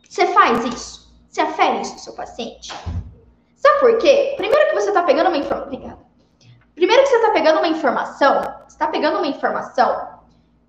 Você 0.08 0.28
faz 0.28 0.64
isso? 0.64 1.12
Você 1.28 1.40
afere 1.40 1.80
isso 1.80 1.94
no 1.94 1.98
seu 1.98 2.12
paciente? 2.12 2.72
Sabe 3.56 3.80
por 3.80 3.98
quê? 3.98 4.34
Primeiro 4.36 4.68
que 4.68 4.74
você 4.76 4.90
está 4.90 5.02
pegando 5.02 5.26
uma 5.26 5.36
informação. 5.36 5.66
Obrigada. 5.66 5.98
Primeiro 6.76 7.02
que 7.02 7.08
você 7.08 7.16
está 7.16 7.30
pegando 7.32 7.58
uma 7.58 7.66
informação, 7.66 8.42
você 8.42 8.76
está 8.76 8.86
pegando 8.86 9.18
uma 9.18 9.26
informação 9.26 10.20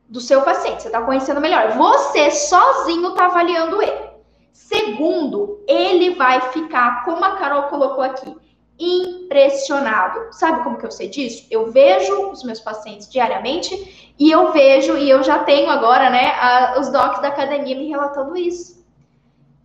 do 0.10 0.20
seu 0.20 0.42
paciente, 0.42 0.82
você 0.82 0.88
está 0.88 1.04
conhecendo 1.04 1.40
melhor. 1.40 1.78
Você 1.78 2.32
sozinho 2.32 3.10
está 3.10 3.26
avaliando 3.26 3.84
ele. 3.84 4.05
Segundo, 4.56 5.62
ele 5.68 6.16
vai 6.16 6.40
ficar, 6.54 7.04
como 7.04 7.26
a 7.26 7.36
Carol 7.36 7.64
colocou 7.64 8.02
aqui, 8.02 8.34
impressionado. 8.80 10.32
Sabe 10.32 10.64
como 10.64 10.78
que 10.78 10.86
eu 10.86 10.92
sei 10.92 11.10
disso? 11.10 11.46
Eu 11.52 11.74
vejo 11.74 12.32
os 12.32 12.42
meus 12.42 12.62
pacientes 12.62 13.10
diariamente 13.10 14.14
e 14.18 14.32
eu 14.32 14.54
vejo, 14.54 14.98
e 14.98 15.10
eu 15.10 15.22
já 15.24 15.40
tenho 15.40 15.70
agora, 15.70 16.10
né, 16.10 16.32
a, 16.40 16.80
os 16.80 16.90
docs 16.90 17.22
da 17.22 17.28
academia 17.28 17.76
me 17.76 17.90
relatando 17.90 18.38
isso. 18.38 18.82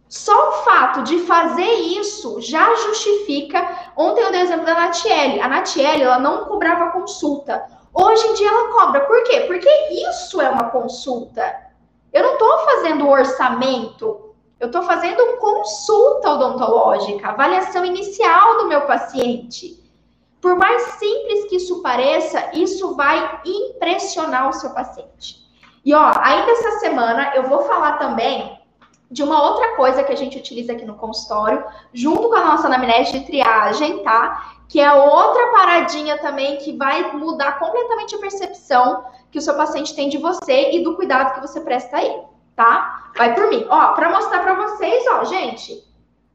Só 0.09 0.49
o 0.49 0.53
fato 0.65 1.05
de 1.05 1.21
fazer 1.21 1.73
isso 1.73 2.41
já 2.41 2.75
justifica. 2.75 3.93
Ontem 3.97 4.23
eu 4.23 4.33
dei 4.33 4.41
o 4.41 4.43
exemplo 4.43 4.67
da 4.67 4.75
Natiele. 4.75 5.41
A 5.41 5.47
Natiele, 5.47 6.03
ela 6.03 6.19
não 6.19 6.47
cobrava 6.47 6.91
consulta. 6.91 7.65
Hoje 7.95 8.27
em 8.27 8.35
dia 8.35 8.49
ela 8.49 8.73
cobra. 8.73 9.03
Por 9.03 9.23
quê? 9.23 9.43
Porque 9.43 9.71
isso 10.11 10.41
é 10.41 10.51
uma 10.51 10.69
consulta. 10.71 11.71
Eu 12.13 12.25
não 12.25 12.33
estou 12.33 12.59
fazendo 12.59 13.09
orçamento 13.09 14.30
eu 14.61 14.67
estou 14.67 14.83
fazendo 14.83 15.39
consulta 15.39 16.33
odontológica, 16.35 17.29
avaliação 17.29 17.83
inicial 17.83 18.59
do 18.59 18.69
meu 18.69 18.83
paciente. 18.83 19.83
Por 20.39 20.55
mais 20.55 20.83
simples 20.99 21.47
que 21.47 21.57
isso 21.57 21.81
pareça, 21.81 22.51
isso 22.53 22.95
vai 22.95 23.41
impressionar 23.45 24.51
o 24.51 24.53
seu 24.53 24.71
paciente. 24.71 25.41
E 25.83 25.95
ó, 25.95 26.13
ainda 26.19 26.53
essa 26.53 26.79
semana 26.81 27.33
eu 27.35 27.45
vou 27.45 27.63
falar 27.63 27.93
também 27.93 28.61
de 29.11 29.23
uma 29.23 29.43
outra 29.43 29.77
coisa 29.77 30.05
que 30.05 30.13
a 30.13 30.17
gente 30.17 30.39
utiliza 30.39 30.73
aqui 30.73 30.85
no 30.85 30.95
consultório, 30.95 31.65
junto 31.93 32.29
com 32.29 32.35
a 32.35 32.45
nossa 32.45 32.67
anamnese 32.67 33.19
de 33.19 33.27
triagem, 33.27 34.03
tá? 34.03 34.57
Que 34.69 34.79
é 34.79 34.93
outra 34.93 35.53
paradinha 35.53 36.19
também 36.19 36.59
que 36.59 36.77
vai 36.77 37.13
mudar 37.13 37.59
completamente 37.59 38.15
a 38.15 38.19
percepção 38.19 39.05
que 39.31 39.39
o 39.39 39.43
seu 39.43 39.55
paciente 39.55 39.97
tem 39.97 40.11
de 40.11 40.19
você 40.19 40.71
e 40.73 40.85
do 40.85 40.97
cuidado 40.97 41.35
que 41.35 41.41
você 41.41 41.61
presta 41.63 41.97
a 41.97 42.05
ele 42.05 42.30
tá? 42.61 43.11
Vai 43.17 43.35
por 43.35 43.49
mim. 43.49 43.67
Ó, 43.71 43.95
para 43.95 44.11
mostrar 44.11 44.41
para 44.41 44.55
vocês, 44.55 45.03
ó, 45.11 45.25
gente, 45.25 45.83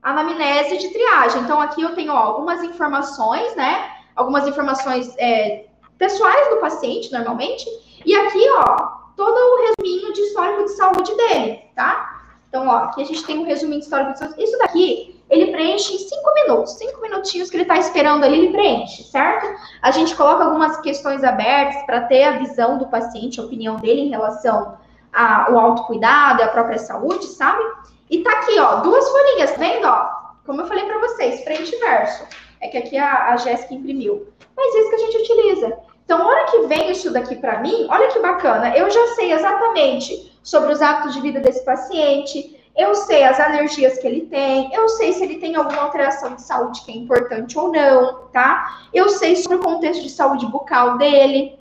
anamnese 0.02 0.78
de 0.78 0.90
triagem. 0.90 1.44
Então, 1.44 1.62
aqui 1.62 1.84
eu 1.84 1.94
tenho 1.94 2.12
ó, 2.12 2.18
algumas 2.18 2.64
informações, 2.64 3.56
né? 3.56 3.92
Algumas 4.16 4.48
informações 4.48 5.14
é, 5.20 5.68
pessoais 6.00 6.50
do 6.50 6.58
paciente, 6.58 7.12
normalmente. 7.12 7.68
E 8.04 8.16
aqui, 8.16 8.44
ó, 8.58 8.76
todo 9.16 9.38
o 9.38 9.68
resuminho 9.68 10.14
de 10.14 10.22
histórico 10.22 10.64
de 10.64 10.72
saúde 10.72 11.16
dele, 11.16 11.62
tá? 11.76 12.24
Então, 12.50 12.68
ó, 12.68 12.78
aqui 12.86 13.04
a 13.04 13.06
gente 13.06 13.24
tem 13.24 13.38
um 13.38 13.46
resuminho 13.46 13.80
de 13.80 13.86
histórico 13.86 14.14
de 14.14 14.20
saúde. 14.20 14.44
Isso 14.44 14.58
daqui, 14.58 15.24
ele 15.30 15.52
preenche 15.52 15.94
em 15.94 16.00
cinco 16.00 16.34
minutos. 16.34 16.74
Cinco 16.74 17.02
minutinhos 17.02 17.52
que 17.52 17.58
ele 17.58 17.66
tá 17.66 17.78
esperando 17.78 18.24
ali, 18.24 18.40
ele 18.40 18.52
preenche, 18.52 19.04
certo? 19.04 19.46
A 19.80 19.92
gente 19.92 20.16
coloca 20.16 20.44
algumas 20.44 20.82
questões 20.82 21.24
abertas 21.24 21.84
para 21.86 22.02
ter 22.02 22.24
a 22.24 22.32
visão 22.40 22.80
do 22.80 22.88
paciente, 22.88 23.40
a 23.40 23.44
opinião 23.44 23.76
dele 23.76 24.02
em 24.02 24.10
relação 24.10 24.84
a, 25.16 25.48
o 25.50 25.58
autocuidado 25.58 26.42
e 26.42 26.44
a 26.44 26.50
própria 26.50 26.78
saúde, 26.78 27.26
sabe? 27.26 27.64
E 28.10 28.22
tá 28.22 28.32
aqui, 28.32 28.60
ó, 28.60 28.82
duas 28.82 29.10
folhinhas, 29.10 29.52
tá 29.52 29.58
vendo, 29.58 29.88
ó? 29.88 30.10
Como 30.46 30.62
eu 30.62 30.68
falei 30.68 30.86
para 30.86 31.00
vocês, 31.00 31.44
frente 31.44 31.74
e 31.74 31.80
verso. 31.80 32.24
É 32.62 32.68
que 32.68 32.78
aqui 32.78 32.98
a, 32.98 33.30
a 33.34 33.38
Jéssica 33.38 33.74
imprimiu. 33.74 34.28
Mas 34.56 34.76
é 34.76 34.80
isso 34.80 34.90
que 34.90 34.96
a 34.96 35.00
gente 35.00 35.18
utiliza. 35.18 35.78
Então, 36.04 36.22
a 36.22 36.28
hora 36.28 36.46
que 36.46 36.68
vem 36.68 36.92
isso 36.92 37.12
daqui 37.12 37.36
para 37.36 37.60
mim, 37.60 37.88
olha 37.90 38.10
que 38.10 38.20
bacana, 38.20 38.76
eu 38.78 38.90
já 38.92 39.08
sei 39.16 39.32
exatamente 39.32 40.38
sobre 40.44 40.72
os 40.74 40.82
hábitos 40.82 41.16
de 41.16 41.22
vida 41.22 41.40
desse 41.40 41.66
paciente, 41.66 42.56
eu 42.78 42.94
sei 42.94 43.24
as 43.24 43.40
alergias 43.40 43.98
que 43.98 44.06
ele 44.06 44.28
tem, 44.28 44.72
eu 44.74 44.88
sei 44.90 45.14
se 45.14 45.24
ele 45.24 45.38
tem 45.38 45.56
alguma 45.56 45.82
alteração 45.82 46.36
de 46.36 46.42
saúde 46.42 46.82
que 46.82 46.92
é 46.92 46.96
importante 46.96 47.58
ou 47.58 47.72
não, 47.72 48.28
tá? 48.34 48.82
Eu 48.94 49.10
sei 49.10 49.36
sobre 49.38 49.58
o 49.58 49.62
contexto 49.62 50.04
de 50.04 50.10
saúde 50.10 50.46
bucal 50.46 50.98
dele. 50.98 51.58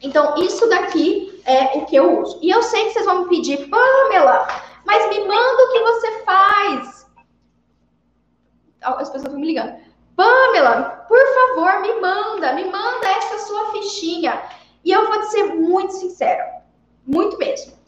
Então, 0.00 0.36
isso 0.36 0.68
daqui 0.68 1.29
é 1.44 1.78
o 1.78 1.86
que 1.86 1.96
eu 1.96 2.20
uso. 2.20 2.38
E 2.42 2.50
eu 2.50 2.62
sei 2.62 2.84
que 2.84 2.92
vocês 2.92 3.04
vão 3.04 3.22
me 3.22 3.28
pedir, 3.28 3.68
Pamela, 3.68 4.46
mas 4.84 5.08
me 5.08 5.26
manda 5.26 5.64
o 5.64 5.72
que 5.72 5.80
você 5.80 6.24
faz. 6.24 7.06
As 8.82 9.10
pessoas 9.10 9.24
estão 9.24 9.38
me 9.38 9.46
ligando. 9.46 9.74
Pamela, 10.16 11.06
por 11.08 11.18
favor, 11.18 11.80
me 11.80 12.00
manda, 12.00 12.52
me 12.52 12.64
manda 12.64 13.08
essa 13.08 13.46
sua 13.46 13.72
fichinha. 13.72 14.40
E 14.84 14.90
eu 14.90 15.06
vou 15.06 15.20
te 15.20 15.26
ser 15.30 15.54
muito 15.54 15.92
sincera, 15.92 16.62
muito 17.06 17.36
mesmo. 17.38 17.78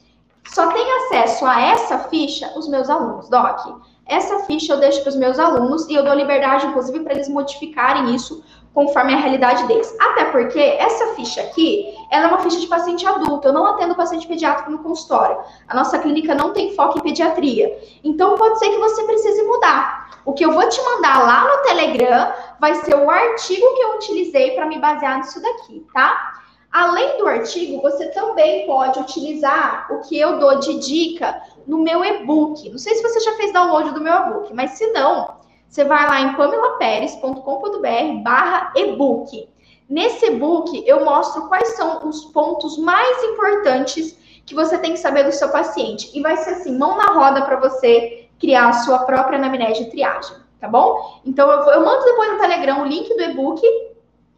Só 0.49 0.71
tem 0.73 0.93
acesso 0.93 1.47
a 1.47 1.61
essa 1.61 1.99
ficha 2.11 2.53
os 2.57 2.69
meus 2.69 2.91
alunos, 2.91 3.29
Doc. 3.29 3.81
Essa 4.07 4.41
ficha 4.41 4.73
eu 4.73 4.81
deixo 4.81 5.01
para 5.01 5.11
os 5.11 5.17
meus 5.17 5.39
alunos 5.39 5.89
e 5.89 5.95
eu 5.95 6.05
dou 6.05 6.15
liberdade, 6.15 6.67
inclusive, 6.67 7.01
para 7.01 7.15
eles 7.15 7.29
modificarem 7.29 8.15
isso 8.15 8.45
conforme 8.75 9.13
a 9.15 9.17
realidade 9.17 9.67
deles. 9.67 9.95
Até 10.01 10.27
porque 10.27 10.59
essa 10.59 11.15
ficha 11.15 11.43
aqui, 11.43 11.95
ela 12.11 12.25
é 12.25 12.29
uma 12.29 12.39
ficha 12.41 12.59
de 12.59 12.67
paciente 12.67 13.07
adulto. 13.07 13.49
Eu 13.49 13.53
não 13.53 13.67
atendo 13.67 13.95
paciente 13.95 14.27
pediátrico 14.27 14.71
no 14.71 14.79
consultório. 14.79 15.39
A 15.69 15.75
nossa 15.75 15.99
clínica 15.99 16.35
não 16.35 16.53
tem 16.53 16.75
foco 16.75 16.99
em 16.99 17.03
pediatria. 17.03 17.79
Então 18.03 18.35
pode 18.37 18.59
ser 18.59 18.71
que 18.71 18.79
você 18.79 19.05
precise 19.05 19.43
mudar. 19.43 20.11
O 20.25 20.33
que 20.33 20.45
eu 20.45 20.53
vou 20.53 20.69
te 20.69 20.81
mandar 20.83 21.25
lá 21.25 21.45
no 21.45 21.63
Telegram 21.65 22.33
vai 22.61 22.75
ser 22.77 22.95
o 22.95 23.11
artigo 23.11 23.75
que 23.75 23.83
eu 23.83 23.95
utilizei 23.97 24.53
para 24.53 24.67
me 24.67 24.79
basear 24.79 25.19
nisso 25.19 25.43
daqui, 25.43 25.85
tá? 25.93 26.35
Além 26.71 27.19
do 27.19 27.27
artigo, 27.27 27.83
você 27.83 28.07
também 28.13 28.65
pode 28.67 28.99
utilizar 28.99 29.89
o 29.91 30.01
que 30.01 30.19
eu 30.19 30.39
dou 30.39 30.59
de 30.59 30.79
dica 30.79 31.39
no 31.67 31.83
meu 31.83 32.03
e-book. 32.03 32.71
Não 32.71 32.79
sei 32.79 32.95
se 32.95 33.03
você 33.03 33.21
já 33.21 33.33
fez 33.33 33.53
download 33.53 33.91
do 33.91 34.01
meu 34.01 34.15
e-book, 34.15 34.55
mas 34.55 34.71
se 34.71 34.87
não, 34.93 35.42
você 35.73 35.85
vai 35.85 36.07
lá 36.07 36.21
em 36.21 36.35
pamelaperes.com.br 36.35 38.23
barra 38.23 38.75
e-book. 38.77 39.49
Nesse 39.89 40.27
e-book, 40.27 40.85
eu 40.87 41.03
mostro 41.03 41.49
quais 41.49 41.69
são 41.77 42.07
os 42.07 42.27
pontos 42.27 42.77
mais 42.77 43.25
importantes 43.25 44.19
que 44.45 44.55
você 44.55 44.77
tem 44.77 44.93
que 44.93 44.99
saber 44.99 45.25
do 45.25 45.33
seu 45.33 45.49
paciente. 45.49 46.11
E 46.13 46.21
vai 46.21 46.37
ser 46.37 46.51
assim, 46.51 46.77
mão 46.77 46.99
na 46.99 47.07
roda 47.15 47.41
para 47.47 47.57
você 47.57 48.29
criar 48.39 48.69
a 48.69 48.73
sua 48.75 48.99
própria 48.99 49.39
anamnese 49.39 49.85
de 49.85 49.91
triagem, 49.91 50.37
tá 50.61 50.69
bom? 50.69 51.23
Então, 51.25 51.51
eu, 51.51 51.61
eu 51.61 51.83
mando 51.83 52.05
depois 52.05 52.33
no 52.33 52.39
Telegram 52.39 52.83
o 52.83 52.87
link 52.87 53.09
do 53.17 53.23
e-book 53.23 53.63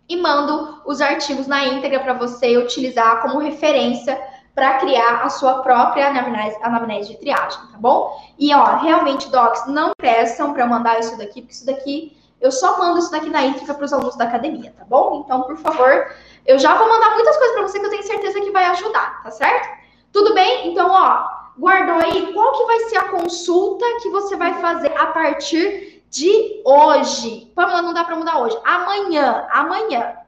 e 0.08 0.16
mando 0.16 0.82
os 0.86 1.00
artigos 1.00 1.48
na 1.48 1.64
íntegra 1.64 1.98
para 1.98 2.12
você 2.12 2.56
utilizar 2.56 3.22
como 3.22 3.40
referência 3.40 4.16
para 4.54 4.74
criar 4.74 5.22
a 5.22 5.28
sua 5.28 5.62
própria 5.62 6.08
anamnese, 6.08 6.56
anamnese 6.62 7.08
de 7.10 7.18
triagem, 7.18 7.60
tá 7.72 7.78
bom? 7.78 8.20
E 8.38 8.54
ó, 8.54 8.76
realmente, 8.76 9.28
docs, 9.30 9.66
não 9.66 9.92
peçam 9.98 10.52
para 10.52 10.66
mandar 10.66 11.00
isso 11.00 11.18
daqui, 11.18 11.40
porque 11.40 11.54
isso 11.54 11.66
daqui 11.66 12.16
eu 12.40 12.52
só 12.52 12.78
mando 12.78 12.98
isso 12.98 13.10
daqui 13.10 13.30
na 13.30 13.42
íntegra 13.42 13.72
para 13.72 13.84
os 13.84 13.92
alunos 13.92 14.16
da 14.16 14.24
academia, 14.24 14.74
tá 14.76 14.84
bom? 14.84 15.22
Então, 15.24 15.42
por 15.42 15.56
favor, 15.56 16.14
eu 16.46 16.58
já 16.58 16.74
vou 16.74 16.88
mandar 16.88 17.14
muitas 17.14 17.36
coisas 17.38 17.54
para 17.54 17.62
você 17.62 17.80
que 17.80 17.86
eu 17.86 17.90
tenho 17.90 18.02
certeza 18.02 18.40
que 18.40 18.50
vai 18.50 18.66
ajudar, 18.66 19.22
tá 19.22 19.30
certo? 19.30 19.82
Tudo 20.12 20.34
bem? 20.34 20.68
Então, 20.68 20.90
ó, 20.90 21.26
guardou 21.58 21.96
aí 21.96 22.32
qual 22.34 22.52
que 22.52 22.64
vai 22.64 22.80
ser 22.80 22.98
a 22.98 23.08
consulta 23.08 23.84
que 24.02 24.10
você 24.10 24.36
vai 24.36 24.60
fazer 24.60 24.92
a 24.96 25.06
partir 25.06 26.04
de 26.10 26.62
hoje. 26.64 27.50
Pamela, 27.54 27.82
não 27.82 27.94
dá 27.94 28.04
para 28.04 28.14
mudar 28.14 28.38
hoje. 28.38 28.58
Amanhã, 28.62 29.46
amanhã. 29.50 30.18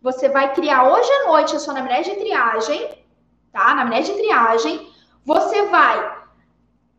Você 0.00 0.28
vai 0.28 0.54
criar 0.54 0.90
hoje 0.90 1.10
à 1.12 1.26
noite 1.28 1.54
a 1.54 1.58
sua 1.58 1.74
anamnese 1.74 2.10
de 2.10 2.16
triagem, 2.16 2.97
tá? 3.58 3.72
Anamnese 3.72 4.12
de 4.12 4.18
triagem. 4.18 4.88
Você 5.24 5.66
vai 5.66 6.18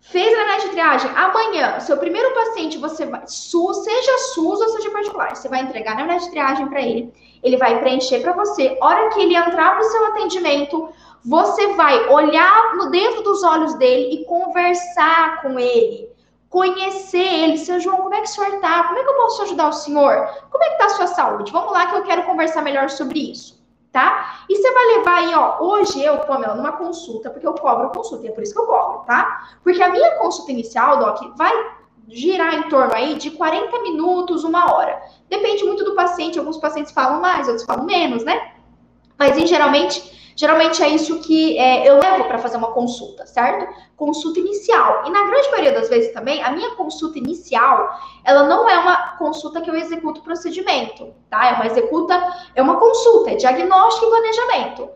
Fez 0.01 0.33
a 0.33 0.41
análise 0.41 0.67
de 0.67 0.71
triagem, 0.71 1.11
amanhã, 1.13 1.79
seu 1.81 1.97
primeiro 1.97 2.33
paciente, 2.33 2.77
você 2.77 3.05
vai, 3.05 3.21
SUS, 3.27 3.83
seja 3.83 4.17
SUS 4.33 4.61
ou 4.61 4.69
seja 4.69 4.89
particular, 4.91 5.35
você 5.35 5.49
vai 5.49 5.61
entregar 5.61 5.95
na 5.95 6.03
análise 6.03 6.25
de 6.25 6.31
triagem 6.31 6.67
para 6.67 6.81
ele, 6.81 7.13
ele 7.43 7.57
vai 7.57 7.79
preencher 7.79 8.21
para 8.21 8.31
você. 8.31 8.77
Hora 8.81 9.09
que 9.09 9.19
ele 9.19 9.35
entrar 9.35 9.77
no 9.77 9.83
seu 9.83 10.05
atendimento, 10.07 10.89
você 11.23 11.73
vai 11.73 12.07
olhar 12.07 12.75
no 12.77 12.89
dentro 12.89 13.21
dos 13.23 13.43
olhos 13.43 13.73
dele 13.75 14.15
e 14.15 14.25
conversar 14.25 15.41
com 15.41 15.59
ele, 15.59 16.09
conhecer 16.49 17.43
ele. 17.43 17.57
Seu 17.57 17.79
João, 17.79 17.97
como 17.97 18.15
é 18.15 18.21
que 18.21 18.29
o 18.29 18.31
senhor 18.31 18.59
tá? 18.61 18.85
Como 18.85 18.99
é 18.99 19.03
que 19.03 19.09
eu 19.09 19.17
posso 19.17 19.41
ajudar 19.43 19.67
o 19.67 19.73
senhor? 19.73 20.27
Como 20.49 20.63
é 20.63 20.69
que 20.69 20.77
tá 20.77 20.85
a 20.85 20.89
sua 20.89 21.07
saúde? 21.07 21.51
Vamos 21.51 21.73
lá 21.73 21.87
que 21.87 21.97
eu 21.97 22.03
quero 22.03 22.23
conversar 22.23 22.61
melhor 22.61 22.89
sobre 22.89 23.31
isso 23.31 23.58
tá? 23.91 24.43
E 24.47 24.55
você 24.55 24.71
vai 24.71 24.85
levar 24.97 25.15
aí, 25.17 25.33
ó, 25.33 25.57
hoje 25.59 26.03
eu, 26.03 26.17
Pamela, 26.19 26.55
numa 26.55 26.73
consulta, 26.73 27.29
porque 27.29 27.47
eu 27.47 27.53
cobro 27.53 27.89
consulta, 27.89 28.25
e 28.25 28.29
é 28.29 28.31
por 28.31 28.43
isso 28.43 28.53
que 28.53 28.59
eu 28.59 28.65
cobro, 28.65 28.99
tá? 29.05 29.49
Porque 29.63 29.81
a 29.81 29.89
minha 29.89 30.15
consulta 30.17 30.51
inicial, 30.51 30.97
Doc, 30.97 31.21
vai 31.35 31.51
girar 32.07 32.55
em 32.55 32.69
torno 32.69 32.93
aí 32.93 33.15
de 33.15 33.31
40 33.31 33.81
minutos, 33.81 34.43
uma 34.43 34.73
hora. 34.73 35.01
Depende 35.29 35.63
muito 35.63 35.83
do 35.83 35.95
paciente, 35.95 36.39
alguns 36.39 36.57
pacientes 36.57 36.91
falam 36.91 37.21
mais, 37.21 37.47
outros 37.47 37.65
falam 37.65 37.85
menos, 37.85 38.23
né? 38.23 38.53
Mas, 39.17 39.37
em 39.37 39.45
geralmente, 39.45 40.18
Geralmente 40.39 40.81
é 40.81 40.87
isso 40.87 41.19
que 41.19 41.57
é, 41.57 41.85
eu 41.85 41.99
levo 41.99 42.23
para 42.23 42.37
fazer 42.37 42.55
uma 42.55 42.71
consulta, 42.71 43.25
certo? 43.25 43.67
Consulta 43.97 44.39
inicial. 44.39 45.03
E 45.05 45.09
na 45.09 45.25
grande 45.25 45.49
maioria 45.49 45.73
das 45.73 45.89
vezes 45.89 46.13
também, 46.13 46.41
a 46.41 46.49
minha 46.49 46.75
consulta 46.75 47.17
inicial, 47.17 47.99
ela 48.23 48.43
não 48.43 48.69
é 48.69 48.79
uma 48.79 49.17
consulta 49.17 49.59
que 49.59 49.69
eu 49.69 49.75
executo 49.75 50.21
procedimento, 50.21 51.13
tá? 51.29 51.45
É 51.45 51.53
uma 51.55 51.65
executa, 51.65 52.15
é 52.55 52.61
uma 52.61 52.77
consulta, 52.77 53.31
é 53.31 53.35
diagnóstico 53.35 54.05
e 54.05 54.09
planejamento. 54.09 54.89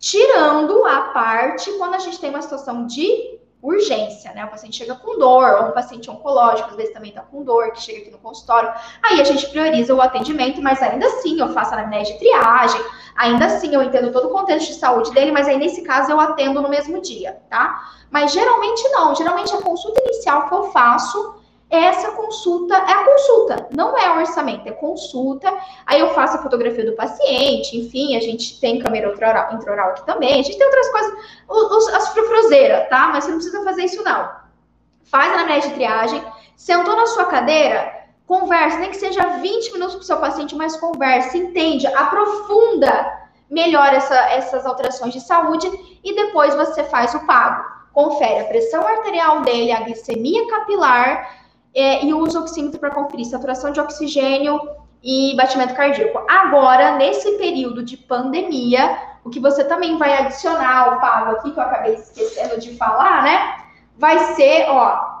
Tirando 0.00 0.84
a 0.84 1.02
parte 1.14 1.70
quando 1.74 1.94
a 1.94 2.00
gente 2.00 2.18
tem 2.18 2.30
uma 2.30 2.42
situação 2.42 2.84
de 2.84 3.38
urgência, 3.62 4.32
né? 4.32 4.44
O 4.44 4.48
paciente 4.48 4.78
chega 4.78 4.94
com 4.94 5.18
dor, 5.18 5.62
ou 5.62 5.68
um 5.68 5.72
paciente 5.72 6.10
oncológico, 6.10 6.70
às 6.70 6.76
vezes 6.76 6.92
também 6.92 7.12
tá 7.12 7.20
com 7.20 7.42
dor, 7.42 7.72
que 7.72 7.82
chega 7.82 8.00
aqui 8.00 8.10
no 8.10 8.18
consultório. 8.18 8.72
Aí 9.02 9.20
a 9.20 9.24
gente 9.24 9.48
prioriza 9.50 9.94
o 9.94 10.00
atendimento, 10.00 10.62
mas 10.62 10.82
ainda 10.82 11.06
assim 11.06 11.38
eu 11.38 11.48
faço 11.48 11.74
anamnese 11.74 12.12
de 12.12 12.18
triagem, 12.18 12.80
ainda 13.16 13.46
assim 13.46 13.74
eu 13.74 13.82
entendo 13.82 14.12
todo 14.12 14.28
o 14.28 14.30
contexto 14.30 14.68
de 14.68 14.74
saúde 14.74 15.12
dele, 15.12 15.30
mas 15.30 15.46
aí 15.46 15.58
nesse 15.58 15.82
caso 15.82 16.10
eu 16.10 16.18
atendo 16.18 16.62
no 16.62 16.68
mesmo 16.68 17.00
dia, 17.00 17.40
tá? 17.50 17.90
Mas 18.10 18.32
geralmente 18.32 18.88
não, 18.88 19.14
geralmente 19.14 19.54
a 19.54 19.60
consulta 19.60 20.00
inicial 20.00 20.48
que 20.48 20.54
eu 20.54 20.64
faço 20.72 21.39
essa 21.70 22.10
consulta 22.12 22.74
é 22.74 22.92
a 22.92 23.04
consulta, 23.04 23.68
não 23.74 23.96
é 23.96 24.18
orçamento, 24.18 24.68
é 24.68 24.72
consulta. 24.72 25.52
Aí 25.86 26.00
eu 26.00 26.12
faço 26.14 26.36
a 26.36 26.42
fotografia 26.42 26.84
do 26.84 26.96
paciente, 26.96 27.76
enfim, 27.78 28.16
a 28.16 28.20
gente 28.20 28.60
tem 28.60 28.80
câmera 28.80 29.12
intraoral, 29.12 29.54
intraoral 29.54 29.90
aqui 29.90 30.04
também, 30.04 30.40
a 30.40 30.42
gente 30.42 30.58
tem 30.58 30.66
outras 30.66 30.88
coisas, 30.88 31.14
os, 31.48 31.88
as 31.88 32.08
frufruzeiras, 32.08 32.88
tá? 32.88 33.08
Mas 33.12 33.24
você 33.24 33.30
não 33.30 33.38
precisa 33.38 33.64
fazer 33.64 33.84
isso, 33.84 34.02
não. 34.02 34.28
Faz 35.04 35.30
a 35.32 35.34
anamnese 35.36 35.68
de 35.68 35.74
triagem, 35.74 36.22
sentou 36.56 36.96
na 36.96 37.06
sua 37.06 37.26
cadeira, 37.26 38.00
conversa, 38.26 38.78
nem 38.78 38.90
que 38.90 38.96
seja 38.96 39.24
20 39.38 39.72
minutos 39.72 39.94
com 39.94 40.02
o 40.02 40.04
seu 40.04 40.18
paciente, 40.18 40.56
mas 40.56 40.76
conversa, 40.76 41.36
entende, 41.36 41.86
aprofunda 41.86 43.20
melhor 43.48 43.92
essa, 43.94 44.16
essas 44.30 44.66
alterações 44.66 45.12
de 45.12 45.20
saúde 45.20 45.68
e 46.02 46.14
depois 46.16 46.54
você 46.54 46.82
faz 46.84 47.14
o 47.14 47.26
pago. 47.26 47.64
Confere 47.92 48.40
a 48.40 48.44
pressão 48.44 48.86
arterial 48.86 49.42
dele, 49.42 49.72
a 49.72 49.80
glicemia 49.80 50.48
capilar 50.48 51.39
é, 51.74 52.04
e 52.04 52.12
usa 52.12 52.38
o 52.38 52.42
oxímetro 52.42 52.80
para 52.80 52.90
conferir 52.90 53.26
saturação 53.26 53.72
de 53.72 53.80
oxigênio 53.80 54.60
e 55.02 55.34
batimento 55.36 55.74
cardíaco. 55.74 56.24
Agora, 56.28 56.96
nesse 56.96 57.32
período 57.38 57.82
de 57.82 57.96
pandemia, 57.96 58.98
o 59.24 59.30
que 59.30 59.40
você 59.40 59.64
também 59.64 59.96
vai 59.96 60.16
adicionar 60.16 60.88
ao 60.88 61.00
pago 61.00 61.32
aqui, 61.32 61.50
que 61.50 61.58
eu 61.58 61.62
acabei 61.62 61.94
esquecendo 61.94 62.58
de 62.58 62.76
falar, 62.76 63.22
né? 63.22 63.56
Vai 63.96 64.18
ser, 64.34 64.66
ó, 64.68 65.20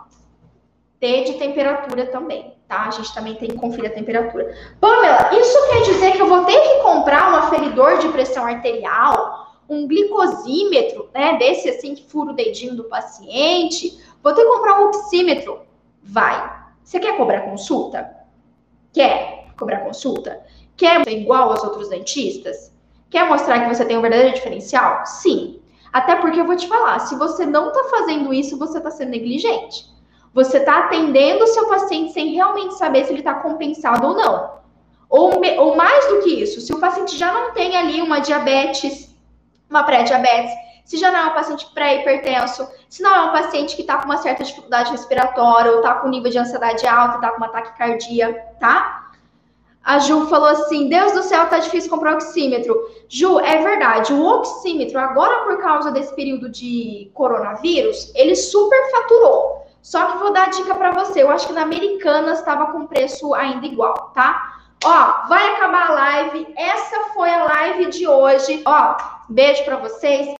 T 0.98 1.24
de 1.24 1.34
temperatura 1.34 2.06
também, 2.06 2.54
tá? 2.68 2.86
A 2.86 2.90
gente 2.90 3.14
também 3.14 3.34
tem 3.34 3.48
que 3.48 3.56
conferir 3.56 3.90
a 3.90 3.94
temperatura. 3.94 4.54
Pamela, 4.80 5.30
isso 5.34 5.68
quer 5.70 5.82
dizer 5.82 6.12
que 6.12 6.20
eu 6.20 6.28
vou 6.28 6.44
ter 6.44 6.60
que 6.60 6.82
comprar 6.82 7.32
um 7.32 7.36
aferidor 7.36 7.98
de 7.98 8.08
pressão 8.08 8.44
arterial, 8.44 9.56
um 9.68 9.86
glicosímetro, 9.86 11.08
né? 11.14 11.36
Desse 11.38 11.70
assim 11.70 11.94
que 11.94 12.04
fura 12.10 12.32
o 12.32 12.34
dedinho 12.34 12.74
do 12.74 12.84
paciente. 12.84 13.98
Vou 14.22 14.34
ter 14.34 14.42
que 14.42 14.48
comprar 14.48 14.80
um 14.80 14.88
oxímetro. 14.88 15.60
Vai. 16.02 16.60
Você 16.82 16.98
quer 16.98 17.16
cobrar 17.16 17.42
consulta? 17.42 18.10
Quer 18.92 19.46
cobrar 19.58 19.80
consulta? 19.80 20.40
Quer 20.76 21.04
ser 21.04 21.18
igual 21.18 21.50
aos 21.50 21.62
outros 21.62 21.88
dentistas? 21.88 22.72
Quer 23.10 23.28
mostrar 23.28 23.60
que 23.60 23.74
você 23.74 23.84
tem 23.84 23.96
um 23.96 24.02
verdadeiro 24.02 24.34
diferencial? 24.34 25.04
Sim. 25.04 25.60
Até 25.92 26.16
porque 26.16 26.40
eu 26.40 26.46
vou 26.46 26.56
te 26.56 26.68
falar, 26.68 27.00
se 27.00 27.16
você 27.16 27.44
não 27.44 27.68
está 27.68 27.84
fazendo 27.84 28.32
isso, 28.32 28.58
você 28.58 28.78
está 28.78 28.90
sendo 28.90 29.10
negligente. 29.10 29.86
Você 30.32 30.58
está 30.58 30.80
atendendo 30.80 31.44
o 31.44 31.48
seu 31.48 31.68
paciente 31.68 32.12
sem 32.12 32.32
realmente 32.34 32.74
saber 32.74 33.04
se 33.04 33.10
ele 33.10 33.18
está 33.18 33.34
compensado 33.34 34.06
ou 34.06 34.14
não. 34.14 34.60
Ou, 35.08 35.40
ou 35.58 35.76
mais 35.76 36.06
do 36.06 36.20
que 36.20 36.40
isso, 36.40 36.60
se 36.60 36.72
o 36.72 36.78
paciente 36.78 37.16
já 37.16 37.32
não 37.32 37.52
tem 37.52 37.76
ali 37.76 38.00
uma 38.00 38.20
diabetes, 38.20 39.12
uma 39.68 39.82
pré-diabetes, 39.82 40.52
se 40.84 40.96
já 40.96 41.10
não 41.10 41.18
é 41.18 41.26
um 41.26 41.34
paciente 41.34 41.66
pré-hipertenso, 41.72 42.68
se 42.88 43.02
não 43.02 43.14
é 43.14 43.20
um 43.22 43.32
paciente 43.32 43.76
que 43.76 43.82
está 43.82 43.98
com 43.98 44.06
uma 44.06 44.18
certa 44.18 44.44
dificuldade 44.44 44.90
respiratória, 44.90 45.70
ou 45.72 45.78
está 45.78 45.94
com 45.94 46.08
nível 46.08 46.30
de 46.30 46.38
ansiedade 46.38 46.86
alta, 46.86 47.16
está 47.16 47.30
com 47.30 47.36
uma 47.38 47.48
taquicardia, 47.48 48.32
tá? 48.58 49.10
A 49.82 49.98
Ju 49.98 50.26
falou 50.26 50.48
assim: 50.48 50.88
Deus 50.88 51.12
do 51.12 51.22
céu, 51.22 51.46
tá 51.46 51.58
difícil 51.58 51.90
comprar 51.90 52.14
oxímetro. 52.14 52.74
Ju, 53.08 53.40
é 53.40 53.62
verdade. 53.62 54.12
O 54.12 54.24
oxímetro, 54.24 54.98
agora 54.98 55.44
por 55.44 55.60
causa 55.60 55.90
desse 55.90 56.14
período 56.14 56.48
de 56.48 57.10
coronavírus, 57.14 58.12
ele 58.14 58.36
super 58.36 58.90
faturou. 58.90 59.66
Só 59.82 60.06
que 60.06 60.18
vou 60.18 60.32
dar 60.32 60.50
dica 60.50 60.74
para 60.74 60.92
você. 60.92 61.22
Eu 61.22 61.30
acho 61.30 61.46
que 61.46 61.54
na 61.54 61.62
Americanas 61.62 62.38
estava 62.38 62.66
com 62.72 62.86
preço 62.86 63.34
ainda 63.34 63.66
igual, 63.66 64.12
tá? 64.14 64.58
Ó, 64.84 65.28
vai 65.28 65.54
acabar 65.54 65.90
a 65.90 65.94
live. 65.94 66.54
Essa 66.56 67.04
foi 67.14 67.30
a 67.30 67.44
live 67.44 67.86
de 67.90 68.06
hoje. 68.06 68.62
Ó, 68.66 68.96
beijo 69.28 69.64
para 69.64 69.76
vocês. 69.76 70.39